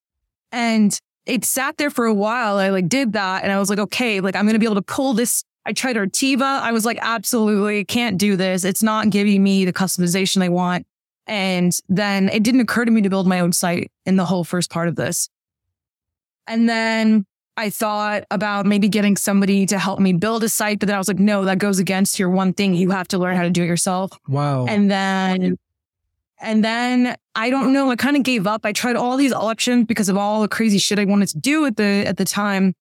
And 0.52 0.98
it 1.26 1.44
sat 1.44 1.78
there 1.78 1.90
for 1.90 2.06
a 2.06 2.14
while. 2.14 2.58
I 2.58 2.70
like 2.70 2.88
did 2.88 3.14
that 3.14 3.44
and 3.44 3.52
I 3.52 3.60
was 3.60 3.70
like, 3.70 3.80
okay, 3.80 4.22
like 4.22 4.36
I'm 4.36 4.46
going 4.46 4.54
to 4.54 4.60
be 4.60 4.66
able 4.66 4.76
to 4.76 4.82
pull 4.82 5.14
this. 5.14 5.44
I 5.66 5.74
tried 5.74 5.96
Artiva. 5.96 6.62
I 6.62 6.72
was 6.72 6.86
like, 6.86 6.98
absolutely 7.02 7.84
can't 7.86 8.18
do 8.18 8.36
this. 8.36 8.64
It's 8.64 8.84
not 8.84 9.10
giving 9.10 9.44
me 9.44 9.66
the 9.66 9.74
customization 9.74 10.42
I 10.42 10.50
want. 10.50 10.86
And 11.28 11.78
then 11.90 12.30
it 12.30 12.44
didn't 12.44 12.62
occur 12.62 12.86
to 12.86 12.92
me 12.92 13.02
to 13.02 13.10
build 13.10 13.28
my 13.28 13.40
own 13.40 13.52
site 13.52 13.92
in 14.06 14.16
the 14.16 14.26
whole 14.26 14.44
first 14.44 14.70
part 14.70 14.88
of 14.88 14.96
this. 14.96 15.28
And 16.48 16.70
then 16.70 17.26
I 17.58 17.70
thought 17.70 18.24
about 18.32 18.66
maybe 18.66 18.90
getting 18.90 19.16
somebody 19.16 19.66
to 19.68 19.80
help 19.80 20.00
me 20.00 20.12
build 20.14 20.44
a 20.44 20.50
site, 20.50 20.80
but 20.80 20.88
then 20.88 20.96
I 20.96 20.98
was 20.98 21.08
like, 21.08 21.20
no, 21.20 21.46
that 21.46 21.58
goes 21.58 21.80
against 21.80 22.20
your 22.20 22.30
one 22.30 22.54
thing. 22.54 22.74
You 22.74 22.92
have 22.92 23.08
to 23.10 23.18
learn 23.18 23.38
how 23.38 23.44
to 23.44 23.50
do 23.50 23.64
it 23.64 23.68
yourself. 23.68 24.12
Wow. 24.28 24.66
And 24.66 24.92
then, 24.92 25.58
and 26.42 26.66
then 26.66 27.16
I 27.34 27.50
don't 27.50 27.72
know, 27.72 27.90
I 27.90 27.96
kind 27.96 28.18
of 28.18 28.24
gave 28.24 28.46
up. 28.46 28.66
I 28.66 28.74
tried 28.74 28.98
all 28.98 29.16
these 29.16 29.32
options 29.32 29.86
because 29.86 30.10
of 30.10 30.18
all 30.18 30.42
the 30.42 30.50
crazy 30.50 30.80
shit 30.80 31.00
I 31.00 31.06
wanted 31.06 31.30
to 31.30 31.40
do 31.40 31.66
at 31.66 31.78
the, 31.78 32.04
at 32.06 32.18
the 32.18 32.26
time. 32.26 32.74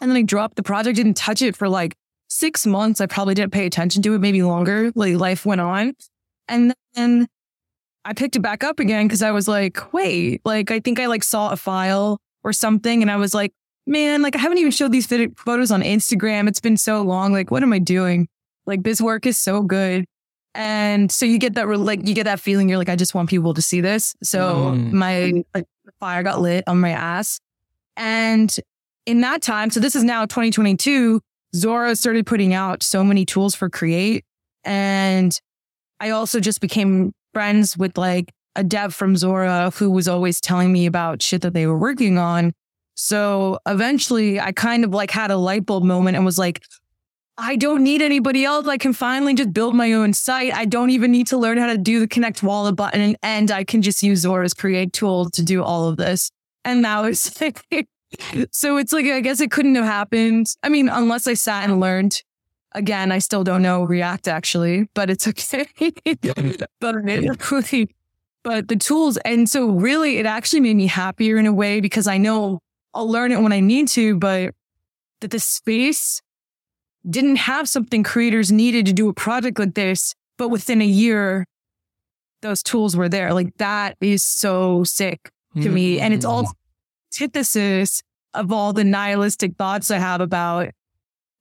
And 0.00 0.10
then 0.10 0.16
I 0.16 0.22
dropped 0.22 0.56
the 0.56 0.62
project, 0.62 0.96
didn't 0.96 1.16
touch 1.16 1.40
it 1.40 1.56
for 1.56 1.68
like 1.68 1.96
six 2.28 2.66
months. 2.66 3.00
I 3.00 3.06
probably 3.06 3.34
didn't 3.34 3.52
pay 3.52 3.64
attention 3.64 4.02
to 4.02 4.14
it, 4.14 4.18
maybe 4.18 4.42
longer. 4.42 4.92
Like 4.94 5.16
life 5.16 5.46
went 5.46 5.62
on. 5.62 5.94
And 6.48 6.74
then 6.94 7.28
I 8.04 8.12
picked 8.12 8.36
it 8.36 8.40
back 8.40 8.62
up 8.62 8.78
again 8.78 9.06
because 9.06 9.22
I 9.22 9.30
was 9.30 9.48
like, 9.48 9.92
wait, 9.92 10.42
like 10.44 10.70
I 10.70 10.80
think 10.80 11.00
I 11.00 11.06
like 11.06 11.24
saw 11.24 11.50
a 11.50 11.56
file 11.56 12.20
or 12.44 12.52
something. 12.52 13.00
And 13.02 13.10
I 13.10 13.16
was 13.16 13.34
like, 13.34 13.52
man, 13.88 14.22
like 14.22 14.36
I 14.36 14.38
haven't 14.38 14.58
even 14.58 14.70
showed 14.70 14.92
these 14.92 15.06
photos 15.06 15.70
on 15.70 15.82
Instagram. 15.82 16.48
It's 16.48 16.60
been 16.60 16.76
so 16.76 17.02
long. 17.02 17.32
Like, 17.32 17.50
what 17.50 17.62
am 17.62 17.72
I 17.72 17.78
doing? 17.78 18.28
Like 18.66 18.82
this 18.82 19.00
work 19.00 19.26
is 19.26 19.38
so 19.38 19.62
good. 19.62 20.04
And 20.54 21.10
so 21.10 21.24
you 21.24 21.38
get 21.38 21.54
that, 21.54 21.68
like, 21.68 22.06
you 22.06 22.14
get 22.14 22.24
that 22.24 22.40
feeling. 22.40 22.68
You're 22.68 22.78
like, 22.78 22.88
I 22.88 22.96
just 22.96 23.14
want 23.14 23.30
people 23.30 23.54
to 23.54 23.62
see 23.62 23.80
this. 23.80 24.14
So 24.22 24.72
mm. 24.72 24.92
my 24.92 25.44
like, 25.54 25.66
fire 26.00 26.22
got 26.22 26.40
lit 26.40 26.64
on 26.66 26.80
my 26.80 26.90
ass. 26.90 27.38
And 27.96 28.54
in 29.06 29.20
that 29.22 29.42
time, 29.42 29.70
so 29.70 29.80
this 29.80 29.94
is 29.94 30.04
now 30.04 30.26
2022, 30.26 31.20
Zora 31.54 31.96
started 31.96 32.26
putting 32.26 32.54
out 32.54 32.82
so 32.82 33.04
many 33.04 33.24
tools 33.24 33.54
for 33.54 33.70
Create. 33.70 34.24
And 34.64 35.38
I 36.00 36.10
also 36.10 36.40
just 36.40 36.60
became 36.60 37.12
friends 37.32 37.76
with 37.76 37.96
like 37.96 38.32
a 38.56 38.64
dev 38.64 38.94
from 38.94 39.16
Zora 39.16 39.70
who 39.76 39.90
was 39.90 40.08
always 40.08 40.40
telling 40.40 40.72
me 40.72 40.86
about 40.86 41.22
shit 41.22 41.42
that 41.42 41.54
they 41.54 41.66
were 41.66 41.78
working 41.78 42.18
on. 42.18 42.52
So 43.00 43.60
eventually 43.64 44.40
I 44.40 44.50
kind 44.50 44.84
of 44.84 44.90
like 44.90 45.12
had 45.12 45.30
a 45.30 45.36
light 45.36 45.64
bulb 45.64 45.84
moment 45.84 46.16
and 46.16 46.24
was 46.24 46.36
like, 46.36 46.60
I 47.38 47.54
don't 47.54 47.84
need 47.84 48.02
anybody 48.02 48.44
else. 48.44 48.66
I 48.66 48.76
can 48.76 48.92
finally 48.92 49.34
just 49.34 49.52
build 49.52 49.76
my 49.76 49.92
own 49.92 50.12
site. 50.12 50.52
I 50.52 50.64
don't 50.64 50.90
even 50.90 51.12
need 51.12 51.28
to 51.28 51.36
learn 51.36 51.58
how 51.58 51.68
to 51.68 51.78
do 51.78 52.00
the 52.00 52.08
connect 52.08 52.42
wallet 52.42 52.74
button 52.74 53.16
and 53.22 53.52
I 53.52 53.62
can 53.62 53.82
just 53.82 54.02
use 54.02 54.18
Zora's 54.18 54.52
create 54.52 54.92
tool 54.92 55.30
to 55.30 55.44
do 55.44 55.62
all 55.62 55.88
of 55.88 55.96
this. 55.96 56.32
And 56.64 56.82
now 56.82 57.04
it's 57.04 57.40
like, 57.40 57.62
so 58.50 58.78
it's 58.78 58.92
like, 58.92 59.06
I 59.06 59.20
guess 59.20 59.40
it 59.40 59.52
couldn't 59.52 59.76
have 59.76 59.84
happened. 59.84 60.48
I 60.64 60.68
mean, 60.68 60.88
unless 60.88 61.28
I 61.28 61.34
sat 61.34 61.70
and 61.70 61.78
learned. 61.78 62.20
Again, 62.72 63.12
I 63.12 63.20
still 63.20 63.44
don't 63.44 63.62
know 63.62 63.84
React 63.84 64.26
actually, 64.26 64.88
but 64.94 65.08
it's 65.08 65.28
okay. 65.28 65.68
but 66.80 66.96
it, 67.06 67.88
but 68.42 68.66
the 68.66 68.76
tools. 68.76 69.18
And 69.18 69.48
so 69.48 69.70
really 69.70 70.18
it 70.18 70.26
actually 70.26 70.60
made 70.60 70.76
me 70.76 70.88
happier 70.88 71.36
in 71.36 71.46
a 71.46 71.52
way 71.52 71.80
because 71.80 72.08
I 72.08 72.18
know 72.18 72.58
I'll 72.98 73.08
learn 73.08 73.30
it 73.30 73.40
when 73.40 73.52
I 73.52 73.60
need 73.60 73.86
to, 73.88 74.16
but 74.16 74.56
that 75.20 75.30
the 75.30 75.38
space 75.38 76.20
didn't 77.08 77.36
have 77.36 77.68
something 77.68 78.02
creators 78.02 78.50
needed 78.50 78.86
to 78.86 78.92
do 78.92 79.08
a 79.08 79.14
project 79.14 79.60
like 79.60 79.74
this, 79.74 80.16
but 80.36 80.48
within 80.48 80.82
a 80.82 80.86
year, 80.86 81.46
those 82.42 82.60
tools 82.60 82.96
were 82.96 83.08
there. 83.08 83.32
Like 83.32 83.56
that 83.58 83.96
is 84.00 84.24
so 84.24 84.82
sick 84.82 85.30
to 85.54 85.60
mm-hmm. 85.60 85.74
me. 85.74 86.00
And 86.00 86.12
it's 86.12 86.24
all 86.24 86.42
mm-hmm. 86.42 87.22
antithesis 87.22 88.02
of 88.34 88.50
all 88.50 88.72
the 88.72 88.82
nihilistic 88.82 89.54
thoughts 89.56 89.92
I 89.92 89.98
have 89.98 90.20
about 90.20 90.70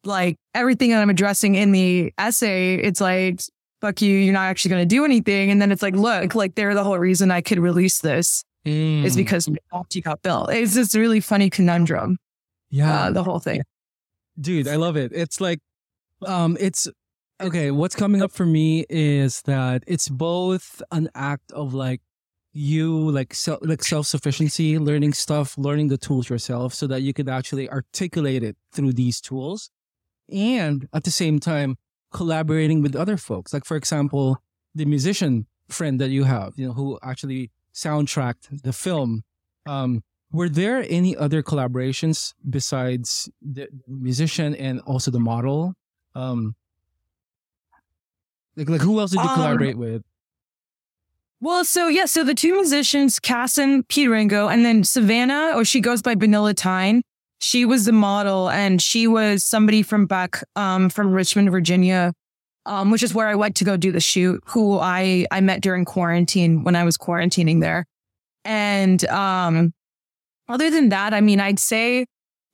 like 0.03 0.37
everything 0.53 0.91
that 0.91 1.01
I'm 1.01 1.09
addressing 1.09 1.55
in 1.55 1.71
the 1.71 2.13
essay. 2.19 2.75
It's 2.75 3.01
like, 3.01 3.41
fuck 3.81 3.99
you, 4.03 4.15
you're 4.15 4.31
not 4.31 4.45
actually 4.45 4.69
going 4.69 4.83
to 4.83 4.95
do 4.95 5.05
anything. 5.05 5.49
And 5.49 5.59
then 5.59 5.71
it's 5.71 5.81
like, 5.81 5.95
look, 5.95 6.35
like 6.35 6.53
they're 6.53 6.75
the 6.75 6.83
whole 6.83 6.99
reason 6.99 7.31
I 7.31 7.41
could 7.41 7.57
release 7.57 7.97
this 7.97 8.43
mm. 8.67 9.03
is 9.03 9.15
because 9.15 9.47
Opti 9.73 10.03
got 10.03 10.21
built. 10.21 10.51
It's 10.51 10.73
this 10.73 10.95
really 10.95 11.19
funny 11.19 11.49
conundrum. 11.49 12.17
Yeah. 12.69 13.05
Uh, 13.05 13.11
the 13.11 13.23
whole 13.23 13.39
thing. 13.39 13.61
Dude, 14.39 14.67
I 14.67 14.75
love 14.75 14.97
it. 14.97 15.11
It's 15.13 15.41
like, 15.41 15.59
um, 16.25 16.57
it's 16.59 16.87
okay. 17.41 17.71
What's 17.71 17.95
coming 17.95 18.21
up 18.21 18.31
for 18.31 18.45
me 18.45 18.85
is 18.89 19.41
that 19.43 19.83
it's 19.87 20.09
both 20.09 20.81
an 20.91 21.09
act 21.15 21.51
of 21.51 21.73
like 21.73 22.01
you 22.57 23.11
like 23.11 23.35
self 23.35 23.59
like 23.61 23.83
self-sufficiency 23.83 24.79
learning 24.79 25.13
stuff 25.13 25.55
learning 25.59 25.89
the 25.89 25.97
tools 25.97 26.27
yourself 26.27 26.73
so 26.73 26.87
that 26.87 27.03
you 27.03 27.13
can 27.13 27.29
actually 27.29 27.69
articulate 27.69 28.41
it 28.41 28.57
through 28.71 28.91
these 28.91 29.21
tools 29.21 29.69
and 30.33 30.87
at 30.91 31.03
the 31.03 31.11
same 31.11 31.39
time 31.39 31.75
collaborating 32.11 32.81
with 32.81 32.95
other 32.95 33.15
folks 33.15 33.53
like 33.53 33.63
for 33.63 33.77
example 33.77 34.37
the 34.73 34.85
musician 34.85 35.45
friend 35.69 36.01
that 36.01 36.09
you 36.09 36.23
have 36.23 36.53
you 36.55 36.65
know 36.65 36.73
who 36.73 36.97
actually 37.03 37.51
soundtracked 37.77 38.63
the 38.63 38.73
film. 38.73 39.23
Um, 39.65 40.03
were 40.31 40.49
there 40.49 40.85
any 40.89 41.15
other 41.15 41.43
collaborations 41.43 42.33
besides 42.49 43.29
the 43.41 43.67
musician 43.87 44.55
and 44.55 44.81
also 44.81 45.11
the 45.11 45.19
model? 45.19 45.73
Um, 46.15 46.55
like, 48.55 48.69
like 48.69 48.81
who 48.81 48.99
else 48.99 49.11
did 49.11 49.21
you 49.21 49.29
um, 49.29 49.35
collaborate 49.35 49.77
with? 49.77 50.01
Well, 51.39 51.63
so 51.63 51.87
yeah, 51.87 52.05
so 52.05 52.23
the 52.23 52.33
two 52.33 52.55
musicians, 52.55 53.19
Cass 53.19 53.59
and 53.59 53.87
Pete 53.87 54.09
Ringo, 54.09 54.47
and 54.47 54.65
then 54.65 54.83
Savannah, 54.83 55.53
or 55.55 55.63
she 55.63 55.79
goes 55.79 56.01
by 56.01 56.15
Vanilla 56.15 56.55
Tyne. 56.55 57.03
She 57.39 57.63
was 57.63 57.85
the 57.85 57.91
model, 57.91 58.49
and 58.49 58.81
she 58.81 59.05
was 59.05 59.43
somebody 59.43 59.83
from 59.83 60.07
back 60.07 60.43
um, 60.55 60.89
from 60.89 61.11
Richmond, 61.11 61.51
Virginia, 61.51 62.13
um, 62.67 62.91
which 62.91 63.01
is 63.01 63.13
where 63.13 63.27
I 63.27 63.35
went 63.35 63.55
to 63.55 63.63
go 63.63 63.77
do 63.77 63.93
the 63.93 64.01
shoot, 64.01 64.43
who 64.45 64.77
I, 64.77 65.25
I 65.31 65.39
met 65.39 65.61
during 65.61 65.85
quarantine 65.85 66.63
when 66.63 66.75
I 66.75 66.83
was 66.83 66.97
quarantining 66.97 67.61
there. 67.61 67.85
And, 68.43 69.03
um, 69.05 69.73
other 70.49 70.69
than 70.69 70.89
that, 70.89 71.13
I 71.13 71.21
mean, 71.21 71.39
I'd 71.39 71.59
say, 71.59 72.05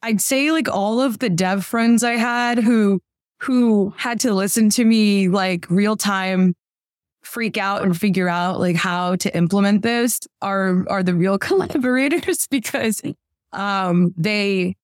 I'd 0.03 0.21
say 0.21 0.51
like 0.51 0.69
all 0.69 1.01
of 1.01 1.19
the 1.19 1.29
dev 1.29 1.65
friends 1.65 2.03
I 2.03 2.13
had 2.13 2.59
who, 2.59 3.01
who 3.39 3.93
had 3.97 4.19
to 4.21 4.33
listen 4.33 4.69
to 4.71 4.85
me 4.85 5.29
like 5.29 5.69
real 5.69 5.97
time 5.97 6.53
freak 7.23 7.57
out 7.57 7.81
and 7.81 7.97
figure 7.97 8.29
out 8.29 8.59
like 8.59 8.75
how 8.75 9.15
to 9.15 9.35
implement 9.35 9.81
this 9.81 10.19
are, 10.41 10.85
are 10.89 11.01
the 11.01 11.15
real 11.15 11.37
collaborators 11.39 12.47
because, 12.51 13.01
um, 13.51 14.13
they, 14.15 14.75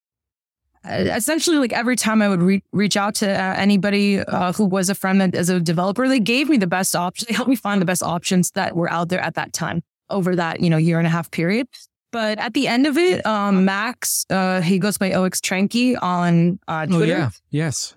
essentially 0.89 1.57
like 1.57 1.73
every 1.73 1.95
time 1.95 2.21
I 2.21 2.29
would 2.29 2.41
re- 2.41 2.63
reach 2.71 2.97
out 2.97 3.15
to 3.15 3.29
uh, 3.29 3.53
anybody 3.55 4.19
uh, 4.19 4.53
who 4.53 4.65
was 4.65 4.89
a 4.89 4.95
friend 4.95 5.21
that, 5.21 5.35
as 5.35 5.49
a 5.49 5.59
developer, 5.59 6.07
they 6.07 6.19
gave 6.19 6.49
me 6.49 6.57
the 6.57 6.67
best 6.67 6.95
options. 6.95 7.27
They 7.27 7.33
helped 7.33 7.49
me 7.49 7.55
find 7.55 7.81
the 7.81 7.85
best 7.85 8.03
options 8.03 8.51
that 8.51 8.75
were 8.75 8.91
out 8.91 9.09
there 9.09 9.21
at 9.21 9.35
that 9.35 9.53
time 9.53 9.81
over 10.09 10.35
that, 10.35 10.59
you 10.59 10.69
know, 10.69 10.77
year 10.77 10.97
and 10.97 11.07
a 11.07 11.09
half 11.09 11.31
period. 11.31 11.67
But 12.11 12.39
at 12.39 12.53
the 12.53 12.67
end 12.67 12.87
of 12.87 12.97
it, 12.97 13.25
um, 13.25 13.65
Max, 13.65 14.25
uh, 14.29 14.61
he 14.61 14.79
goes 14.79 14.97
by 14.97 15.11
0xTranqui 15.11 16.01
on 16.01 16.59
uh, 16.67 16.87
Twitter. 16.87 17.03
Oh, 17.03 17.17
yeah. 17.17 17.29
Yes. 17.51 17.95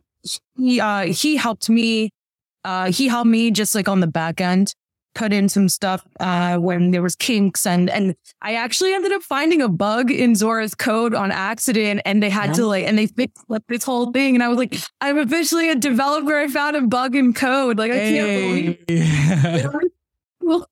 He, 0.59 0.81
uh, 0.81 1.07
he 1.07 1.37
helped 1.37 1.71
me. 1.71 2.11
Uh, 2.65 2.93
he 2.93 3.09
helped 3.09 3.29
me 3.29 3.51
just 3.51 3.75
like 3.75 3.89
on 3.89 4.01
the 4.01 4.07
back 4.07 4.41
end 4.41 4.75
put 5.15 5.33
in 5.33 5.49
some 5.49 5.69
stuff 5.69 6.07
uh, 6.21 6.57
when 6.57 6.91
there 6.91 7.03
was 7.03 7.15
kinks 7.17 7.67
and 7.67 7.91
and 7.91 8.15
I 8.41 8.55
actually 8.55 8.95
ended 8.95 9.13
up 9.13 9.23
finding 9.23 9.61
a 9.61 9.69
bug 9.69 10.11
in 10.11 10.35
Zora's 10.35 10.75
code 10.75 11.15
on 11.15 11.31
accident 11.31 12.03
and 12.05 12.23
they 12.23 12.31
had 12.31 12.49
yeah. 12.49 12.53
to 12.55 12.67
like 12.67 12.85
and 12.87 12.99
they 12.99 13.07
fixed 13.07 13.45
like, 13.49 13.63
this 13.69 13.85
whole 13.85 14.11
thing 14.13 14.35
and 14.35 14.43
I 14.43 14.49
was 14.49 14.59
like 14.59 14.75
I'm 15.01 15.19
officially 15.19 15.69
a 15.69 15.75
developer. 15.75 16.37
I 16.37 16.49
found 16.49 16.77
a 16.77 16.83
bug 16.83 17.15
in 17.15 17.33
code. 17.33 17.79
Like 17.79 17.93
I 17.93 17.99
can't 17.99 18.79
believe 18.89 19.69
well 20.41 20.67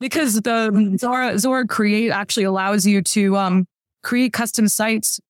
because 0.00 0.40
the 0.40 0.96
Zora 0.98 1.38
Zora 1.38 1.66
create 1.66 2.10
actually 2.10 2.44
allows 2.44 2.86
you 2.86 3.02
to 3.02 3.36
um 3.36 3.66
create 4.02 4.32
custom 4.32 4.68
sites 4.68 5.20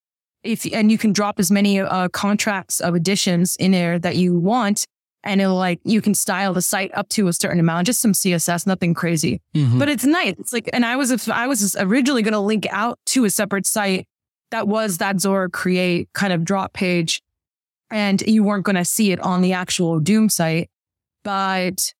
if 0.43 0.71
and 0.73 0.91
you 0.91 0.99
can 0.99 1.13
drop 1.13 1.39
as 1.39 1.51
many 1.51 1.81
uh, 1.81 2.09
contracts 2.09 2.81
of 2.81 2.95
editions 2.95 3.57
in 3.57 3.71
there 3.71 3.99
that 3.99 4.17
you 4.17 4.37
want 4.37 4.87
and 5.25 5.41
it'll 5.41 5.57
like 5.57 5.81
you 5.85 6.01
can 6.01 6.15
style 6.15 6.53
the 6.53 6.63
site 6.63 6.91
up 6.95 7.09
to 7.11 7.29
a 7.29 7.33
certain 7.33 7.61
amount, 7.61 7.87
just 7.87 8.01
some 8.01 8.13
CSS, 8.13 8.67
nothing 8.67 8.95
crazy. 8.95 9.41
Mm-hmm. 9.55 9.79
But 9.79 9.89
it's 9.89 10.05
nice. 10.05 10.35
It's 10.39 10.53
like, 10.53 10.69
and 10.73 10.85
I 10.85 10.97
was 10.97 11.29
I 11.29 11.47
was 11.47 11.77
originally 11.77 12.23
going 12.23 12.33
to 12.33 12.41
link 12.41 12.67
out 12.71 12.99
to 13.07 13.25
a 13.25 13.31
separate 13.31 13.67
site 13.67 14.07
that 14.51 14.69
was 14.69 14.99
that 14.99 15.21
Zora 15.21 15.51
create 15.51 16.09
kind 16.13 16.33
of 16.33 16.45
drop 16.45 16.73
page, 16.73 17.23
and 17.91 18.21
you 18.23 18.45
weren't 18.45 18.65
going 18.65 18.77
to 18.77 18.85
see 18.85 19.13
it 19.13 19.21
on 19.21 19.43
the 19.43 19.53
actual 19.53 19.99
Doom 20.01 20.29
site. 20.29 20.71
But 21.25 21.93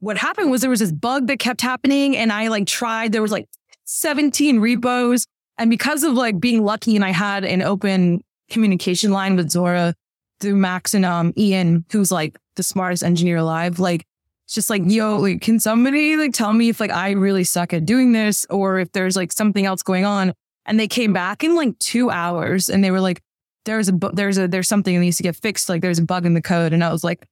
what 0.00 0.16
happened 0.16 0.50
was 0.50 0.60
there 0.60 0.70
was 0.70 0.80
this 0.80 0.92
bug 0.92 1.26
that 1.26 1.38
kept 1.38 1.60
happening, 1.60 2.16
and 2.16 2.32
I 2.32 2.48
like 2.48 2.66
tried. 2.66 3.12
There 3.12 3.22
was 3.22 3.32
like 3.32 3.48
17 3.84 4.60
repos, 4.60 5.26
and 5.58 5.70
because 5.70 6.02
of 6.02 6.14
like 6.14 6.40
being 6.40 6.62
lucky, 6.64 6.96
and 6.96 7.04
I 7.04 7.10
had 7.10 7.44
an 7.44 7.62
open 7.62 8.22
communication 8.48 9.12
line 9.12 9.36
with 9.36 9.50
Zora 9.50 9.94
through 10.40 10.56
Max 10.56 10.94
and 10.94 11.04
um 11.04 11.32
Ian, 11.36 11.84
who's 11.92 12.10
like 12.10 12.38
the 12.56 12.62
smartest 12.62 13.02
engineer 13.02 13.36
alive. 13.36 13.78
Like 13.78 14.04
it's 14.50 14.54
just 14.56 14.68
like, 14.68 14.82
yo, 14.84 15.16
like, 15.18 15.40
can 15.40 15.60
somebody 15.60 16.16
like 16.16 16.32
tell 16.32 16.52
me 16.52 16.70
if 16.70 16.80
like 16.80 16.90
I 16.90 17.12
really 17.12 17.44
suck 17.44 17.72
at 17.72 17.86
doing 17.86 18.10
this 18.10 18.46
or 18.50 18.80
if 18.80 18.90
there's 18.90 19.14
like 19.14 19.32
something 19.32 19.64
else 19.64 19.82
going 19.84 20.04
on? 20.04 20.32
And 20.66 20.78
they 20.78 20.88
came 20.88 21.12
back 21.12 21.44
in 21.44 21.54
like 21.54 21.78
two 21.78 22.10
hours 22.10 22.68
and 22.68 22.82
they 22.82 22.90
were 22.90 23.00
like, 23.00 23.22
there's 23.64 23.88
a, 23.88 23.92
bu- 23.92 24.12
there's 24.12 24.38
a, 24.38 24.48
there's 24.48 24.66
something 24.66 24.92
that 24.92 25.00
needs 25.00 25.18
to 25.18 25.22
get 25.22 25.36
fixed. 25.36 25.68
Like 25.68 25.82
there's 25.82 26.00
a 26.00 26.04
bug 26.04 26.26
in 26.26 26.34
the 26.34 26.42
code. 26.42 26.72
And 26.72 26.82
I 26.82 26.90
was 26.90 27.04
like, 27.04 27.26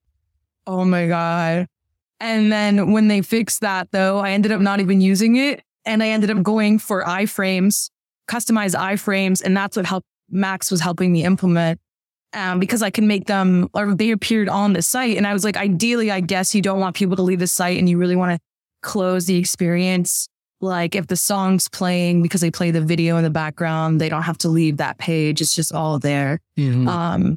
oh 0.67 0.85
my 0.85 1.09
God. 1.09 1.67
And 2.21 2.53
then 2.53 2.93
when 2.93 3.09
they 3.09 3.23
fixed 3.23 3.63
that 3.63 3.91
though, 3.91 4.19
I 4.19 4.31
ended 4.31 4.53
up 4.53 4.61
not 4.61 4.79
even 4.79 5.01
using 5.01 5.35
it. 5.37 5.63
And 5.85 6.03
I 6.05 6.09
ended 6.11 6.31
up 6.31 6.43
going 6.45 6.79
for 6.79 7.03
iframes, 7.03 7.91
customized 8.31 8.77
iframes. 8.77 9.43
And 9.43 9.57
that's 9.57 9.77
what 9.77 9.87
helped 9.87 10.07
Max 10.31 10.71
was 10.71 10.81
helping 10.81 11.13
me 11.13 11.25
implement 11.25 11.81
um, 12.33 12.59
because 12.61 12.83
I 12.83 12.91
can 12.91 13.07
make 13.07 13.27
them 13.27 13.69
or 13.75 13.95
they 13.95 14.11
appeared 14.11 14.49
on 14.49 14.73
the 14.73 14.83
site. 14.83 15.17
And 15.17 15.27
I 15.27 15.33
was 15.33 15.45
like, 15.45 15.57
ideally, 15.57 16.11
I 16.11 16.21
guess 16.21 16.55
you 16.55 16.63
don't 16.63 16.81
want 16.81 16.97
people 16.97 17.17
to 17.17 17.23
leave 17.23 17.39
the 17.39 17.47
site 17.47 17.79
and 17.79 17.89
you 17.89 17.99
really 17.99 18.17
want 18.17 18.33
to 18.33 18.39
close 18.83 19.27
the 19.27 19.37
experience. 19.37 20.29
Like 20.61 20.95
if 20.95 21.07
the 21.07 21.17
song's 21.17 21.69
playing 21.69 22.23
because 22.23 22.41
they 22.41 22.51
play 22.51 22.71
the 22.71 22.81
video 22.81 23.17
in 23.17 23.25
the 23.25 23.31
background, 23.31 24.01
they 24.01 24.09
don't 24.09 24.23
have 24.23 24.39
to 24.39 24.49
leave 24.49 24.79
that 24.79 24.99
page. 24.99 25.41
It's 25.41 25.55
just 25.55 25.73
all 25.73 25.99
there. 25.99 26.41
Mhm. 26.59 26.89
Um, 26.89 27.37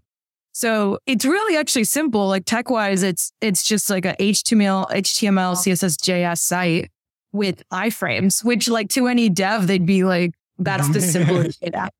so 0.53 0.97
it's 1.05 1.23
really 1.23 1.55
actually 1.55 1.83
simple. 1.85 2.27
Like 2.27 2.45
tech 2.45 2.69
wise, 2.69 3.03
it's 3.03 3.31
it's 3.39 3.63
just 3.63 3.89
like 3.89 4.05
a 4.05 4.15
HTML, 4.19 4.89
HTML, 4.91 5.55
CSS, 5.55 5.97
JS 5.97 6.39
site 6.39 6.91
with 7.31 7.63
iframes, 7.71 8.43
which 8.43 8.67
like 8.67 8.89
to 8.89 9.07
any 9.07 9.29
dev, 9.29 9.67
they'd 9.67 9.85
be 9.85 10.03
like, 10.03 10.31
that's 10.57 10.89
the 10.89 10.99
simplest 11.13 11.59
shit 11.59 11.73
out. 11.75 11.91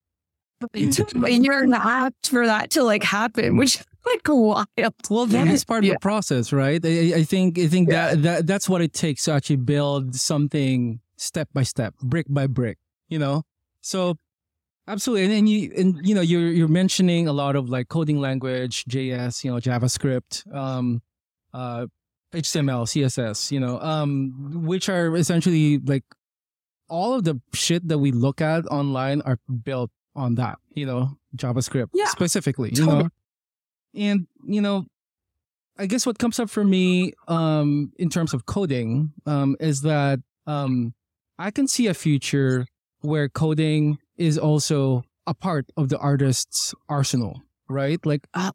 But 0.61 0.69
it 0.73 0.93
took 0.93 1.13
a 1.15 1.31
year 1.31 1.63
and 1.63 1.73
a 1.73 1.79
half 1.79 2.13
for 2.23 2.45
that 2.45 2.71
to 2.71 2.83
like 2.83 3.03
happen, 3.03 3.57
which 3.57 3.83
like 4.05 4.21
wild. 4.27 4.67
Well, 5.09 5.25
that 5.27 5.47
is 5.47 5.65
part 5.65 5.83
of 5.83 5.89
the 5.89 5.99
process, 5.99 6.53
right? 6.53 6.83
I, 6.83 7.13
I 7.15 7.23
think 7.23 7.59
I 7.59 7.67
think 7.67 7.89
that, 7.89 8.23
that 8.23 8.47
that's 8.47 8.69
what 8.69 8.81
it 8.81 8.93
takes 8.93 9.25
to 9.25 9.33
actually 9.33 9.57
build 9.57 10.15
something 10.15 10.99
step 11.17 11.49
by 11.53 11.63
step, 11.63 11.95
brick 12.01 12.27
by 12.29 12.47
brick. 12.47 12.77
You 13.09 13.19
know, 13.19 13.43
so 13.81 14.17
absolutely. 14.87 15.25
And 15.25 15.33
then 15.33 15.47
you 15.47 15.71
and 15.75 16.07
you 16.07 16.15
know 16.15 16.21
you're 16.21 16.49
you're 16.49 16.67
mentioning 16.67 17.27
a 17.27 17.33
lot 17.33 17.55
of 17.55 17.69
like 17.69 17.89
coding 17.89 18.19
language, 18.19 18.85
JS, 18.85 19.43
you 19.43 19.51
know, 19.51 19.57
JavaScript, 19.57 20.53
um, 20.53 21.01
uh, 21.53 21.87
HTML, 22.33 22.85
CSS, 22.85 23.51
you 23.51 23.59
know, 23.59 23.79
um, 23.79 24.63
which 24.65 24.89
are 24.89 25.15
essentially 25.15 25.79
like 25.79 26.03
all 26.87 27.13
of 27.13 27.23
the 27.23 27.39
shit 27.53 27.87
that 27.87 27.99
we 27.99 28.11
look 28.11 28.41
at 28.41 28.65
online 28.67 29.21
are 29.21 29.37
built 29.63 29.91
on 30.15 30.35
that. 30.35 30.57
You 30.73 30.85
know, 30.85 31.17
JavaScript 31.35 31.89
Yeah. 31.93 32.07
specifically. 32.07 32.71
You 32.73 32.85
know, 32.85 33.09
and 33.93 34.27
you 34.45 34.61
know 34.61 34.85
i 35.77 35.85
guess 35.85 36.05
what 36.05 36.17
comes 36.19 36.39
up 36.39 36.49
for 36.49 36.63
me 36.63 37.11
um 37.27 37.91
in 37.97 38.09
terms 38.09 38.33
of 38.33 38.45
coding 38.45 39.11
um 39.25 39.55
is 39.59 39.81
that 39.81 40.19
um 40.47 40.93
i 41.39 41.51
can 41.51 41.67
see 41.67 41.87
a 41.87 41.93
future 41.93 42.65
where 43.01 43.27
coding 43.29 43.97
is 44.17 44.37
also 44.37 45.03
a 45.27 45.33
part 45.33 45.65
of 45.75 45.89
the 45.89 45.97
artist's 45.97 46.73
arsenal 46.87 47.41
right 47.67 47.99
like 48.05 48.27
Ah. 48.33 48.51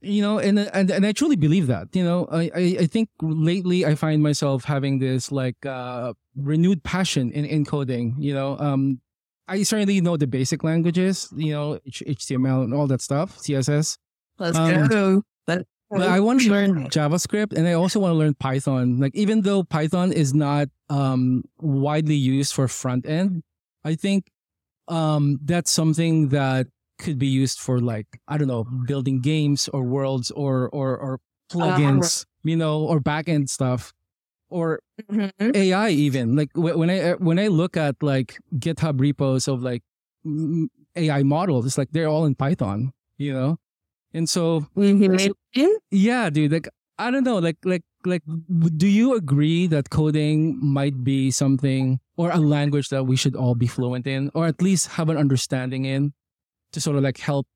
you 0.00 0.22
know 0.22 0.38
and, 0.38 0.58
and 0.58 0.90
and 0.90 1.04
i 1.06 1.12
truly 1.12 1.36
believe 1.36 1.66
that 1.66 1.88
you 1.92 2.04
know 2.04 2.26
I, 2.30 2.50
I 2.54 2.62
i 2.80 2.86
think 2.86 3.08
lately 3.20 3.84
i 3.84 3.94
find 3.94 4.22
myself 4.22 4.64
having 4.64 4.98
this 4.98 5.30
like 5.32 5.64
uh 5.66 6.12
renewed 6.36 6.82
passion 6.84 7.30
in 7.32 7.44
in 7.44 7.64
coding 7.64 8.16
you 8.18 8.32
know 8.32 8.56
um 8.58 9.00
i 9.48 9.62
certainly 9.62 10.00
know 10.00 10.16
the 10.16 10.26
basic 10.26 10.64
languages 10.64 11.28
you 11.36 11.52
know 11.52 11.78
html 11.88 12.64
and 12.64 12.72
all 12.74 12.86
that 12.86 13.00
stuff 13.00 13.36
css 13.38 13.98
Let's 14.38 14.58
Um, 14.58 14.88
go. 14.88 15.22
Let- 15.46 15.66
but 15.90 16.08
I 16.08 16.18
want 16.18 16.40
to 16.40 16.50
learn 16.50 16.88
JavaScript 16.96 17.52
and 17.52 17.68
I 17.68 17.74
also 17.74 18.00
want 18.00 18.12
to 18.14 18.18
learn 18.18 18.34
Python. 18.34 18.98
Like 18.98 19.14
even 19.14 19.42
though 19.42 19.62
Python 19.62 20.10
is 20.12 20.34
not 20.34 20.66
um, 20.90 21.44
widely 21.60 22.16
used 22.16 22.52
for 22.52 22.66
front 22.66 23.06
end, 23.06 23.44
I 23.84 23.94
think 23.94 24.26
um, 24.88 25.38
that's 25.44 25.70
something 25.70 26.30
that 26.30 26.66
could 26.98 27.18
be 27.18 27.28
used 27.28 27.60
for 27.60 27.78
like 27.78 28.06
I 28.26 28.38
don't 28.38 28.48
know, 28.48 28.64
building 28.64 29.20
games 29.20 29.68
or 29.68 29.84
worlds 29.84 30.32
or 30.32 30.68
or 30.70 30.96
or 30.98 31.20
plugins, 31.52 32.26
you 32.42 32.56
know, 32.56 32.82
or 32.82 32.98
back 32.98 33.28
end 33.28 33.48
stuff 33.48 33.92
or 34.54 34.78
Mhm. 35.10 35.34
AI 35.58 35.90
even. 35.90 36.36
Like 36.38 36.50
when 36.54 36.88
I 36.90 37.18
when 37.18 37.38
I 37.42 37.48
look 37.50 37.76
at 37.76 37.98
like 38.02 38.38
GitHub 38.62 39.00
repos 39.02 39.48
of 39.50 39.62
like 39.66 39.82
AI 40.96 41.22
models, 41.26 41.66
it's 41.66 41.76
like 41.78 41.90
they're 41.90 42.06
all 42.08 42.24
in 42.24 42.34
Python, 42.38 42.92
you 43.18 43.32
know. 43.34 43.58
And 44.14 44.28
so 44.28 44.66
Mhm. 44.76 45.34
yeah, 45.90 46.30
dude. 46.30 46.52
Like 46.52 46.68
I 46.98 47.10
don't 47.10 47.24
know. 47.24 47.38
Like 47.42 47.58
like 47.64 47.82
like. 48.06 48.22
Do 48.78 48.86
you 48.86 49.14
agree 49.16 49.66
that 49.74 49.90
coding 49.90 50.58
might 50.62 51.02
be 51.02 51.30
something 51.32 51.98
or 52.16 52.30
a 52.30 52.38
language 52.38 52.88
that 52.94 53.04
we 53.10 53.16
should 53.16 53.34
all 53.34 53.56
be 53.58 53.66
fluent 53.66 54.06
in, 54.06 54.30
or 54.34 54.46
at 54.46 54.62
least 54.62 54.94
have 54.94 55.08
an 55.10 55.16
understanding 55.18 55.84
in, 55.84 56.12
to 56.72 56.80
sort 56.80 56.96
of 56.96 57.02
like 57.02 57.18
help 57.18 57.46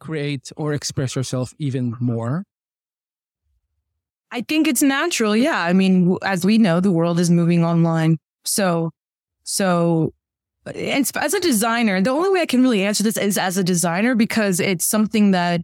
create 0.00 0.52
or 0.56 0.72
express 0.74 1.16
yourself 1.16 1.52
even 1.58 1.94
more? 2.00 2.44
I 4.32 4.40
think 4.40 4.66
it's 4.66 4.82
natural. 4.82 5.36
Yeah. 5.36 5.60
I 5.60 5.74
mean, 5.74 6.16
as 6.24 6.44
we 6.44 6.56
know, 6.56 6.80
the 6.80 6.90
world 6.90 7.20
is 7.20 7.30
moving 7.30 7.64
online. 7.64 8.16
So, 8.44 8.90
so, 9.44 10.14
as 10.64 11.34
a 11.34 11.40
designer, 11.40 12.00
the 12.00 12.10
only 12.10 12.30
way 12.30 12.40
I 12.40 12.46
can 12.46 12.62
really 12.62 12.82
answer 12.82 13.02
this 13.02 13.18
is 13.18 13.36
as 13.36 13.58
a 13.58 13.64
designer 13.64 14.14
because 14.14 14.58
it's 14.58 14.86
something 14.86 15.32
that 15.32 15.60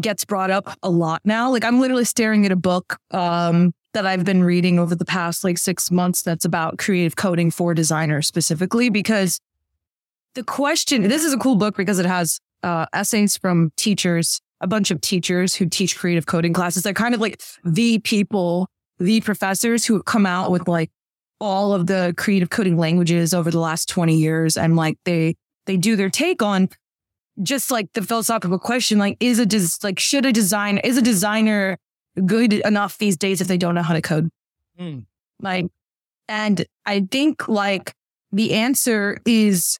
gets 0.00 0.24
brought 0.24 0.50
up 0.50 0.76
a 0.82 0.90
lot 0.90 1.20
now. 1.24 1.50
Like 1.50 1.64
I'm 1.64 1.80
literally 1.80 2.04
staring 2.04 2.44
at 2.44 2.52
a 2.52 2.56
book, 2.56 2.98
um, 3.12 3.72
that 3.92 4.04
I've 4.06 4.24
been 4.24 4.42
reading 4.42 4.78
over 4.78 4.94
the 4.94 5.04
past 5.06 5.44
like 5.44 5.56
six 5.56 5.90
months 5.90 6.22
that's 6.22 6.44
about 6.44 6.76
creative 6.78 7.16
coding 7.16 7.50
for 7.50 7.72
designers 7.72 8.26
specifically 8.26 8.90
because 8.90 9.38
the 10.34 10.42
question, 10.42 11.02
this 11.08 11.24
is 11.24 11.32
a 11.32 11.38
cool 11.38 11.56
book 11.56 11.76
because 11.76 11.98
it 11.98 12.04
has, 12.04 12.40
uh, 12.62 12.86
essays 12.92 13.38
from 13.38 13.70
teachers 13.76 14.42
a 14.60 14.66
bunch 14.66 14.90
of 14.90 15.00
teachers 15.00 15.54
who 15.54 15.66
teach 15.66 15.96
creative 15.98 16.26
coding 16.26 16.52
classes. 16.52 16.82
They're 16.82 16.94
kind 16.94 17.14
of 17.14 17.20
like 17.20 17.40
the 17.64 17.98
people, 18.00 18.68
the 18.98 19.20
professors 19.20 19.84
who 19.84 20.02
come 20.02 20.26
out 20.26 20.50
with 20.50 20.66
like 20.66 20.90
all 21.40 21.72
of 21.74 21.86
the 21.86 22.14
creative 22.16 22.50
coding 22.50 22.78
languages 22.78 23.34
over 23.34 23.50
the 23.50 23.60
last 23.60 23.88
20 23.88 24.16
years. 24.16 24.56
And 24.56 24.76
like 24.76 24.98
they, 25.04 25.34
they 25.66 25.76
do 25.76 25.96
their 25.96 26.08
take 26.08 26.42
on 26.42 26.68
just 27.42 27.70
like 27.70 27.92
the 27.92 28.02
philosophical 28.02 28.58
question, 28.58 28.98
like, 28.98 29.16
is 29.20 29.38
a 29.38 29.46
des- 29.46 29.78
like, 29.82 29.98
should 29.98 30.24
a 30.24 30.32
design, 30.32 30.78
is 30.78 30.96
a 30.96 31.02
designer 31.02 31.78
good 32.24 32.54
enough 32.54 32.96
these 32.98 33.16
days 33.16 33.40
if 33.40 33.48
they 33.48 33.58
don't 33.58 33.74
know 33.74 33.82
how 33.82 33.92
to 33.92 34.00
code? 34.00 34.30
Mm. 34.80 35.04
Like, 35.40 35.66
and 36.28 36.64
I 36.86 37.06
think 37.10 37.46
like 37.46 37.92
the 38.32 38.54
answer 38.54 39.18
is, 39.26 39.78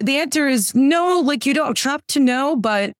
the 0.00 0.18
answer 0.18 0.48
is 0.48 0.74
no, 0.74 1.20
like 1.20 1.46
you 1.46 1.54
don't 1.54 1.78
have 1.80 2.04
to 2.08 2.20
know, 2.20 2.56
but 2.56 2.92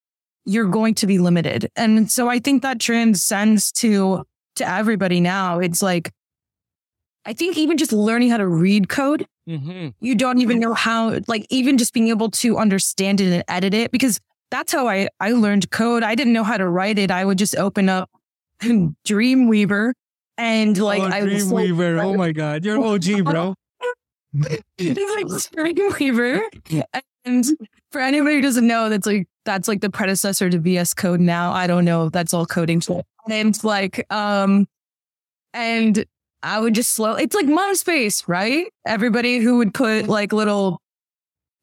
you're 0.46 0.68
going 0.68 0.94
to 0.94 1.06
be 1.06 1.18
limited. 1.18 1.68
And 1.76 2.10
so 2.10 2.28
I 2.28 2.38
think 2.38 2.62
that 2.62 2.80
transcends 2.80 3.70
to 3.72 4.24
to 4.56 4.66
everybody 4.68 5.20
now. 5.20 5.58
It's 5.58 5.82
like 5.82 6.10
I 7.24 7.32
think 7.32 7.58
even 7.58 7.76
just 7.76 7.92
learning 7.92 8.30
how 8.30 8.38
to 8.38 8.46
read 8.48 8.88
code, 8.88 9.26
Mm-hmm. 9.48 9.90
you 10.00 10.16
don't 10.16 10.38
even 10.40 10.58
know 10.58 10.74
how 10.74 11.20
like 11.28 11.46
even 11.50 11.78
just 11.78 11.92
being 11.94 12.08
able 12.08 12.32
to 12.32 12.58
understand 12.58 13.20
it 13.20 13.32
and 13.32 13.44
edit 13.46 13.74
it 13.74 13.92
because 13.92 14.18
that's 14.50 14.72
how 14.72 14.88
I 14.88 15.08
I 15.20 15.30
learned 15.32 15.70
code. 15.70 16.02
I 16.02 16.16
didn't 16.16 16.32
know 16.32 16.42
how 16.42 16.56
to 16.56 16.66
write 16.68 16.98
it. 16.98 17.12
I 17.12 17.24
would 17.24 17.38
just 17.38 17.54
open 17.56 17.88
up 17.88 18.10
Dreamweaver 19.06 19.92
and 20.36 20.76
like 20.76 21.00
oh, 21.00 21.06
I 21.06 21.22
was 21.22 21.52
like, 21.52 21.66
Dreamweaver. 21.68 22.02
oh 22.04 22.14
my 22.14 22.32
God, 22.32 22.64
you're 22.64 22.80
OG, 22.84 23.24
bro. 23.24 23.54
it's 24.78 25.00
like 25.14 25.26
Dreamweaver. 25.54 26.40
And 27.24 27.44
for 27.92 28.00
anybody 28.00 28.36
who 28.36 28.42
doesn't 28.42 28.66
know, 28.66 28.88
that's 28.88 29.06
like 29.06 29.28
that's 29.46 29.68
like 29.68 29.80
the 29.80 29.88
predecessor 29.88 30.50
to 30.50 30.58
VS 30.58 30.92
Code 30.92 31.20
now. 31.20 31.52
I 31.52 31.66
don't 31.66 31.86
know 31.86 32.10
that's 32.10 32.34
all 32.34 32.44
coding. 32.44 32.80
Tool. 32.80 33.04
And 33.28 33.48
it's 33.48 33.64
like 33.64 34.04
um 34.12 34.66
and 35.54 36.04
I 36.42 36.60
would 36.60 36.74
just 36.74 36.92
slow 36.92 37.14
it's 37.14 37.34
like 37.34 37.46
MySpace, 37.46 38.24
right? 38.26 38.66
Everybody 38.86 39.38
who 39.38 39.56
would 39.56 39.72
put 39.72 40.08
like 40.08 40.34
little 40.34 40.82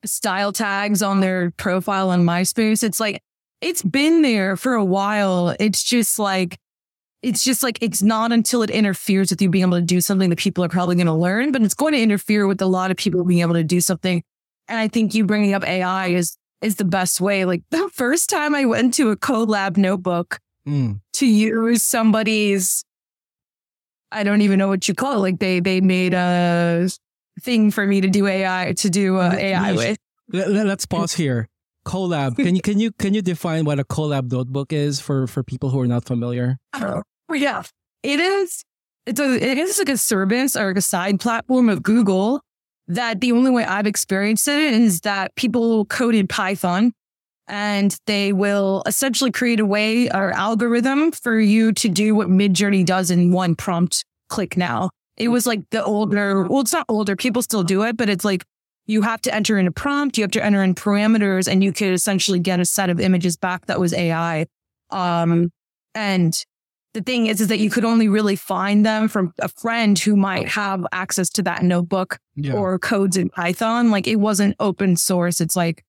style 0.05 0.51
tags 0.51 1.03
on 1.03 1.19
their 1.19 1.51
profile 1.51 2.09
on 2.09 2.23
MySpace, 2.23 2.83
it's 2.83 2.99
like 2.99 3.21
it's 3.61 3.83
been 3.83 4.23
there 4.23 4.57
for 4.57 4.73
a 4.73 4.83
while. 4.83 5.55
It's 5.59 5.83
just 5.83 6.17
like 6.19 6.57
it's 7.21 7.43
just 7.43 7.63
like 7.63 7.77
it's 7.81 8.03
not 8.03 8.31
until 8.33 8.61
it 8.63 8.69
interferes 8.69 9.29
with 9.29 9.41
you 9.41 9.49
being 9.49 9.63
able 9.63 9.77
to 9.77 9.81
do 9.81 10.01
something 10.01 10.29
that 10.29 10.39
people 10.39 10.63
are 10.63 10.69
probably 10.69 10.95
going 10.95 11.07
to 11.07 11.13
learn, 11.13 11.53
but 11.53 11.61
it's 11.61 11.73
going 11.73 11.93
to 11.93 12.01
interfere 12.01 12.45
with 12.47 12.61
a 12.61 12.65
lot 12.65 12.91
of 12.91 12.97
people 12.97 13.23
being 13.23 13.39
able 13.39 13.53
to 13.53 13.63
do 13.63 13.79
something. 13.79 14.21
And 14.67 14.77
I 14.77 14.89
think 14.89 15.15
you 15.15 15.25
bringing 15.25 15.53
up 15.53 15.65
AI 15.65 16.07
is 16.07 16.37
is 16.63 16.75
the 16.77 16.85
best 16.85 17.21
way. 17.21 17.45
Like 17.45 17.61
the 17.71 17.89
first 17.93 18.29
time 18.29 18.55
I 18.55 18.65
went 18.65 18.93
to 18.95 19.09
a 19.11 19.17
Colab 19.17 19.77
notebook 19.77 20.39
Mm. 20.65 21.01
to 21.13 21.25
use 21.25 21.83
somebody's, 21.83 22.85
I 24.13 24.23
don't 24.23 24.39
even 24.41 24.57
know 24.59 24.69
what 24.69 24.87
you 24.87 24.93
call 24.93 25.17
it. 25.17 25.19
Like 25.19 25.39
they 25.39 25.59
they 25.59 25.81
made 25.81 26.13
a 26.13 26.89
thing 27.41 27.69
for 27.69 27.85
me 27.85 27.99
to 27.99 28.07
do 28.07 28.27
AI 28.27 28.73
to 28.77 28.89
do 28.89 29.17
uh, 29.17 29.33
AI 29.33 29.73
with. 29.73 29.97
Let, 30.31 30.49
let, 30.49 30.67
us 30.67 30.85
pause 30.85 31.13
here. 31.13 31.49
Colab. 31.85 32.35
Can 32.37 32.55
you 32.55 32.61
can 32.61 32.79
you 32.79 32.91
can 32.93 33.13
you 33.13 33.21
define 33.21 33.65
what 33.65 33.77
a 33.77 33.83
Colab 33.83 34.31
notebook 34.31 34.71
is 34.71 35.01
for 35.01 35.27
for 35.27 35.43
people 35.43 35.69
who 35.69 35.81
are 35.81 35.87
not 35.87 36.05
familiar? 36.05 36.57
Oh, 36.73 37.01
yeah. 37.33 37.63
It 38.01 38.21
is 38.21 38.63
it's 39.05 39.19
a 39.19 39.33
it 39.33 39.57
is 39.57 39.79
like 39.79 39.89
a 39.89 39.97
service 39.97 40.55
or 40.55 40.67
like 40.67 40.77
a 40.77 40.81
side 40.81 41.19
platform 41.19 41.67
of 41.67 41.83
Google 41.83 42.39
that 42.87 43.21
the 43.21 43.31
only 43.31 43.51
way 43.51 43.63
I've 43.63 43.87
experienced 43.87 44.47
it 44.47 44.73
is 44.73 45.01
that 45.01 45.35
people 45.35 45.85
code 45.85 46.15
in 46.15 46.27
Python 46.27 46.93
and 47.47 47.95
they 48.05 48.31
will 48.33 48.83
essentially 48.85 49.31
create 49.31 49.59
a 49.59 49.65
way 49.65 50.09
or 50.09 50.31
algorithm 50.31 51.11
for 51.11 51.39
you 51.39 51.71
to 51.73 51.89
do 51.89 52.15
what 52.15 52.27
Midjourney 52.27 52.85
does 52.85 53.11
in 53.11 53.31
one 53.31 53.55
prompt 53.55 54.05
click 54.29 54.55
now. 54.57 54.89
It 55.17 55.27
was 55.27 55.45
like 55.45 55.69
the 55.69 55.83
older, 55.83 56.43
well, 56.43 56.61
it's 56.61 56.73
not 56.73 56.85
older. 56.89 57.15
People 57.15 57.41
still 57.41 57.63
do 57.63 57.83
it, 57.83 57.97
but 57.97 58.09
it's 58.09 58.25
like 58.25 58.43
you 58.85 59.01
have 59.01 59.21
to 59.21 59.33
enter 59.33 59.57
in 59.57 59.67
a 59.67 59.71
prompt, 59.71 60.17
you 60.17 60.23
have 60.23 60.31
to 60.31 60.43
enter 60.43 60.63
in 60.63 60.75
parameters, 60.75 61.47
and 61.47 61.63
you 61.63 61.71
could 61.71 61.93
essentially 61.93 62.39
get 62.39 62.59
a 62.59 62.65
set 62.65 62.89
of 62.89 62.99
images 62.99 63.37
back 63.37 63.65
that 63.67 63.79
was 63.79 63.93
AI. 63.93 64.47
Um, 64.89 65.51
and 65.93 66.33
the 66.93 67.01
thing 67.01 67.27
is, 67.27 67.41
is 67.41 67.47
that 67.47 67.59
you 67.59 67.69
could 67.69 67.85
only 67.85 68.07
really 68.07 68.35
find 68.35 68.85
them 68.85 69.07
from 69.07 69.33
a 69.39 69.47
friend 69.47 69.97
who 69.97 70.15
might 70.15 70.47
have 70.49 70.85
access 70.91 71.29
to 71.31 71.41
that 71.43 71.63
notebook 71.63 72.19
Yeah. 72.35 72.53
or 72.53 72.77
codes 72.79 73.17
in 73.17 73.29
Python. 73.29 73.89
Like 73.91 74.07
it 74.07 74.17
wasn't 74.17 74.55
open 74.59 74.95
source. 74.95 75.41
It's 75.41 75.55
like, 75.55 75.83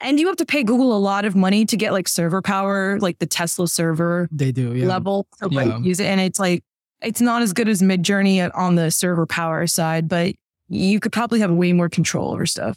and 0.00 0.18
you 0.20 0.26
have 0.26 0.36
to 0.36 0.46
pay 0.46 0.62
Google 0.64 0.96
a 0.96 0.98
lot 0.98 1.24
of 1.24 1.34
money 1.36 1.64
to 1.66 1.76
get 1.76 1.92
like 1.92 2.08
server 2.08 2.42
power, 2.42 2.98
like 3.00 3.18
the 3.18 3.26
Tesla 3.26 3.68
server 3.68 4.28
They 4.32 4.52
do. 4.52 4.74
Yeah. 4.74 4.86
level 4.86 5.26
to 5.40 5.48
like 5.48 5.68
Yeah. 5.68 5.78
use 5.78 6.00
it. 6.00 6.06
And 6.06 6.20
it's 6.20 6.38
like, 6.40 6.64
it's 7.02 7.20
not 7.20 7.42
as 7.42 7.52
good 7.52 7.68
as 7.68 7.80
Midjourney 7.80 8.50
on 8.54 8.74
the 8.74 8.90
server 8.90 9.26
power 9.26 9.66
side, 9.68 10.08
but 10.08 10.34
you 10.68 10.98
could 11.00 11.12
probably 11.12 11.38
have 11.40 11.50
way 11.52 11.72
more 11.72 11.88
control 11.88 12.32
over 12.32 12.46
stuff. 12.46 12.76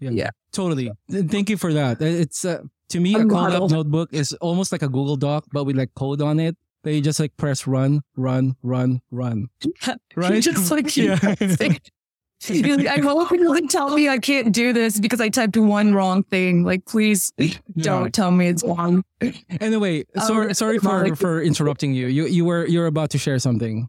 Yeah, 0.00 0.30
totally. 0.52 0.90
Thank 1.10 1.50
you 1.50 1.56
for 1.56 1.72
that. 1.72 2.00
It's 2.00 2.44
uh, 2.44 2.62
to 2.90 3.00
me 3.00 3.14
a 3.14 3.20
A 3.20 3.68
notebook 3.68 4.12
is 4.12 4.32
almost 4.34 4.72
like 4.72 4.82
a 4.82 4.88
Google 4.88 5.16
Doc, 5.16 5.44
but 5.52 5.64
with 5.64 5.76
like 5.76 5.94
code 5.94 6.20
on 6.22 6.40
it. 6.40 6.56
That 6.88 6.94
you 6.94 7.02
just 7.02 7.20
like 7.20 7.36
press 7.36 7.66
run, 7.66 8.00
run, 8.16 8.56
run, 8.62 9.02
run. 9.10 9.48
Right? 10.16 10.42
Just 10.42 10.70
like, 10.70 10.96
Yeah. 10.96 11.18
I 11.22 13.00
hope 13.02 13.30
you 13.32 13.50
would 13.50 13.68
tell 13.68 13.94
me 13.94 14.08
I 14.08 14.16
can't 14.18 14.52
do 14.54 14.72
this 14.72 14.98
because 14.98 15.20
I 15.20 15.28
typed 15.28 15.58
one 15.58 15.92
wrong 15.92 16.22
thing. 16.22 16.64
Like, 16.64 16.86
please 16.86 17.30
don't 17.76 18.14
tell 18.14 18.30
me 18.30 18.48
it's 18.48 18.64
wrong. 18.64 19.04
Anyway, 19.60 20.04
Um, 20.16 20.26
sorry, 20.26 20.54
sorry 20.54 20.78
for 20.78 21.02
like- 21.04 21.16
for 21.16 21.42
interrupting 21.42 21.92
you. 21.92 22.06
You 22.06 22.26
you 22.26 22.46
were 22.46 22.64
you're 22.66 22.86
about 22.86 23.10
to 23.10 23.18
share 23.18 23.38
something. 23.38 23.86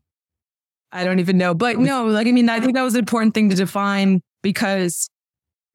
I 0.91 1.05
don't 1.05 1.19
even 1.19 1.37
know. 1.37 1.53
But 1.53 1.77
no, 1.77 2.05
like 2.07 2.27
I 2.27 2.33
mean, 2.33 2.49
I 2.49 2.59
think 2.59 2.73
that 2.73 2.83
was 2.83 2.95
an 2.95 2.99
important 2.99 3.33
thing 3.33 3.49
to 3.49 3.55
define 3.55 4.21
because 4.43 5.09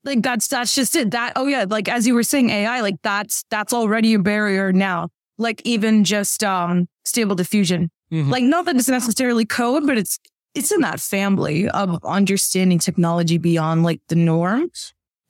like 0.04 0.20
that's 0.20 0.48
that's 0.48 0.74
just 0.74 0.94
it. 0.94 1.12
That 1.12 1.32
oh 1.36 1.46
yeah, 1.46 1.64
like 1.66 1.88
as 1.88 2.06
you 2.06 2.12
were 2.14 2.22
saying, 2.24 2.50
AI, 2.50 2.80
like 2.82 2.96
that's 3.02 3.44
that's 3.48 3.72
already 3.72 4.12
a 4.12 4.18
barrier 4.18 4.74
now. 4.74 5.08
Like 5.38 5.62
even 5.64 6.04
just 6.04 6.44
um 6.44 6.86
stable 7.04 7.34
diffusion. 7.34 7.90
Mhm. 8.12 8.30
Like 8.30 8.44
not 8.44 8.64
that 8.66 8.76
it's 8.76 8.88
necessarily 8.88 9.44
code, 9.44 9.86
but 9.86 9.98
it's 9.98 10.18
it's 10.54 10.70
in 10.70 10.80
that 10.82 11.00
family 11.00 11.68
of 11.68 11.98
understanding 12.04 12.78
technology 12.78 13.38
beyond 13.38 13.82
like 13.82 14.00
the 14.08 14.14
norm. 14.14 14.70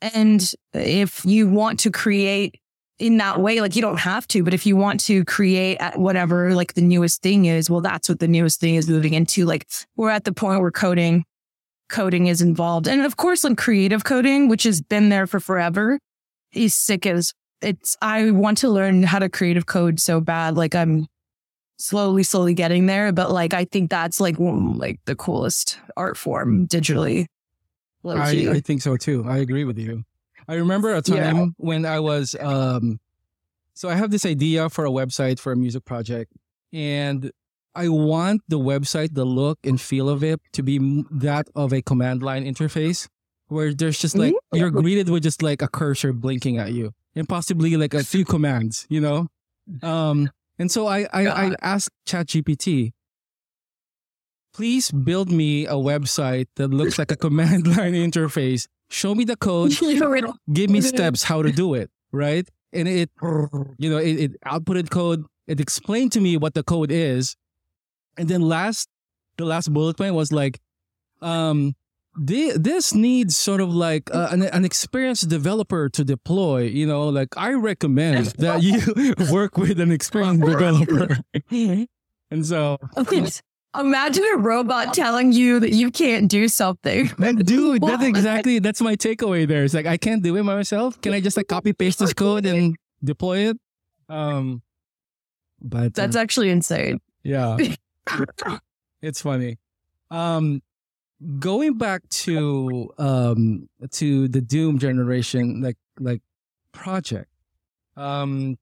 And 0.01 0.51
if 0.73 1.25
you 1.25 1.49
want 1.49 1.79
to 1.81 1.91
create 1.91 2.59
in 2.99 3.17
that 3.17 3.41
way, 3.41 3.59
like 3.59 3.75
you 3.75 3.81
don't 3.81 3.99
have 3.99 4.27
to, 4.27 4.43
but 4.43 4.53
if 4.53 4.65
you 4.65 4.75
want 4.75 4.99
to 5.01 5.25
create 5.25 5.77
at 5.79 5.97
whatever 5.97 6.53
like 6.53 6.75
the 6.75 6.81
newest 6.81 7.21
thing 7.23 7.45
is, 7.45 7.69
well, 7.69 7.81
that's 7.81 8.07
what 8.07 8.19
the 8.19 8.27
newest 8.27 8.59
thing 8.59 8.75
is 8.75 8.87
moving 8.87 9.13
into. 9.13 9.45
Like 9.45 9.67
we're 9.95 10.11
at 10.11 10.25
the 10.25 10.31
point 10.31 10.61
where 10.61 10.71
coding, 10.71 11.25
coding 11.89 12.27
is 12.27 12.41
involved. 12.41 12.87
And 12.87 13.01
of 13.01 13.17
course, 13.17 13.43
like 13.43 13.57
creative 13.57 14.03
coding, 14.03 14.47
which 14.47 14.63
has 14.63 14.81
been 14.81 15.09
there 15.09 15.25
for 15.27 15.39
forever, 15.39 15.99
is 16.53 16.73
sick 16.73 17.05
as 17.05 17.33
it's, 17.61 17.97
I 18.01 18.31
want 18.31 18.59
to 18.59 18.69
learn 18.69 19.03
how 19.03 19.19
to 19.19 19.27
creative 19.29 19.65
code 19.65 19.99
so 19.99 20.21
bad. 20.21 20.55
Like 20.55 20.75
I'm 20.75 21.07
slowly, 21.77 22.23
slowly 22.23 22.53
getting 22.53 22.85
there. 22.85 23.11
But 23.11 23.31
like, 23.31 23.53
I 23.53 23.65
think 23.65 23.89
that's 23.89 24.19
like, 24.19 24.35
like 24.39 24.99
the 25.05 25.15
coolest 25.15 25.79
art 25.97 26.17
form 26.17 26.67
digitally. 26.67 27.27
I. 28.05 28.47
I 28.51 28.59
think 28.59 28.81
so 28.81 28.97
too. 28.97 29.25
I 29.27 29.37
agree 29.39 29.63
with 29.63 29.77
you. 29.79 30.03
I 30.47 30.55
remember 30.55 30.91
a 30.93 31.01
Yeah. 31.05 31.31
time 31.31 31.55
when 31.57 31.85
I 31.85 31.99
was 31.99 32.35
um 32.39 32.99
so 33.73 33.89
I 33.89 33.95
have 33.95 34.11
this 34.11 34.25
idea 34.25 34.69
for 34.69 34.85
a 34.85 34.89
website 34.89 35.39
for 35.39 35.51
a 35.51 35.55
music 35.55 35.83
project 35.85 36.31
and 36.71 37.31
I 37.73 37.89
want 37.89 38.41
the 38.47 38.59
website, 38.59 39.15
the 39.15 39.25
look 39.25 39.57
and 39.65 39.81
feel 39.81 40.07
of 40.07 40.23
it 40.23 40.39
to 40.53 40.61
be 40.63 41.03
that 41.11 41.47
of 41.55 41.73
a 41.73 41.81
command 41.81 42.21
line 42.23 42.45
interface 42.45 43.07
where 43.47 43.73
there's 43.73 43.97
just 43.99 44.15
like 44.15 44.33
Mm. 44.33 44.59
you're 44.59 44.69
greeted 44.71 45.09
with 45.09 45.23
just 45.23 45.41
like 45.41 45.61
a 45.63 45.67
cursor 45.67 46.13
blinking 46.13 46.57
at 46.59 46.73
you 46.73 46.91
and 47.15 47.27
possibly 47.27 47.75
like 47.75 47.93
a 47.95 48.03
few 48.03 48.23
commands, 48.23 48.85
you 48.87 49.01
know? 49.01 49.27
Um 49.81 50.29
and 50.57 50.71
so 50.71 50.87
I 50.87 51.07
I, 51.13 51.27
I 51.27 51.55
asked 51.61 51.91
ChatGPT 52.07 52.91
please 54.55 54.89
build 54.89 55.29
me 55.29 55.65
a 55.65 55.73
website 55.73 56.47
that 56.55 56.69
looks 56.69 56.97
like 56.97 57.11
a 57.11 57.17
command 57.17 57.67
line 57.77 57.93
interface. 57.93 58.67
Show 58.89 59.13
me 59.13 59.25
the 59.25 59.35
code, 59.35 59.73
give 60.53 60.69
me 60.69 60.79
steps 60.79 61.23
how 61.23 61.41
to 61.41 61.51
do 61.51 61.73
it, 61.73 61.89
right? 62.13 62.47
And 62.71 62.87
it, 62.87 63.09
you 63.77 63.89
know, 63.89 63.97
it, 63.97 64.19
it 64.19 64.41
outputted 64.45 64.89
code. 64.89 65.25
It 65.47 65.59
explained 65.59 66.13
to 66.13 66.21
me 66.21 66.37
what 66.37 66.53
the 66.53 66.63
code 66.63 66.91
is, 66.91 67.35
and 68.17 68.29
then 68.29 68.41
last, 68.41 68.87
the 69.37 69.45
last 69.45 69.73
bullet 69.73 69.97
point 69.97 70.15
was 70.15 70.31
like, 70.31 70.59
um, 71.21 71.75
thi- 72.23 72.51
this 72.55 72.93
needs 72.93 73.37
sort 73.37 73.61
of 73.61 73.73
like 73.73 74.13
uh, 74.13 74.29
an, 74.31 74.43
an 74.43 74.65
experienced 74.65 75.27
developer 75.29 75.89
to 75.89 76.03
deploy. 76.03 76.61
You 76.63 76.85
know, 76.87 77.09
like 77.09 77.29
I 77.37 77.53
recommend 77.53 78.25
that 78.37 78.61
you 78.63 79.13
work 79.31 79.57
with 79.57 79.79
an 79.79 79.91
experienced 79.91 80.41
developer. 80.45 81.17
And 82.31 82.43
so, 82.45 82.77
Okay. 82.97 83.23
Imagine 83.79 84.23
a 84.33 84.37
robot 84.37 84.93
telling 84.93 85.31
you 85.33 85.59
that 85.59 85.73
you 85.73 85.91
can't 85.91 86.29
do 86.29 86.47
something. 86.47 87.11
And 87.21 87.45
dude, 87.45 87.81
that's 87.83 88.03
exactly 88.03 88.59
that's 88.59 88.81
my 88.81 88.95
takeaway 88.95 89.45
there. 89.47 89.63
It's 89.65 89.73
like 89.73 89.85
I 89.85 89.97
can't 89.97 90.23
do 90.23 90.35
it 90.37 90.43
myself. 90.43 90.99
Can 91.01 91.13
I 91.13 91.19
just 91.19 91.35
like 91.37 91.47
copy 91.47 91.73
paste 91.73 91.99
this 91.99 92.13
code 92.13 92.45
and 92.45 92.75
deploy 93.03 93.49
it? 93.49 93.57
Um 94.09 94.61
but 95.61 95.87
uh, 95.87 95.89
That's 95.93 96.15
actually 96.15 96.49
insane. 96.51 96.99
yeah. 97.23 97.57
it's 99.01 99.21
funny. 99.21 99.57
Um 100.09 100.61
going 101.39 101.77
back 101.77 102.07
to 102.09 102.91
um 102.97 103.69
to 103.91 104.27
the 104.27 104.41
Doom 104.41 104.79
generation 104.79 105.61
like 105.61 105.77
like 105.99 106.21
project. 106.71 107.29
Um 107.97 108.57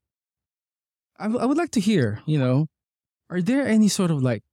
I, 1.19 1.25
w- 1.25 1.39
I 1.41 1.45
would 1.45 1.57
like 1.57 1.71
to 1.71 1.79
hear, 1.79 2.21
you 2.25 2.37
know, 2.39 2.67
are 3.29 3.41
there 3.41 3.67
any 3.67 3.87
sort 3.87 4.11
of 4.11 4.21
like 4.21 4.43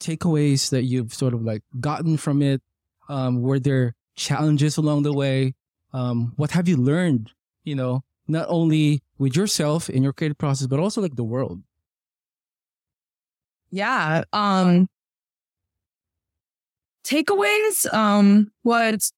takeaways 0.00 0.70
that 0.70 0.84
you've 0.84 1.14
sort 1.14 1.34
of 1.34 1.42
like 1.42 1.62
gotten 1.78 2.16
from 2.16 2.42
it? 2.42 2.62
Um, 3.08 3.42
were 3.42 3.58
there 3.60 3.94
challenges 4.16 4.76
along 4.76 5.02
the 5.02 5.12
way? 5.12 5.54
Um, 5.92 6.32
what 6.36 6.50
have 6.52 6.68
you 6.68 6.76
learned, 6.76 7.32
you 7.64 7.74
know, 7.74 8.02
not 8.26 8.46
only 8.48 9.02
with 9.18 9.36
yourself 9.36 9.88
in 9.88 10.02
your 10.02 10.12
creative 10.12 10.38
process, 10.38 10.66
but 10.66 10.80
also 10.80 11.00
like 11.00 11.16
the 11.16 11.24
world? 11.24 11.62
Yeah. 13.70 14.24
Um 14.32 14.88
takeaways 17.06 17.92
um 17.94 18.50
was 18.64 19.12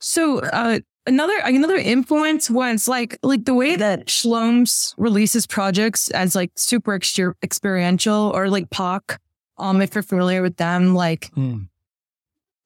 so 0.00 0.38
uh 0.40 0.78
another 1.06 1.34
another 1.44 1.76
influence 1.76 2.48
was 2.50 2.88
like 2.88 3.18
like 3.22 3.44
the 3.44 3.54
way 3.54 3.76
that 3.76 4.06
shl0ms 4.06 4.94
releases 4.96 5.46
projects 5.46 6.10
as 6.10 6.34
like 6.34 6.50
super 6.56 6.94
exter- 6.94 7.36
experiential 7.42 8.32
or 8.34 8.48
like 8.48 8.68
POC 8.70 9.18
um 9.58 9.80
if 9.82 9.94
you're 9.94 10.02
familiar 10.02 10.42
with 10.42 10.56
them 10.56 10.94
like 10.94 11.30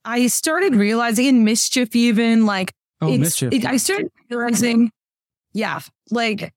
I 0.04 0.28
started 0.28 0.74
realizing 0.74 1.26
in 1.26 1.44
mischief 1.44 1.94
even 1.94 2.46
like 2.46 2.72
Oh, 3.02 3.16
mischief. 3.16 3.52
it- 3.52 3.64
I 3.64 3.76
started 3.78 4.10
realizing, 4.30 4.90
yeah, 5.54 5.80
like 6.10 6.52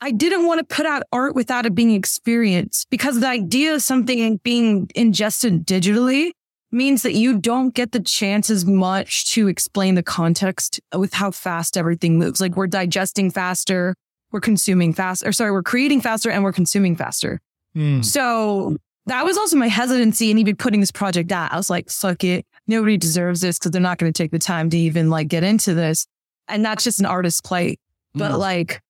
I 0.00 0.10
didn't 0.12 0.46
want 0.46 0.58
to 0.60 0.74
put 0.76 0.84
out 0.86 1.02
art 1.12 1.34
without 1.34 1.64
it 1.66 1.74
being 1.74 1.92
experienced 1.92 2.88
because 2.90 3.20
the 3.20 3.28
idea 3.28 3.74
of 3.74 3.82
something 3.82 4.36
being 4.44 4.90
ingested 4.94 5.66
digitally 5.66 6.32
means 6.70 7.02
that 7.02 7.14
you 7.14 7.38
don't 7.38 7.74
get 7.74 7.92
the 7.92 8.00
chance 8.00 8.50
as 8.50 8.64
much 8.64 9.26
to 9.32 9.48
explain 9.48 9.94
the 9.94 10.02
context 10.02 10.80
with 10.94 11.14
how 11.14 11.30
fast 11.30 11.76
everything 11.76 12.18
moves. 12.18 12.40
Like 12.40 12.56
we're 12.56 12.66
digesting 12.66 13.30
faster, 13.30 13.94
we're 14.32 14.40
consuming 14.40 14.92
fast, 14.92 15.24
or 15.26 15.32
sorry, 15.32 15.50
we're 15.50 15.62
creating 15.62 16.00
faster 16.00 16.30
and 16.30 16.44
we're 16.44 16.52
consuming 16.52 16.94
faster. 16.96 17.40
Hmm. 17.74 18.02
So 18.02 18.76
that 19.06 19.24
was 19.24 19.38
also 19.38 19.56
my 19.56 19.68
hesitancy 19.68 20.30
in 20.30 20.36
even 20.38 20.56
putting 20.56 20.80
this 20.80 20.90
project 20.92 21.32
out. 21.32 21.50
I 21.52 21.56
was 21.56 21.70
like, 21.70 21.88
suck 21.88 22.22
it. 22.24 22.44
Nobody 22.66 22.98
deserves 22.98 23.40
this 23.40 23.58
because 23.58 23.70
they're 23.70 23.80
not 23.80 23.96
going 23.96 24.12
to 24.12 24.22
take 24.22 24.30
the 24.30 24.38
time 24.38 24.68
to 24.70 24.76
even 24.76 25.08
like 25.08 25.28
get 25.28 25.44
into 25.44 25.72
this. 25.72 26.06
And 26.48 26.62
that's 26.64 26.84
just 26.84 27.00
an 27.00 27.06
artist's 27.06 27.40
plight. 27.40 27.80
But 28.14 28.32
Mm. 28.32 28.38
like, 28.38 28.82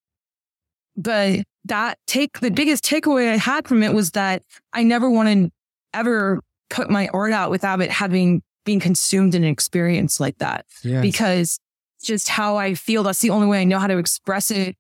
but 0.97 1.41
that 1.67 1.99
take 2.07 2.41
the 2.41 2.51
biggest 2.51 2.85
takeaway 2.85 3.33
I 3.33 3.37
had 3.37 3.69
from 3.69 3.83
it 3.83 3.93
was 3.95 4.13
that 4.13 4.43
I 4.73 4.83
never 4.83 5.09
wanted 5.09 5.47
to 5.47 5.51
ever 5.95 6.41
put 6.71 6.91
my 6.91 7.09
art 7.09 7.33
out 7.33 7.51
without 7.51 7.81
it 7.81 7.91
having 7.91 8.43
been 8.65 8.81
consumed 8.81 9.35
in 9.35 9.45
an 9.45 9.51
experience 9.51 10.21
like 10.21 10.39
that 10.39 10.67
Yes. 10.83 11.03
because 11.03 11.61
just 12.03 12.29
how 12.29 12.57
I 12.57 12.75
feel. 12.75 13.03
That's 13.03 13.21
the 13.21 13.31
only 13.31 13.47
way 13.47 13.61
I 13.61 13.65
know 13.65 13.79
how 13.79 13.87
to 13.89 13.99
express 13.99 14.51
it. 14.51 14.77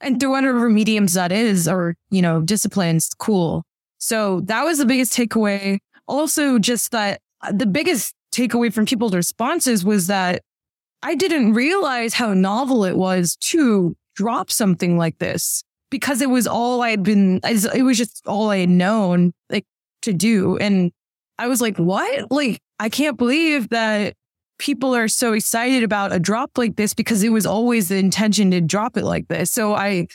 And 0.00 0.18
through 0.18 0.30
whatever 0.30 0.68
mediums 0.68 1.14
that 1.14 1.30
is, 1.32 1.68
or, 1.68 1.94
you 2.10 2.20
know, 2.20 2.42
disciplines, 2.42 3.08
cool. 3.18 3.64
So 3.98 4.40
that 4.42 4.64
was 4.64 4.78
the 4.78 4.84
biggest 4.84 5.12
takeaway. 5.12 5.78
Also, 6.08 6.58
just 6.58 6.90
that 6.90 7.20
uh, 7.40 7.52
the 7.52 7.66
biggest 7.66 8.14
takeaway 8.34 8.72
from 8.72 8.84
people's 8.84 9.14
responses 9.14 9.84
was 9.84 10.08
that 10.08 10.42
I 11.02 11.14
didn't 11.14 11.54
realize 11.54 12.14
how 12.14 12.34
novel 12.34 12.84
it 12.84 12.96
was 12.96 13.36
to 13.36 13.96
drop 14.16 14.50
something 14.50 14.98
like 14.98 15.18
this 15.18 15.62
because 15.90 16.20
it 16.20 16.28
was 16.30 16.46
all 16.46 16.82
I'd 16.82 17.02
been, 17.02 17.40
it 17.44 17.82
was 17.84 17.96
just 17.98 18.22
all 18.26 18.50
I 18.50 18.58
had 18.58 18.68
known 18.68 19.32
like 19.48 19.64
to 20.02 20.12
do. 20.12 20.56
And 20.58 20.90
I 21.38 21.48
was 21.48 21.60
like, 21.60 21.78
what? 21.78 22.30
Like, 22.30 22.60
I 22.78 22.88
can't 22.88 23.16
believe 23.16 23.68
that 23.70 24.14
people 24.58 24.94
are 24.94 25.08
so 25.08 25.32
excited 25.32 25.82
about 25.82 26.12
a 26.12 26.20
drop 26.20 26.56
like 26.56 26.76
this 26.76 26.94
because 26.94 27.22
it 27.22 27.30
was 27.30 27.46
always 27.46 27.88
the 27.88 27.96
intention 27.96 28.50
to 28.52 28.60
drop 28.60 28.96
it 28.96 29.04
like 29.04 29.28
this. 29.28 29.50
So 29.50 29.74
I, 29.74 30.06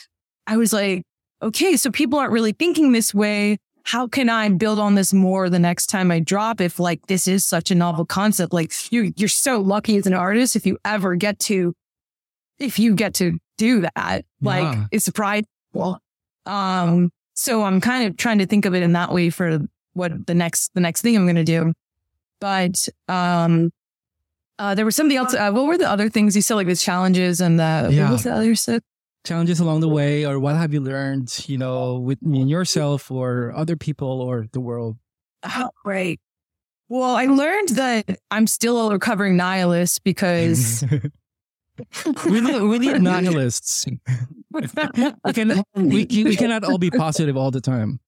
I 0.46 0.58
was 0.58 0.72
like, 0.72 1.04
okay, 1.42 1.76
so 1.76 1.92
people 1.92 2.18
aren't 2.20 2.32
really 2.32 2.54
thinking 2.54 2.92
this 2.92 3.14
way. 3.14 3.58
How 3.84 4.08
can 4.08 4.30
I 4.30 4.50
build 4.50 4.80
on 4.80 4.96
this 4.96 5.14
more 5.14 5.50
the 5.50 5.60
next 5.60 5.88
time 5.88 6.12
I 6.12 6.20
drop 6.20 6.62
if 6.62 6.80
like 6.80 7.08
this 7.08 7.28
is 7.28 7.46
such 7.46 7.72
a 7.72 7.76
novel 7.76 8.06
concept? 8.06 8.54
Like 8.54 8.72
you, 8.92 9.14
you're 9.16 9.30
so 9.30 9.60
lucky 9.60 9.98
as 9.98 10.08
an 10.08 10.14
artist 10.14 10.56
if 10.56 10.66
you 10.66 10.78
ever 10.84 11.16
get 11.16 11.40
to, 11.40 11.74
if 12.60 12.80
you 12.80 12.96
get 12.96 13.14
to 13.16 13.38
do 13.58 13.82
that. 13.82 14.26
Like 14.42 14.64
yeah. 14.64 14.86
it's 14.92 15.10
prideful. 15.10 16.00
Um, 16.46 17.12
so 17.34 17.64
I'm 17.64 17.82
kind 17.82 18.10
of 18.10 18.18
trying 18.18 18.40
to 18.40 18.46
think 18.46 18.66
of 18.66 18.74
it 18.74 18.84
in 18.84 18.94
that 18.94 19.14
way 19.14 19.30
for 19.30 19.60
what 19.98 20.28
the 20.28 20.34
next, 20.34 20.74
the 20.74 20.82
next 20.82 21.02
thing 21.02 21.18
I'm 21.18 21.26
going 21.26 21.36
to 21.36 21.44
do. 21.44 21.74
But, 22.40 22.88
um, 23.08 23.72
uh, 24.60 24.76
there 24.76 24.86
was 24.86 24.96
something 24.96 25.18
else. 25.18 25.34
Uh, 25.34 25.52
what 25.52 25.68
were 25.68 25.78
the 25.78 25.90
other 25.90 26.10
things 26.10 26.36
you 26.36 26.42
said, 26.42 26.56
like 26.56 26.68
the 26.68 26.76
challenges 26.76 27.42
and 27.42 27.60
the 27.60 27.90
yeah. 27.92 28.06
what 28.06 28.12
was 28.14 28.24
the 28.24 28.34
other 28.34 28.56
stuff? 28.56 28.82
Challenges 29.24 29.60
along 29.60 29.82
the 29.82 29.90
way, 29.90 30.26
or 30.26 30.40
what 30.40 30.56
have 30.56 30.74
you 30.74 30.82
learned? 30.82 31.46
You 31.48 31.58
know, 31.58 31.98
with 31.98 32.18
in 32.24 32.48
yourself 32.48 33.12
or 33.12 33.54
other 33.56 33.76
people 33.76 34.22
or 34.22 34.48
the 34.54 34.60
world. 34.60 34.98
Oh, 35.44 35.70
right. 35.86 36.20
Well, 36.90 37.16
I 37.16 37.26
learned 37.26 37.70
that 37.70 38.20
I'm 38.32 38.48
still 38.48 38.90
a 38.90 38.94
recovering 38.94 39.36
nihilist 39.36 40.04
because 40.04 40.84
we 42.26 42.42
need 42.42 42.62
we 42.62 42.80
need 42.80 43.02
nihilists. 43.02 43.86
we 44.52 45.34
can 45.34 45.64
we 45.76 46.08
we 46.10 46.36
cannot 46.36 46.64
all 46.64 46.78
be 46.78 46.90
positive 46.90 47.38
all 47.38 47.52
the 47.52 47.62
time. 47.62 48.00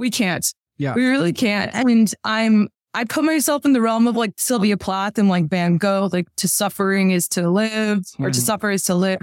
We 0.00 0.10
can't. 0.10 0.52
Yeah, 0.78 0.94
we 0.94 1.06
really 1.06 1.32
can't. 1.32 1.72
And 1.74 2.12
I'm 2.24 2.68
I 2.94 3.04
put 3.04 3.22
myself 3.24 3.64
in 3.64 3.72
the 3.72 3.80
realm 3.80 4.08
of 4.08 4.16
like 4.16 4.32
Sylvia 4.36 4.76
Plath 4.76 5.18
and 5.18 5.28
like 5.28 5.48
Van 5.48 5.76
Gogh, 5.76 6.08
like 6.12 6.26
to 6.36 6.48
suffering 6.48 7.12
is 7.12 7.28
to 7.28 7.48
live 7.48 7.98
or 8.18 8.28
mm. 8.28 8.32
to 8.32 8.40
suffer 8.40 8.70
is 8.70 8.82
to 8.84 8.94
live. 8.94 9.20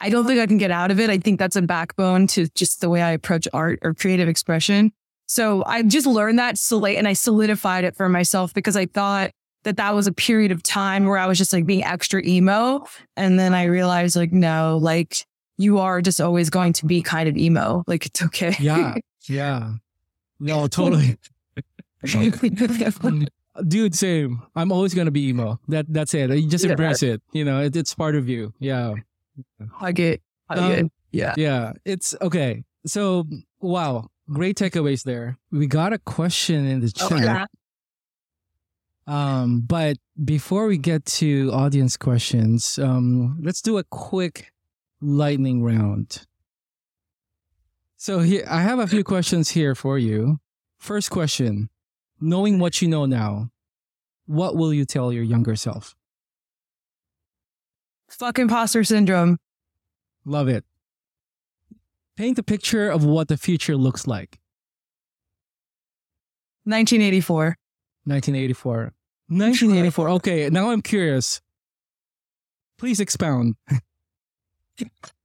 I 0.00 0.08
don't 0.08 0.26
think 0.26 0.40
I 0.40 0.46
can 0.46 0.58
get 0.58 0.70
out 0.70 0.90
of 0.90 1.00
it. 1.00 1.10
I 1.10 1.18
think 1.18 1.38
that's 1.38 1.56
a 1.56 1.62
backbone 1.62 2.26
to 2.28 2.46
just 2.54 2.80
the 2.80 2.88
way 2.88 3.02
I 3.02 3.10
approach 3.10 3.48
art 3.52 3.78
or 3.82 3.94
creative 3.94 4.28
expression. 4.28 4.92
So 5.26 5.64
I 5.66 5.82
just 5.82 6.06
learned 6.06 6.38
that 6.38 6.56
so 6.56 6.84
and 6.84 7.08
I 7.08 7.12
solidified 7.14 7.84
it 7.84 7.96
for 7.96 8.08
myself 8.08 8.54
because 8.54 8.76
I 8.76 8.86
thought 8.86 9.32
that 9.64 9.76
that 9.78 9.94
was 9.94 10.06
a 10.06 10.12
period 10.12 10.52
of 10.52 10.62
time 10.62 11.06
where 11.06 11.18
I 11.18 11.26
was 11.26 11.36
just 11.36 11.52
like 11.52 11.66
being 11.66 11.82
extra 11.82 12.22
emo. 12.24 12.86
And 13.16 13.38
then 13.38 13.52
I 13.54 13.64
realized 13.64 14.14
like, 14.14 14.32
no, 14.32 14.78
like 14.80 15.26
you 15.58 15.78
are 15.78 16.00
just 16.00 16.20
always 16.20 16.50
going 16.50 16.74
to 16.74 16.86
be 16.86 17.02
kind 17.02 17.28
of 17.28 17.36
emo. 17.36 17.82
Like 17.86 18.06
it's 18.06 18.22
okay. 18.22 18.54
Yeah. 18.60 18.94
Yeah. 19.28 19.72
No, 20.38 20.66
totally. 20.66 21.18
Dude, 23.68 23.94
same. 23.94 24.42
I'm 24.54 24.70
always 24.70 24.94
gonna 24.94 25.10
be 25.10 25.28
emo. 25.28 25.58
That 25.68 25.86
that's 25.88 26.14
it. 26.14 26.30
You 26.30 26.48
just 26.48 26.64
embrace 26.64 27.02
it. 27.02 27.22
You 27.32 27.44
know, 27.44 27.62
it, 27.62 27.74
it's 27.74 27.94
part 27.94 28.14
of 28.14 28.28
you. 28.28 28.52
Yeah. 28.58 28.94
I 29.80 29.92
get. 29.92 30.22
I 30.48 30.56
um, 30.56 30.74
get. 30.74 30.92
Yeah. 31.10 31.34
Yeah. 31.36 31.72
It's 31.84 32.14
okay. 32.20 32.64
So 32.86 33.26
wow, 33.60 34.08
great 34.30 34.56
takeaways 34.56 35.04
there. 35.04 35.38
We 35.50 35.66
got 35.66 35.92
a 35.92 35.98
question 35.98 36.66
in 36.66 36.80
the 36.80 36.90
chat. 36.90 37.48
Oh, 39.08 39.12
um, 39.12 39.60
but 39.60 39.96
before 40.24 40.66
we 40.66 40.78
get 40.78 41.04
to 41.06 41.50
audience 41.52 41.96
questions, 41.96 42.78
um, 42.78 43.38
let's 43.40 43.62
do 43.62 43.78
a 43.78 43.84
quick 43.84 44.52
lightning 45.00 45.62
round. 45.62 46.26
So 47.96 48.20
here, 48.20 48.44
I 48.48 48.60
have 48.60 48.78
a 48.78 48.86
few 48.86 49.02
questions 49.02 49.50
here 49.50 49.74
for 49.74 49.98
you. 49.98 50.38
First 50.78 51.10
question 51.10 51.70
knowing 52.20 52.58
what 52.58 52.80
you 52.80 52.88
know 52.88 53.06
now, 53.06 53.50
what 54.26 54.56
will 54.56 54.72
you 54.72 54.84
tell 54.84 55.12
your 55.12 55.22
younger 55.22 55.56
self? 55.56 55.94
Fuck 58.08 58.38
imposter 58.38 58.84
syndrome. 58.84 59.38
Love 60.24 60.48
it. 60.48 60.64
Paint 62.16 62.38
a 62.38 62.42
picture 62.42 62.88
of 62.88 63.04
what 63.04 63.28
the 63.28 63.36
future 63.36 63.76
looks 63.76 64.06
like. 64.06 64.38
1984. 66.64 67.56
1984. 68.04 68.76
1984. 69.28 70.08
Okay, 70.08 70.48
now 70.50 70.70
I'm 70.70 70.82
curious. 70.82 71.40
Please 72.78 73.00
expound. 73.00 73.56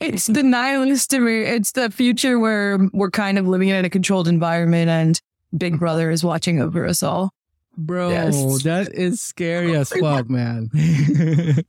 it's 0.00 0.26
the 0.26 0.42
nihilist 0.42 1.10
to 1.10 1.20
me. 1.20 1.42
It's 1.42 1.72
the 1.72 1.90
future 1.90 2.38
where 2.38 2.78
we're 2.92 3.10
kind 3.10 3.38
of 3.38 3.46
living 3.46 3.68
in 3.68 3.84
a 3.84 3.90
controlled 3.90 4.28
environment 4.28 4.88
and 4.88 5.20
Big 5.56 5.78
Brother 5.80 6.10
is 6.10 6.24
watching 6.24 6.60
over 6.60 6.86
us 6.86 7.02
all. 7.02 7.32
Bro, 7.76 8.10
yes. 8.10 8.62
that 8.64 8.92
is 8.92 9.20
scary 9.20 9.74
as 9.76 9.90
fuck, 10.00 10.28
man. 10.28 10.70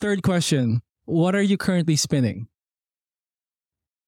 Third 0.00 0.22
question. 0.22 0.82
What 1.04 1.34
are 1.34 1.42
you 1.42 1.56
currently 1.56 1.96
spinning? 1.96 2.48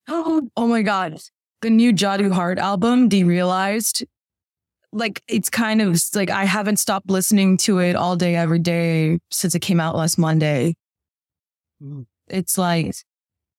Oh, 0.09 0.49
oh 0.57 0.66
my 0.66 0.82
God. 0.82 1.18
The 1.61 1.70
new 1.70 1.93
Jadu 1.93 2.32
Heart 2.32 2.59
album, 2.59 3.09
Derealized. 3.09 4.05
Like, 4.93 5.22
it's 5.28 5.51
kind 5.51 5.82
of 5.82 6.01
like 6.14 6.30
I 6.30 6.45
haven't 6.45 6.78
stopped 6.78 7.11
listening 7.11 7.57
to 7.59 7.78
it 7.78 7.95
all 7.95 8.16
day, 8.16 8.36
every 8.36 8.59
day 8.59 9.18
since 9.30 9.55
it 9.55 9.61
came 9.61 9.80
out 9.80 9.95
last 9.95 10.18
Monday. 10.18 10.74
Mm. 11.82 12.07
It's 12.28 12.59
like 12.59 12.95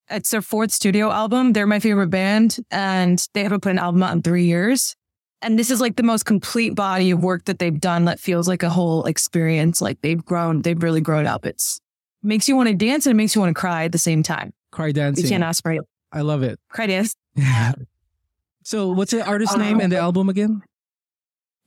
it's 0.10 0.32
their 0.32 0.42
fourth 0.42 0.72
studio 0.72 1.12
album. 1.12 1.54
They're 1.54 1.68
my 1.68 1.80
favorite 1.80 2.10
band 2.10 2.58
and 2.72 3.26
they 3.34 3.44
haven't 3.44 3.62
put 3.62 3.72
an 3.72 3.80
album 3.80 4.04
out 4.04 4.14
in 4.14 4.22
three 4.22 4.46
years. 4.46 4.96
And 5.42 5.58
this 5.58 5.72
is 5.72 5.80
like 5.80 5.96
the 5.96 6.04
most 6.04 6.24
complete 6.24 6.76
body 6.76 7.12
of 7.12 7.24
work 7.24 7.46
that 7.46 7.60
they've 7.60 7.80
done 7.80 8.06
that 8.06 8.20
feels 8.20 8.48
like 8.48 8.64
a 8.64 8.70
whole 8.70 9.06
experience. 9.06 9.82
Like 9.82 10.02
they've 10.02 10.24
grown, 10.24 10.62
they've 10.62 10.82
really 10.82 11.02
grown 11.02 11.28
up. 11.28 11.46
It's 11.46 11.80
makes 12.22 12.50
you 12.50 12.56
want 12.56 12.68
to 12.68 12.76
dance 12.76 13.06
and 13.06 13.12
it 13.12 13.16
makes 13.16 13.36
you 13.36 13.42
want 13.42 13.56
to 13.56 13.60
cry 13.60 13.86
at 13.86 13.92
the 13.92 13.98
same 13.98 14.24
time. 14.24 14.52
Cry 14.72 14.92
dancing. 14.92 15.24
You 15.24 15.30
can't 15.30 15.44
ask 15.44 15.64
for 15.64 15.72
it. 15.72 15.82
I 16.12 16.22
love 16.22 16.44
it. 16.44 16.60
Cry 16.70 16.88
dance. 16.88 17.16
Yeah. 17.36 17.74
so 18.64 18.90
what's 18.90 19.12
the 19.12 19.26
artist 19.26 19.58
name 19.58 19.80
and 19.80 19.92
the 19.92 19.98
album 19.98 20.28
again? 20.28 20.62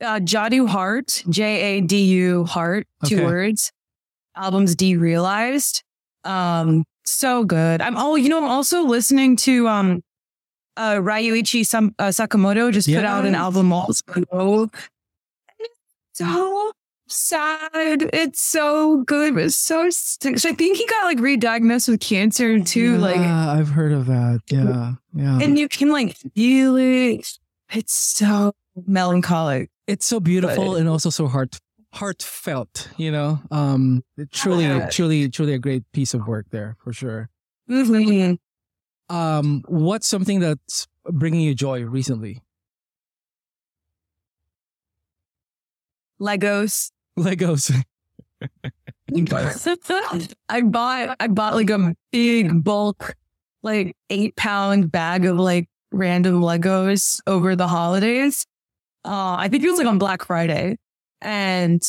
Uh, 0.03 0.19
Jadu 0.19 0.69
Heart, 0.69 1.25
J 1.29 1.79
A 1.79 1.81
D 1.81 2.05
U 2.05 2.45
Heart, 2.45 2.87
two 3.07 3.17
okay. 3.17 3.25
words. 3.25 3.71
Album's 4.37 4.75
Derealized. 4.75 5.83
Um, 6.25 6.85
so 7.05 7.45
good. 7.45 7.81
I'm 7.81 7.97
oh, 7.97 8.17
you 8.17 8.29
know, 8.29 8.39
I'm 8.39 8.51
also 8.51 8.83
listening 8.83 9.37
to 9.37 9.69
um 9.69 10.03
uh 10.77 10.95
Ryuichi 10.95 11.67
Sam- 11.67 11.95
uh, 11.99 12.09
Sakamoto 12.09 12.73
just 12.73 12.89
put 12.89 13.05
out 13.05 13.25
an 13.27 13.35
album 13.35 13.73
also. 13.73 14.71
So 16.15 16.73
sad. 17.09 18.11
It's 18.13 18.41
so 18.41 19.03
good, 19.05 19.35
but 19.35 19.53
so 19.53 19.91
st- 19.91 20.41
so 20.41 20.49
I 20.49 20.53
think 20.53 20.79
he 20.79 20.87
got 20.87 21.05
like 21.05 21.21
re-diagnosed 21.21 21.89
with 21.89 22.01
cancer 22.01 22.61
too. 22.61 22.93
Yeah, 22.95 22.99
like 22.99 23.21
I've 23.21 23.69
heard 23.69 23.93
of 23.93 24.07
that. 24.07 24.41
Yeah. 24.49 24.95
Yeah. 25.15 25.39
And 25.41 25.59
you 25.59 25.69
can 25.69 25.91
like 25.91 26.17
feel 26.35 26.77
it. 26.77 27.39
It's 27.71 27.95
so 27.95 28.53
melancholic. 28.87 29.69
It's 29.87 30.07
so 30.07 30.21
beautiful 30.21 30.73
but, 30.73 30.81
and 30.81 30.89
also 30.89 31.11
so 31.11 31.27
heart 31.27 31.59
heartfelt, 31.93 32.89
you 32.97 33.11
know. 33.11 33.41
Um 33.51 34.03
truly 34.33 34.81
truly 34.91 35.29
truly 35.29 35.55
a 35.55 35.59
great 35.59 35.85
piece 35.93 36.15
of 36.15 36.27
work 36.27 36.47
there 36.51 36.77
for 36.83 36.93
sure. 36.93 37.29
Mm-hmm. 37.69 39.15
Um 39.15 39.63
what's 39.69 40.07
something 40.07 40.41
that's 40.41 40.87
bringing 41.11 41.41
you 41.41 41.55
joy 41.55 41.83
recently? 41.83 42.43
Legos. 46.21 46.93
Legos. 47.19 47.85
I 50.49 50.63
bought 50.63 51.17
I 51.21 51.27
bought 51.27 51.55
like 51.55 51.71
a 51.71 51.95
big 52.11 52.65
bulk 52.65 53.15
like 53.63 53.97
8 54.11 54.37
pound 54.37 54.91
bag 54.91 55.25
of 55.25 55.39
like 55.39 55.69
random 55.93 56.41
Legos 56.41 57.21
over 57.27 57.55
the 57.55 57.69
holidays. 57.69 58.47
Uh 59.05 59.37
I 59.39 59.49
think 59.49 59.65
it 59.65 59.71
was 59.71 59.79
like 59.79 59.87
on 59.87 59.99
Black 59.99 60.25
Friday 60.25 60.77
and 61.21 61.83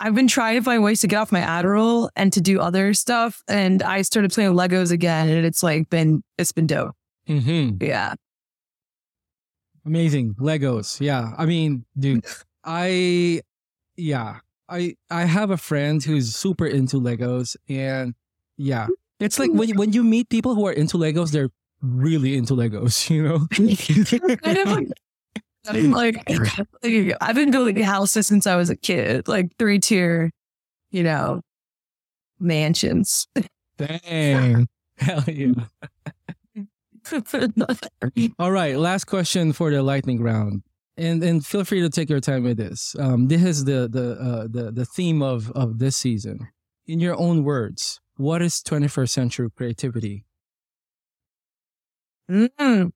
I've 0.00 0.14
been 0.14 0.28
trying 0.28 0.58
to 0.58 0.64
find 0.64 0.82
ways 0.82 1.00
to 1.00 1.08
get 1.08 1.16
off 1.16 1.32
my 1.32 1.40
Adderall 1.40 2.08
and 2.14 2.32
to 2.32 2.40
do 2.40 2.60
other 2.60 2.94
stuff. 2.94 3.42
And 3.48 3.82
I 3.82 4.02
started 4.02 4.32
playing 4.32 4.52
Legos 4.52 4.92
again, 4.92 5.28
and 5.28 5.44
it's 5.44 5.62
like 5.62 5.90
been 5.90 6.22
it's 6.38 6.52
been 6.52 6.66
dope. 6.66 6.94
Mm-hmm. 7.28 7.82
Yeah, 7.84 8.14
amazing 9.84 10.34
Legos. 10.34 11.00
Yeah, 11.00 11.32
I 11.36 11.46
mean, 11.46 11.84
dude, 11.98 12.24
I 12.64 13.42
yeah, 13.96 14.38
I 14.68 14.94
I 15.10 15.24
have 15.24 15.50
a 15.50 15.56
friend 15.56 16.02
who's 16.02 16.34
super 16.34 16.66
into 16.66 17.00
Legos, 17.00 17.56
and 17.68 18.14
yeah, 18.56 18.86
it's 19.18 19.38
like 19.38 19.50
when 19.52 19.76
when 19.76 19.92
you 19.92 20.04
meet 20.04 20.28
people 20.28 20.54
who 20.54 20.66
are 20.66 20.72
into 20.72 20.96
Legos, 20.96 21.32
they're 21.32 21.50
really 21.82 22.36
into 22.36 22.54
Legos. 22.54 23.10
You 23.10 23.22
know, 23.24 23.46
kind 24.36 24.58
of 24.58 24.68
like, 24.68 24.88
like 25.66 26.22
I've 27.20 27.34
been 27.34 27.50
building 27.50 27.76
houses 27.82 28.26
since 28.26 28.46
I 28.46 28.56
was 28.56 28.70
a 28.70 28.76
kid, 28.76 29.28
like 29.28 29.56
three 29.58 29.78
tier, 29.78 30.30
you 30.90 31.02
know, 31.02 31.42
mansions. 32.38 33.26
Dang, 33.76 34.68
hell 34.98 35.24
yeah. 35.26 35.52
All 38.38 38.52
right, 38.52 38.76
last 38.76 39.04
question 39.04 39.52
for 39.52 39.70
the 39.70 39.82
lightning 39.82 40.22
round, 40.22 40.62
and 40.96 41.22
and 41.22 41.44
feel 41.44 41.64
free 41.64 41.80
to 41.80 41.90
take 41.90 42.10
your 42.10 42.20
time 42.20 42.42
with 42.44 42.56
this. 42.56 42.94
Um, 42.98 43.28
this 43.28 43.42
is 43.42 43.64
the 43.64 43.88
the 43.88 44.12
uh, 44.12 44.46
the 44.50 44.70
the 44.72 44.84
theme 44.84 45.22
of 45.22 45.50
of 45.52 45.78
this 45.78 45.96
season. 45.96 46.48
In 46.86 47.00
your 47.00 47.18
own 47.18 47.44
words, 47.44 48.00
what 48.16 48.40
is 48.40 48.62
21st 48.62 49.10
century 49.10 49.48
creativity? 49.54 50.24
Mm. 52.30 52.92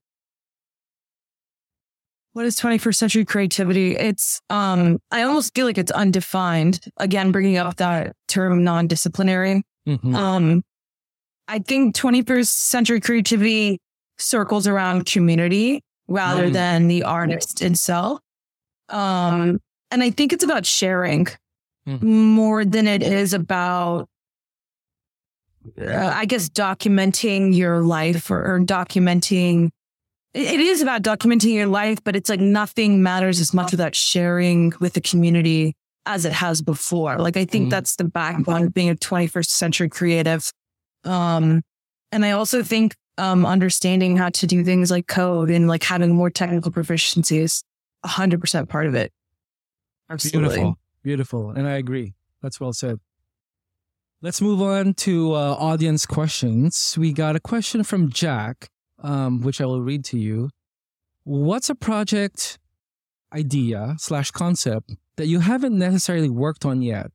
What 2.34 2.46
is 2.46 2.56
21st 2.56 2.94
century 2.94 3.24
creativity? 3.24 3.94
It's 3.96 4.40
um 4.48 4.98
I 5.10 5.22
almost 5.22 5.54
feel 5.54 5.66
like 5.66 5.78
it's 5.78 5.92
undefined. 5.92 6.80
Again, 6.96 7.30
bringing 7.32 7.58
up 7.58 7.76
that 7.76 8.14
term 8.28 8.64
non-disciplinary. 8.64 9.62
Mhm. 9.86 10.14
Um 10.14 10.62
I 11.48 11.58
think 11.58 11.94
21st 11.94 12.68
century 12.68 13.00
creativity 13.00 13.78
circles 14.18 14.66
around 14.66 15.04
community 15.06 15.82
rather 16.08 16.48
Mm. 16.48 16.52
than 16.52 16.88
the 16.88 17.02
artist 17.02 17.60
itself. 17.62 18.20
Um 18.88 19.60
and 19.90 20.02
I 20.02 20.10
think 20.10 20.32
it's 20.32 20.44
about 20.44 20.64
sharing 20.66 21.26
Mm. 21.86 22.00
more 22.02 22.64
than 22.64 22.86
it 22.86 23.02
is 23.02 23.34
about 23.34 24.08
uh, 25.80 26.12
I 26.14 26.24
guess 26.26 26.48
documenting 26.48 27.54
your 27.56 27.80
life 27.82 28.30
or, 28.30 28.54
or 28.54 28.60
documenting 28.60 29.70
it 30.34 30.60
is 30.60 30.80
about 30.82 31.02
documenting 31.02 31.52
your 31.54 31.66
life, 31.66 32.02
but 32.04 32.16
it's 32.16 32.30
like 32.30 32.40
nothing 32.40 33.02
matters 33.02 33.40
as 33.40 33.52
much 33.52 33.70
without 33.72 33.94
sharing 33.94 34.72
with 34.80 34.94
the 34.94 35.00
community 35.00 35.74
as 36.06 36.24
it 36.24 36.32
has 36.32 36.62
before. 36.62 37.18
Like 37.18 37.36
I 37.36 37.44
think 37.44 37.66
Mhm. 37.66 37.70
that's 37.70 37.96
the 37.96 38.04
backbone 38.04 38.64
of 38.64 38.74
being 38.74 38.88
a 38.90 38.96
21st 38.96 39.50
century 39.50 39.88
creative. 39.88 40.50
Um, 41.04 41.62
and 42.10 42.24
I 42.24 42.32
also 42.32 42.62
think 42.62 42.94
um, 43.18 43.44
understanding 43.44 44.16
how 44.16 44.30
to 44.30 44.46
do 44.46 44.64
things 44.64 44.90
like 44.90 45.06
code 45.06 45.50
and 45.50 45.68
like 45.68 45.84
having 45.84 46.14
more 46.14 46.30
technical 46.30 46.72
proficiency 46.72 47.38
is 47.38 47.62
100% 48.04 48.68
part 48.70 48.86
of 48.86 48.94
it. 48.94 49.12
Absolutely. 50.08 50.48
Beautiful, 50.48 50.78
beautiful, 51.02 51.50
and 51.50 51.68
I 51.68 51.72
agree. 51.72 52.14
That's 52.40 52.58
well 52.58 52.72
said. 52.72 52.98
Let's 54.22 54.40
move 54.40 54.62
on 54.62 54.94
to 54.94 55.34
uh, 55.34 55.56
audience 55.58 56.06
questions. 56.06 56.96
We 56.98 57.12
got 57.12 57.36
a 57.36 57.40
question 57.40 57.84
from 57.84 58.08
Jack, 58.10 58.68
um, 59.02 59.42
which 59.42 59.60
I 59.60 59.66
will 59.66 59.82
read 59.82 60.04
to 60.06 60.18
you. 60.18 60.50
What's 61.24 61.68
a 61.70 61.74
project 61.74 62.58
idea 63.32 63.94
slash 63.98 64.30
concept 64.30 64.94
that 65.16 65.26
you 65.26 65.40
haven't 65.40 65.78
necessarily 65.78 66.28
worked 66.30 66.64
on 66.64 66.82
yet, 66.82 67.10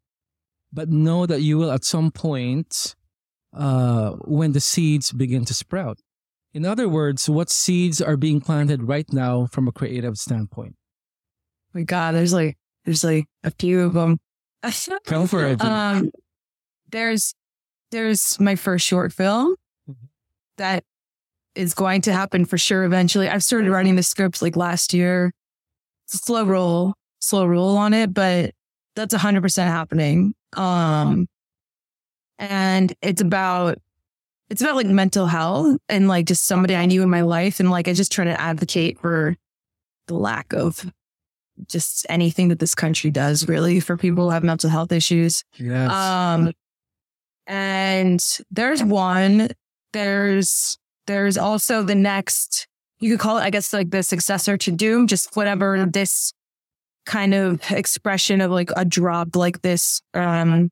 but 0.72 0.90
know 0.90 1.26
that 1.26 1.42
you 1.42 1.58
will 1.58 1.72
at 1.72 1.84
some 1.84 2.12
point 2.12 2.96
uh, 3.54 4.12
when 4.26 4.52
the 4.54 4.60
seeds 4.60 5.12
begin 5.12 5.46
to 5.46 5.54
sprout? 5.54 6.00
In 6.54 6.66
other 6.66 6.88
words, 6.90 7.30
what 7.30 7.50
seeds 7.50 8.02
are 8.02 8.18
being 8.18 8.40
planted 8.42 8.84
right 8.84 9.12
now 9.12 9.48
from 9.48 9.68
a 9.68 9.72
creative 9.72 10.18
standpoint? 10.18 10.76
my 11.74 11.84
God, 11.84 12.16
there's 12.16 12.34
like, 12.34 12.58
there's 12.86 13.04
like 13.04 13.26
a 13.44 13.52
few 13.52 13.82
of 13.82 13.94
them. 13.94 14.18
Go 15.06 15.28
for 15.28 15.46
it. 15.46 15.62
Um, 15.62 16.10
there's 16.92 17.36
there's 17.92 18.40
my 18.40 18.56
first 18.56 18.86
short 18.86 19.14
film 19.14 19.56
Mhm. 19.90 19.96
that 20.58 20.84
is 21.58 21.74
going 21.74 22.02
to 22.02 22.14
happen 22.14 22.46
for 22.46 22.58
sure 22.58 22.84
eventually. 22.84 23.28
I've 23.28 23.44
started 23.44 23.70
writing 23.70 23.96
the 23.96 24.04
script 24.04 24.42
like 24.42 24.56
last 24.56 24.94
year. 24.94 25.34
It's 26.06 26.14
a 26.14 26.18
slow 26.18 26.46
roll, 26.46 26.94
slow 27.20 27.46
roll 27.46 27.76
on 27.78 27.94
it, 27.94 28.14
but 28.14 28.52
that's 28.96 29.14
hundred 29.14 29.42
percent 29.42 29.70
happening. 29.72 30.34
Um, 30.54 31.28
and 32.40 32.94
it's 33.02 33.22
about 33.22 33.80
it's 34.50 34.62
about 34.62 34.76
like 34.76 34.88
mental 34.88 35.26
health 35.26 35.78
and 35.90 36.08
like 36.08 36.26
just 36.26 36.46
somebody 36.46 36.76
I 36.76 36.86
knew 36.86 37.04
in 37.04 37.10
my 37.10 37.22
life, 37.22 37.60
and 37.60 37.70
like 37.70 37.88
I 37.88 37.94
just 37.94 38.12
try 38.12 38.26
to 38.26 38.40
advocate 38.40 39.00
for 39.00 39.36
the 40.08 40.16
lack 40.16 40.54
of 40.54 40.90
just 41.68 42.06
anything 42.08 42.50
that 42.50 42.60
this 42.60 42.76
country 42.76 43.10
does 43.10 43.48
really 43.48 43.80
for 43.80 43.98
people 43.98 44.26
who 44.26 44.30
have 44.30 44.44
mental 44.44 44.70
health 44.70 44.92
issues. 44.92 45.44
yes. 45.58 45.92
Um, 45.92 46.52
and 47.48 48.24
there's 48.52 48.84
one. 48.84 49.50
There's 49.94 50.78
there's 51.08 51.38
also 51.38 51.82
the 51.84 51.96
next. 51.96 52.68
You 53.00 53.12
could 53.12 53.20
call 53.20 53.38
it, 53.38 53.42
I 53.42 53.50
guess, 53.50 53.74
like 53.74 53.90
the 53.92 54.04
successor 54.04 54.58
to 54.58 54.72
Doom. 54.72 55.08
Just 55.08 55.36
whatever 55.36 55.86
this 55.86 56.34
kind 57.06 57.34
of 57.34 57.62
expression 57.72 58.42
of 58.42 58.52
like 58.52 58.70
a 58.76 58.86
drop 58.86 59.36
like 59.36 59.62
this. 59.62 60.02
Um, 60.14 60.70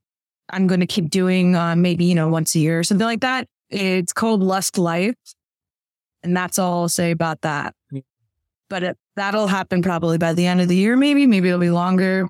I'm 0.50 0.68
going 0.68 0.82
to 0.82 0.86
keep 0.86 1.10
doing 1.10 1.56
uh, 1.56 1.76
maybe 1.76 2.06
you 2.06 2.14
know 2.14 2.28
once 2.28 2.54
a 2.54 2.60
year 2.60 2.80
or 2.80 2.84
something 2.84 3.06
like 3.06 3.22
that. 3.22 3.48
It's 3.70 4.14
called 4.14 4.44
Lust 4.44 4.78
Life, 4.78 5.16
and 6.22 6.38
that's 6.38 6.60
all 6.60 6.82
I'll 6.82 6.90
say 6.90 7.12
about 7.12 7.42
that. 7.42 7.74
But 8.70 8.84
it, 8.84 8.98
that'll 9.16 9.48
happen 9.48 9.82
probably 9.82 10.18
by 10.18 10.34
the 10.34 10.46
end 10.46 10.62
of 10.62 10.68
the 10.68 10.76
year. 10.76 10.96
Maybe 10.96 11.26
maybe 11.26 11.48
it'll 11.48 11.60
be 11.60 11.72
longer. 11.72 12.28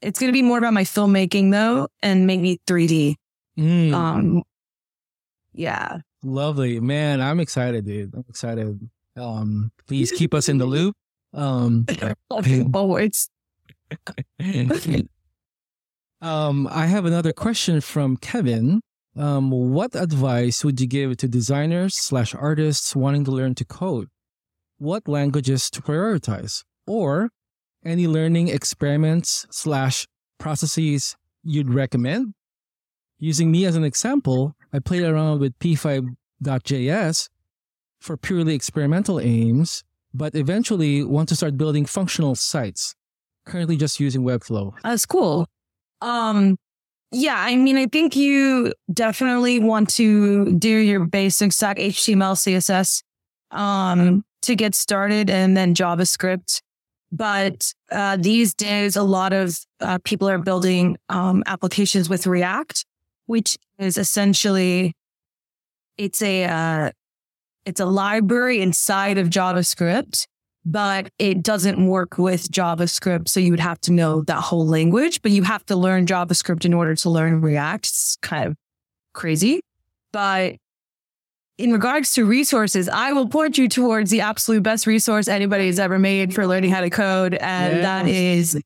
It's 0.00 0.18
going 0.18 0.28
to 0.28 0.36
be 0.36 0.42
more 0.42 0.58
about 0.58 0.72
my 0.74 0.84
filmmaking 0.84 1.50
though, 1.50 1.88
and 2.02 2.26
maybe 2.26 2.60
3D. 2.66 3.14
Mm. 3.58 3.92
Um, 3.92 4.42
yeah. 5.52 5.98
Lovely. 6.22 6.80
Man, 6.80 7.20
I'm 7.20 7.40
excited, 7.40 7.84
dude. 7.84 8.14
I'm 8.14 8.24
excited. 8.28 8.88
Um, 9.16 9.72
please 9.86 10.12
keep 10.12 10.34
us 10.34 10.48
in 10.48 10.58
the 10.58 10.66
loop. 10.74 10.94
Um, 11.34 11.86
it's 11.88 13.28
um, 16.20 16.68
I 16.70 16.86
have 16.86 17.04
another 17.04 17.32
question 17.32 17.80
from 17.80 18.16
Kevin. 18.16 18.80
Um, 19.16 19.50
what 19.50 19.94
advice 19.94 20.64
would 20.64 20.80
you 20.80 20.86
give 20.86 21.16
to 21.18 21.28
designers 21.28 21.96
slash 21.96 22.34
artists 22.34 22.96
wanting 22.96 23.24
to 23.24 23.30
learn 23.30 23.54
to 23.56 23.64
code? 23.64 24.08
What 24.78 25.06
languages 25.06 25.68
to 25.70 25.82
prioritize? 25.82 26.64
Or 26.86 27.28
any 27.84 28.06
learning 28.06 28.48
experiments 28.48 29.46
slash 29.50 30.06
processes 30.38 31.16
you'd 31.42 31.70
recommend? 31.70 32.34
Using 33.18 33.50
me 33.50 33.66
as 33.66 33.76
an 33.76 33.84
example, 33.84 34.56
I 34.72 34.78
played 34.78 35.02
around 35.02 35.40
with 35.40 35.58
p5.js 35.58 37.28
for 38.00 38.16
purely 38.16 38.54
experimental 38.54 39.20
aims, 39.20 39.84
but 40.14 40.34
eventually 40.34 41.04
want 41.04 41.28
to 41.28 41.36
start 41.36 41.56
building 41.56 41.84
functional 41.86 42.34
sites. 42.34 42.94
Currently 43.46 43.76
just 43.76 43.98
using 44.00 44.22
Webflow. 44.22 44.72
that's 44.82 45.04
cool. 45.06 45.46
Um, 46.00 46.56
yeah, 47.10 47.36
I 47.38 47.56
mean, 47.56 47.76
I 47.76 47.86
think 47.86 48.16
you 48.16 48.72
definitely 48.92 49.58
want 49.58 49.90
to 49.90 50.52
do 50.58 50.68
your 50.68 51.04
basic 51.04 51.52
stack 51.52 51.76
HTML, 51.78 52.34
CSS, 52.36 53.02
um, 53.50 54.24
to 54.42 54.56
get 54.56 54.74
started 54.74 55.28
and 55.28 55.56
then 55.56 55.74
JavaScript. 55.74 56.62
But, 57.10 57.72
uh, 57.90 58.16
these 58.18 58.54
days, 58.54 58.96
a 58.96 59.02
lot 59.02 59.34
of, 59.34 59.58
uh, 59.80 59.98
people 60.04 60.28
are 60.30 60.38
building, 60.38 60.96
um, 61.10 61.42
applications 61.46 62.08
with 62.08 62.26
React, 62.26 62.86
which 63.32 63.58
is 63.78 63.96
essentially, 63.96 64.92
it's 65.96 66.22
a, 66.22 66.44
uh, 66.44 66.90
it's 67.64 67.80
a 67.80 67.86
library 67.86 68.60
inside 68.60 69.18
of 69.18 69.28
JavaScript 69.28 70.26
but 70.64 71.10
it 71.18 71.42
doesn't 71.42 71.84
work 71.86 72.18
with 72.18 72.50
JavaScript. 72.50 73.28
So 73.28 73.40
you 73.40 73.50
would 73.50 73.60
have 73.60 73.80
to 73.82 73.92
know 73.92 74.22
that 74.22 74.40
whole 74.40 74.66
language, 74.66 75.20
but 75.22 75.32
you 75.32 75.42
have 75.42 75.66
to 75.66 75.76
learn 75.76 76.06
JavaScript 76.06 76.64
in 76.64 76.72
order 76.72 76.94
to 76.94 77.10
learn 77.10 77.40
React. 77.40 77.86
It's 77.86 78.16
kind 78.22 78.48
of 78.48 78.56
crazy. 79.12 79.60
But 80.12 80.56
in 81.58 81.72
regards 81.72 82.12
to 82.12 82.24
resources, 82.24 82.88
I 82.88 83.12
will 83.12 83.28
point 83.28 83.58
you 83.58 83.68
towards 83.68 84.10
the 84.10 84.20
absolute 84.20 84.62
best 84.62 84.86
resource 84.86 85.26
anybody 85.28 85.66
has 85.66 85.78
ever 85.78 85.98
made 85.98 86.32
for 86.34 86.46
learning 86.46 86.70
how 86.70 86.82
to 86.82 86.90
code. 86.90 87.34
And 87.34 87.84
that 87.84 88.06
Yes. 88.06 88.54
is 88.54 88.62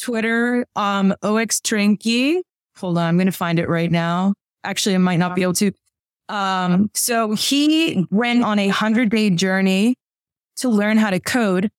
Twitter, 0.00 0.64
um, 0.74 1.14
0xTranqui. 1.22 2.40
Hold 2.78 2.98
on, 2.98 3.04
I'm 3.04 3.16
going 3.16 3.26
to 3.26 3.32
find 3.32 3.58
it 3.58 3.68
right 3.68 3.90
now. 3.90 4.34
Actually, 4.64 4.94
I 4.94 4.98
might 4.98 5.18
not 5.18 5.34
be 5.34 5.42
able 5.42 5.52
to. 5.54 5.72
Um, 6.28 6.90
so 6.94 7.32
he 7.34 8.06
went 8.10 8.44
on 8.44 8.58
a 8.58 8.68
hundred 8.68 9.10
day 9.10 9.30
journey 9.30 9.96
to 10.56 10.68
learn 10.68 10.96
how 10.96 11.10
to 11.10 11.20
code, 11.20 11.70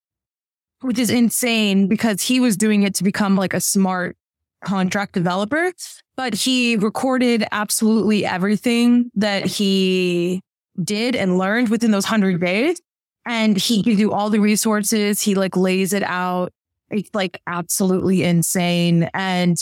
which 0.81 0.99
is 0.99 1.09
insane 1.09 1.87
because 1.87 2.21
he 2.21 2.39
was 2.39 2.55
doing 2.55 2.83
it 2.83 2.93
to 2.95 3.03
become 3.03 3.35
like 3.35 3.53
a 3.53 3.59
smart 3.59 4.15
contract 4.63 5.13
developer. 5.13 5.73
But 6.15 6.33
he 6.33 6.77
recorded 6.77 7.45
absolutely 7.51 8.25
everything 8.25 9.11
that 9.15 9.45
he 9.45 10.41
did 10.81 11.15
and 11.15 11.37
learned 11.37 11.69
within 11.69 11.91
those 11.91 12.05
hundred 12.05 12.39
days. 12.39 12.79
And 13.25 13.57
he 13.57 13.81
gives 13.81 13.99
you 13.99 14.13
all 14.13 14.29
the 14.29 14.39
resources. 14.39 15.21
He 15.21 15.35
like 15.35 15.57
lays 15.57 15.93
it 15.93 16.03
out 16.03 16.53
It's 16.91 17.09
like 17.13 17.41
absolutely 17.47 18.23
insane. 18.23 19.09
And 19.13 19.57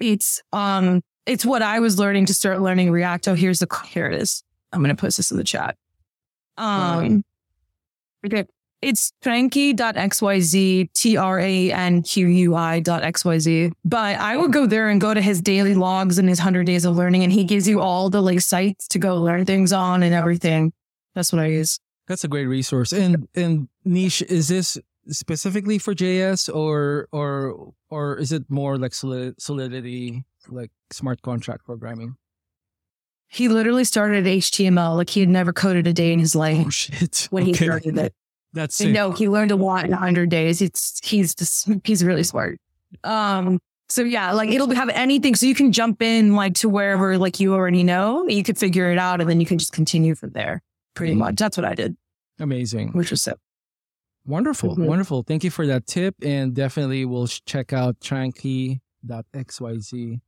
it's, 0.00 0.42
um, 0.52 1.02
it's 1.26 1.44
what 1.44 1.62
I 1.62 1.80
was 1.80 1.98
learning 1.98 2.26
to 2.26 2.34
start 2.34 2.60
learning 2.60 2.90
React. 2.90 3.28
Oh, 3.28 3.34
here's 3.34 3.58
the, 3.58 3.68
here 3.86 4.06
it 4.06 4.20
is. 4.20 4.42
I'm 4.72 4.80
going 4.80 4.94
to 4.94 5.00
post 5.00 5.16
this 5.16 5.30
in 5.30 5.36
the 5.36 5.44
chat. 5.44 5.76
Um, 6.56 7.24
okay. 8.24 8.44
It's 8.80 9.12
tranqui.xyz, 9.24 10.92
T 10.92 11.16
R 11.16 11.40
A 11.40 11.72
N 11.72 12.02
Q 12.02 12.26
U 12.28 12.54
I.xyz. 12.54 13.72
But 13.84 14.16
I 14.20 14.36
would 14.36 14.52
go 14.52 14.66
there 14.66 14.88
and 14.88 15.00
go 15.00 15.12
to 15.12 15.20
his 15.20 15.40
daily 15.40 15.74
logs 15.74 16.18
and 16.18 16.28
his 16.28 16.38
100 16.38 16.64
days 16.64 16.84
of 16.84 16.96
learning, 16.96 17.24
and 17.24 17.32
he 17.32 17.42
gives 17.42 17.66
you 17.66 17.80
all 17.80 18.08
the 18.08 18.22
like 18.22 18.40
sites 18.40 18.86
to 18.88 19.00
go 19.00 19.16
learn 19.16 19.46
things 19.46 19.72
on 19.72 20.04
and 20.04 20.14
everything. 20.14 20.72
That's 21.14 21.32
what 21.32 21.42
I 21.42 21.46
use. 21.46 21.80
That's 22.06 22.22
a 22.22 22.28
great 22.28 22.46
resource. 22.46 22.92
And 22.92 23.26
and 23.34 23.68
Neesh 23.84 24.22
is 24.22 24.46
this 24.46 24.78
specifically 25.10 25.78
for 25.78 25.94
JS 25.94 26.54
or 26.54 27.08
or 27.12 27.72
or 27.90 28.16
is 28.18 28.32
it 28.32 28.44
more 28.48 28.76
like 28.78 28.92
Solidity, 28.94 30.24
like 30.48 30.70
smart 30.90 31.22
contract 31.22 31.64
programming? 31.64 32.16
He 33.28 33.48
literally 33.48 33.84
started 33.84 34.24
HTML 34.24 34.96
like 34.96 35.10
he 35.10 35.20
had 35.20 35.28
never 35.28 35.52
coded 35.52 35.86
a 35.86 35.92
day 35.92 36.12
in 36.12 36.18
his 36.18 36.34
life 36.34 36.64
Oh 36.66 36.70
shit! 36.70 37.28
when 37.30 37.44
he 37.44 37.54
started 37.54 37.98
it. 37.98 38.14
That's 38.54 38.76
sick. 38.76 38.90
no, 38.90 39.12
he 39.12 39.28
learned 39.28 39.50
a 39.50 39.56
lot 39.56 39.84
in 39.84 39.90
100 39.90 40.30
days. 40.30 40.62
It's 40.62 40.98
he's 41.06 41.34
just, 41.34 41.68
he's 41.84 42.02
really 42.02 42.22
smart. 42.22 42.58
Um 43.04 43.60
so 43.90 44.02
yeah, 44.02 44.32
like 44.32 44.50
it'll 44.50 44.74
have 44.74 44.88
anything 44.90 45.34
so 45.34 45.46
you 45.46 45.54
can 45.54 45.72
jump 45.72 46.02
in 46.02 46.34
like 46.34 46.54
to 46.54 46.68
wherever 46.68 47.18
like 47.18 47.40
you 47.40 47.54
already 47.54 47.82
know. 47.82 48.26
You 48.26 48.42
could 48.42 48.58
figure 48.58 48.90
it 48.90 48.98
out 48.98 49.20
and 49.20 49.28
then 49.28 49.40
you 49.40 49.46
can 49.46 49.58
just 49.58 49.72
continue 49.72 50.14
from 50.14 50.30
there. 50.30 50.62
Pretty 50.94 51.14
much. 51.14 51.36
That's 51.36 51.56
what 51.56 51.64
I 51.64 51.74
did, 51.74 51.96
amazing. 52.40 52.92
which 52.92 53.10
was 53.10 53.22
so 53.22 53.34
Wonderful, 54.28 54.76
Mhm. 54.76 54.86
wonderful. 54.86 55.22
Thank 55.22 55.42
you 55.42 55.50
for 55.50 55.66
that 55.66 55.86
tip, 55.86 56.14
and 56.22 56.54
definitely 56.54 57.06
we'll 57.06 57.26
ch- 57.28 57.42
check 57.46 57.72
out 57.72 57.98
tranqui.xyz. 58.00 60.20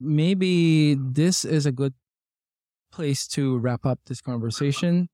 Maybe 0.00 0.94
this 0.94 1.44
is 1.44 1.66
a 1.66 1.72
good 1.72 1.92
place 2.90 3.26
to 3.28 3.58
wrap 3.58 3.84
up 3.84 4.00
this 4.06 4.22
conversation. 4.22 5.10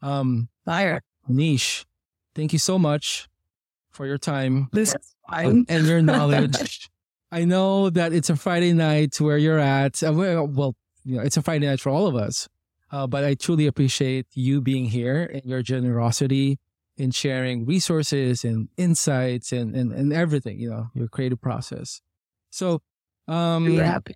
Um, 0.00 0.48
fire. 0.64 1.02
Neesh, 1.28 1.84
thank 2.36 2.52
you 2.52 2.58
so 2.60 2.78
much 2.78 3.28
for 3.90 4.06
your 4.06 4.18
time 4.18 4.68
This 4.72 4.94
is 4.94 5.14
and, 5.28 5.68
your 5.68 6.02
knowledge. 6.02 6.88
I 7.32 7.44
know 7.44 7.90
that 7.90 8.12
it's 8.12 8.30
a 8.30 8.36
Friday 8.36 8.72
night 8.72 9.20
where 9.20 9.38
you're 9.38 9.58
at. 9.58 10.00
Uh, 10.02 10.12
well, 10.12 10.46
well, 10.46 10.76
you 11.04 11.16
know, 11.16 11.22
it's 11.22 11.36
a 11.36 11.42
Friday 11.42 11.66
night 11.66 11.80
for 11.80 11.90
all 11.90 12.06
of 12.06 12.14
us. 12.14 12.48
Uh, 12.92 13.06
but 13.08 13.24
I 13.24 13.34
truly 13.34 13.66
appreciate 13.66 14.26
you 14.34 14.60
being 14.60 14.84
here 14.86 15.24
and 15.24 15.44
your 15.44 15.62
generosity 15.62 16.58
in 17.02 17.10
sharing 17.10 17.66
resources 17.66 18.44
and 18.44 18.68
insights 18.76 19.50
and, 19.50 19.74
and, 19.74 19.92
and 19.92 20.12
everything, 20.12 20.60
you 20.60 20.70
know, 20.70 20.86
your 20.94 21.08
creative 21.08 21.40
process. 21.40 22.00
So, 22.50 22.80
um, 23.26 23.66
Super 23.66 23.84
happy. 23.84 24.14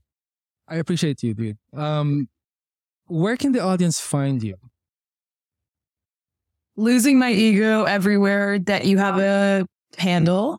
I 0.68 0.76
appreciate 0.76 1.20
you, 1.24 1.34
dude. 1.34 1.58
Um, 1.74 2.28
where 3.08 3.36
can 3.36 3.50
the 3.50 3.60
audience 3.60 3.98
find 3.98 4.40
you? 4.40 4.54
Losing 6.76 7.18
my 7.18 7.32
ego 7.32 7.84
everywhere 7.84 8.60
that 8.60 8.84
you 8.84 8.98
have 8.98 9.18
a 9.18 9.66
handle. 9.98 10.58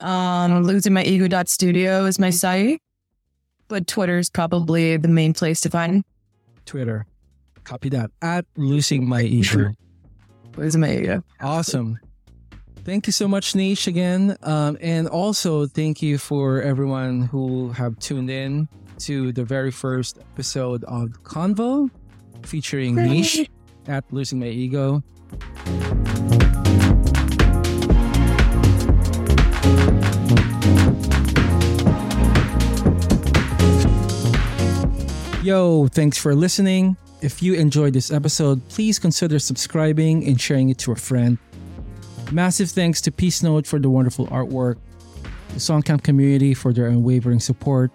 Um 0.00 0.64
losing 0.64 0.92
my 0.92 1.04
ego.studio 1.04 2.06
is 2.06 2.18
my 2.18 2.30
site. 2.30 2.80
But 3.68 3.86
Twitter 3.86 4.18
is 4.18 4.30
probably 4.30 4.96
the 4.96 5.08
main 5.08 5.32
place 5.32 5.60
to 5.62 5.70
find 5.70 6.02
Twitter. 6.64 7.06
Copy 7.64 7.88
that. 7.90 8.10
At 8.20 8.46
losing 8.56 9.08
my 9.08 9.22
ego. 9.22 9.74
Losing 10.56 10.80
my 10.80 10.96
ego. 10.96 11.24
Awesome. 11.40 11.98
Thank 12.84 13.06
you 13.06 13.12
so 13.12 13.28
much, 13.28 13.52
Neesh, 13.52 13.86
again. 13.86 14.36
Um, 14.42 14.76
and 14.80 15.06
also, 15.08 15.66
thank 15.66 16.02
you 16.02 16.18
for 16.18 16.60
everyone 16.60 17.22
who 17.22 17.70
have 17.70 17.98
tuned 18.00 18.28
in 18.28 18.68
to 18.98 19.32
the 19.32 19.44
very 19.44 19.70
first 19.70 20.18
episode 20.18 20.82
of 20.84 21.10
Convo 21.22 21.90
featuring 22.44 22.96
Neesh 22.96 23.48
at 23.86 24.04
Losing 24.12 24.40
My 24.40 24.46
Ego. 24.46 25.02
Yo, 35.42 35.88
thanks 35.88 36.18
for 36.18 36.34
listening. 36.34 36.96
If 37.22 37.40
you 37.40 37.54
enjoyed 37.54 37.92
this 37.92 38.10
episode, 38.10 38.68
please 38.68 38.98
consider 38.98 39.38
subscribing 39.38 40.26
and 40.26 40.40
sharing 40.40 40.70
it 40.70 40.78
to 40.78 40.90
a 40.90 40.96
friend. 40.96 41.38
Massive 42.32 42.68
thanks 42.70 43.00
to 43.02 43.12
Peace 43.12 43.44
Note 43.44 43.64
for 43.64 43.78
the 43.78 43.88
wonderful 43.88 44.26
artwork, 44.26 44.78
the 45.50 45.60
Songcamp 45.60 46.02
community 46.02 46.52
for 46.52 46.72
their 46.72 46.88
unwavering 46.88 47.38
support. 47.38 47.92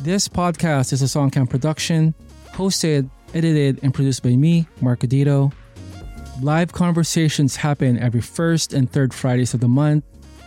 This 0.00 0.26
podcast 0.26 0.94
is 0.94 1.02
a 1.02 1.04
Songcamp 1.04 1.50
production, 1.50 2.14
hosted, 2.52 3.10
edited, 3.34 3.78
and 3.82 3.92
produced 3.92 4.22
by 4.22 4.34
me, 4.36 4.66
Mark 4.80 5.00
Adito. 5.00 5.52
Live 6.40 6.72
conversations 6.72 7.56
happen 7.56 7.98
every 7.98 8.22
first 8.22 8.72
and 8.72 8.90
third 8.90 9.12
Fridays 9.12 9.52
of 9.52 9.60
the 9.60 9.68
month, 9.68 10.02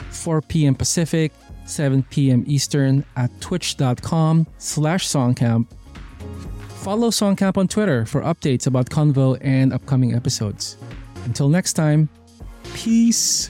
4 0.09 0.41
p.m. 0.41 0.73
Pacific, 0.73 1.31
7 1.65 2.01
p.m. 2.09 2.43
Eastern 2.47 3.05
at 3.15 3.29
twitch.com 3.39 4.47
slash 4.57 5.07
songcamp. 5.07 5.67
Follow 6.79 7.09
Songcamp 7.09 7.57
on 7.57 7.67
Twitter 7.67 8.05
for 8.05 8.21
updates 8.21 8.65
about 8.65 8.89
Convo 8.89 9.37
and 9.41 9.73
upcoming 9.73 10.15
episodes. 10.15 10.77
Until 11.25 11.49
next 11.49 11.73
time, 11.73 12.07
peace. 12.73 13.49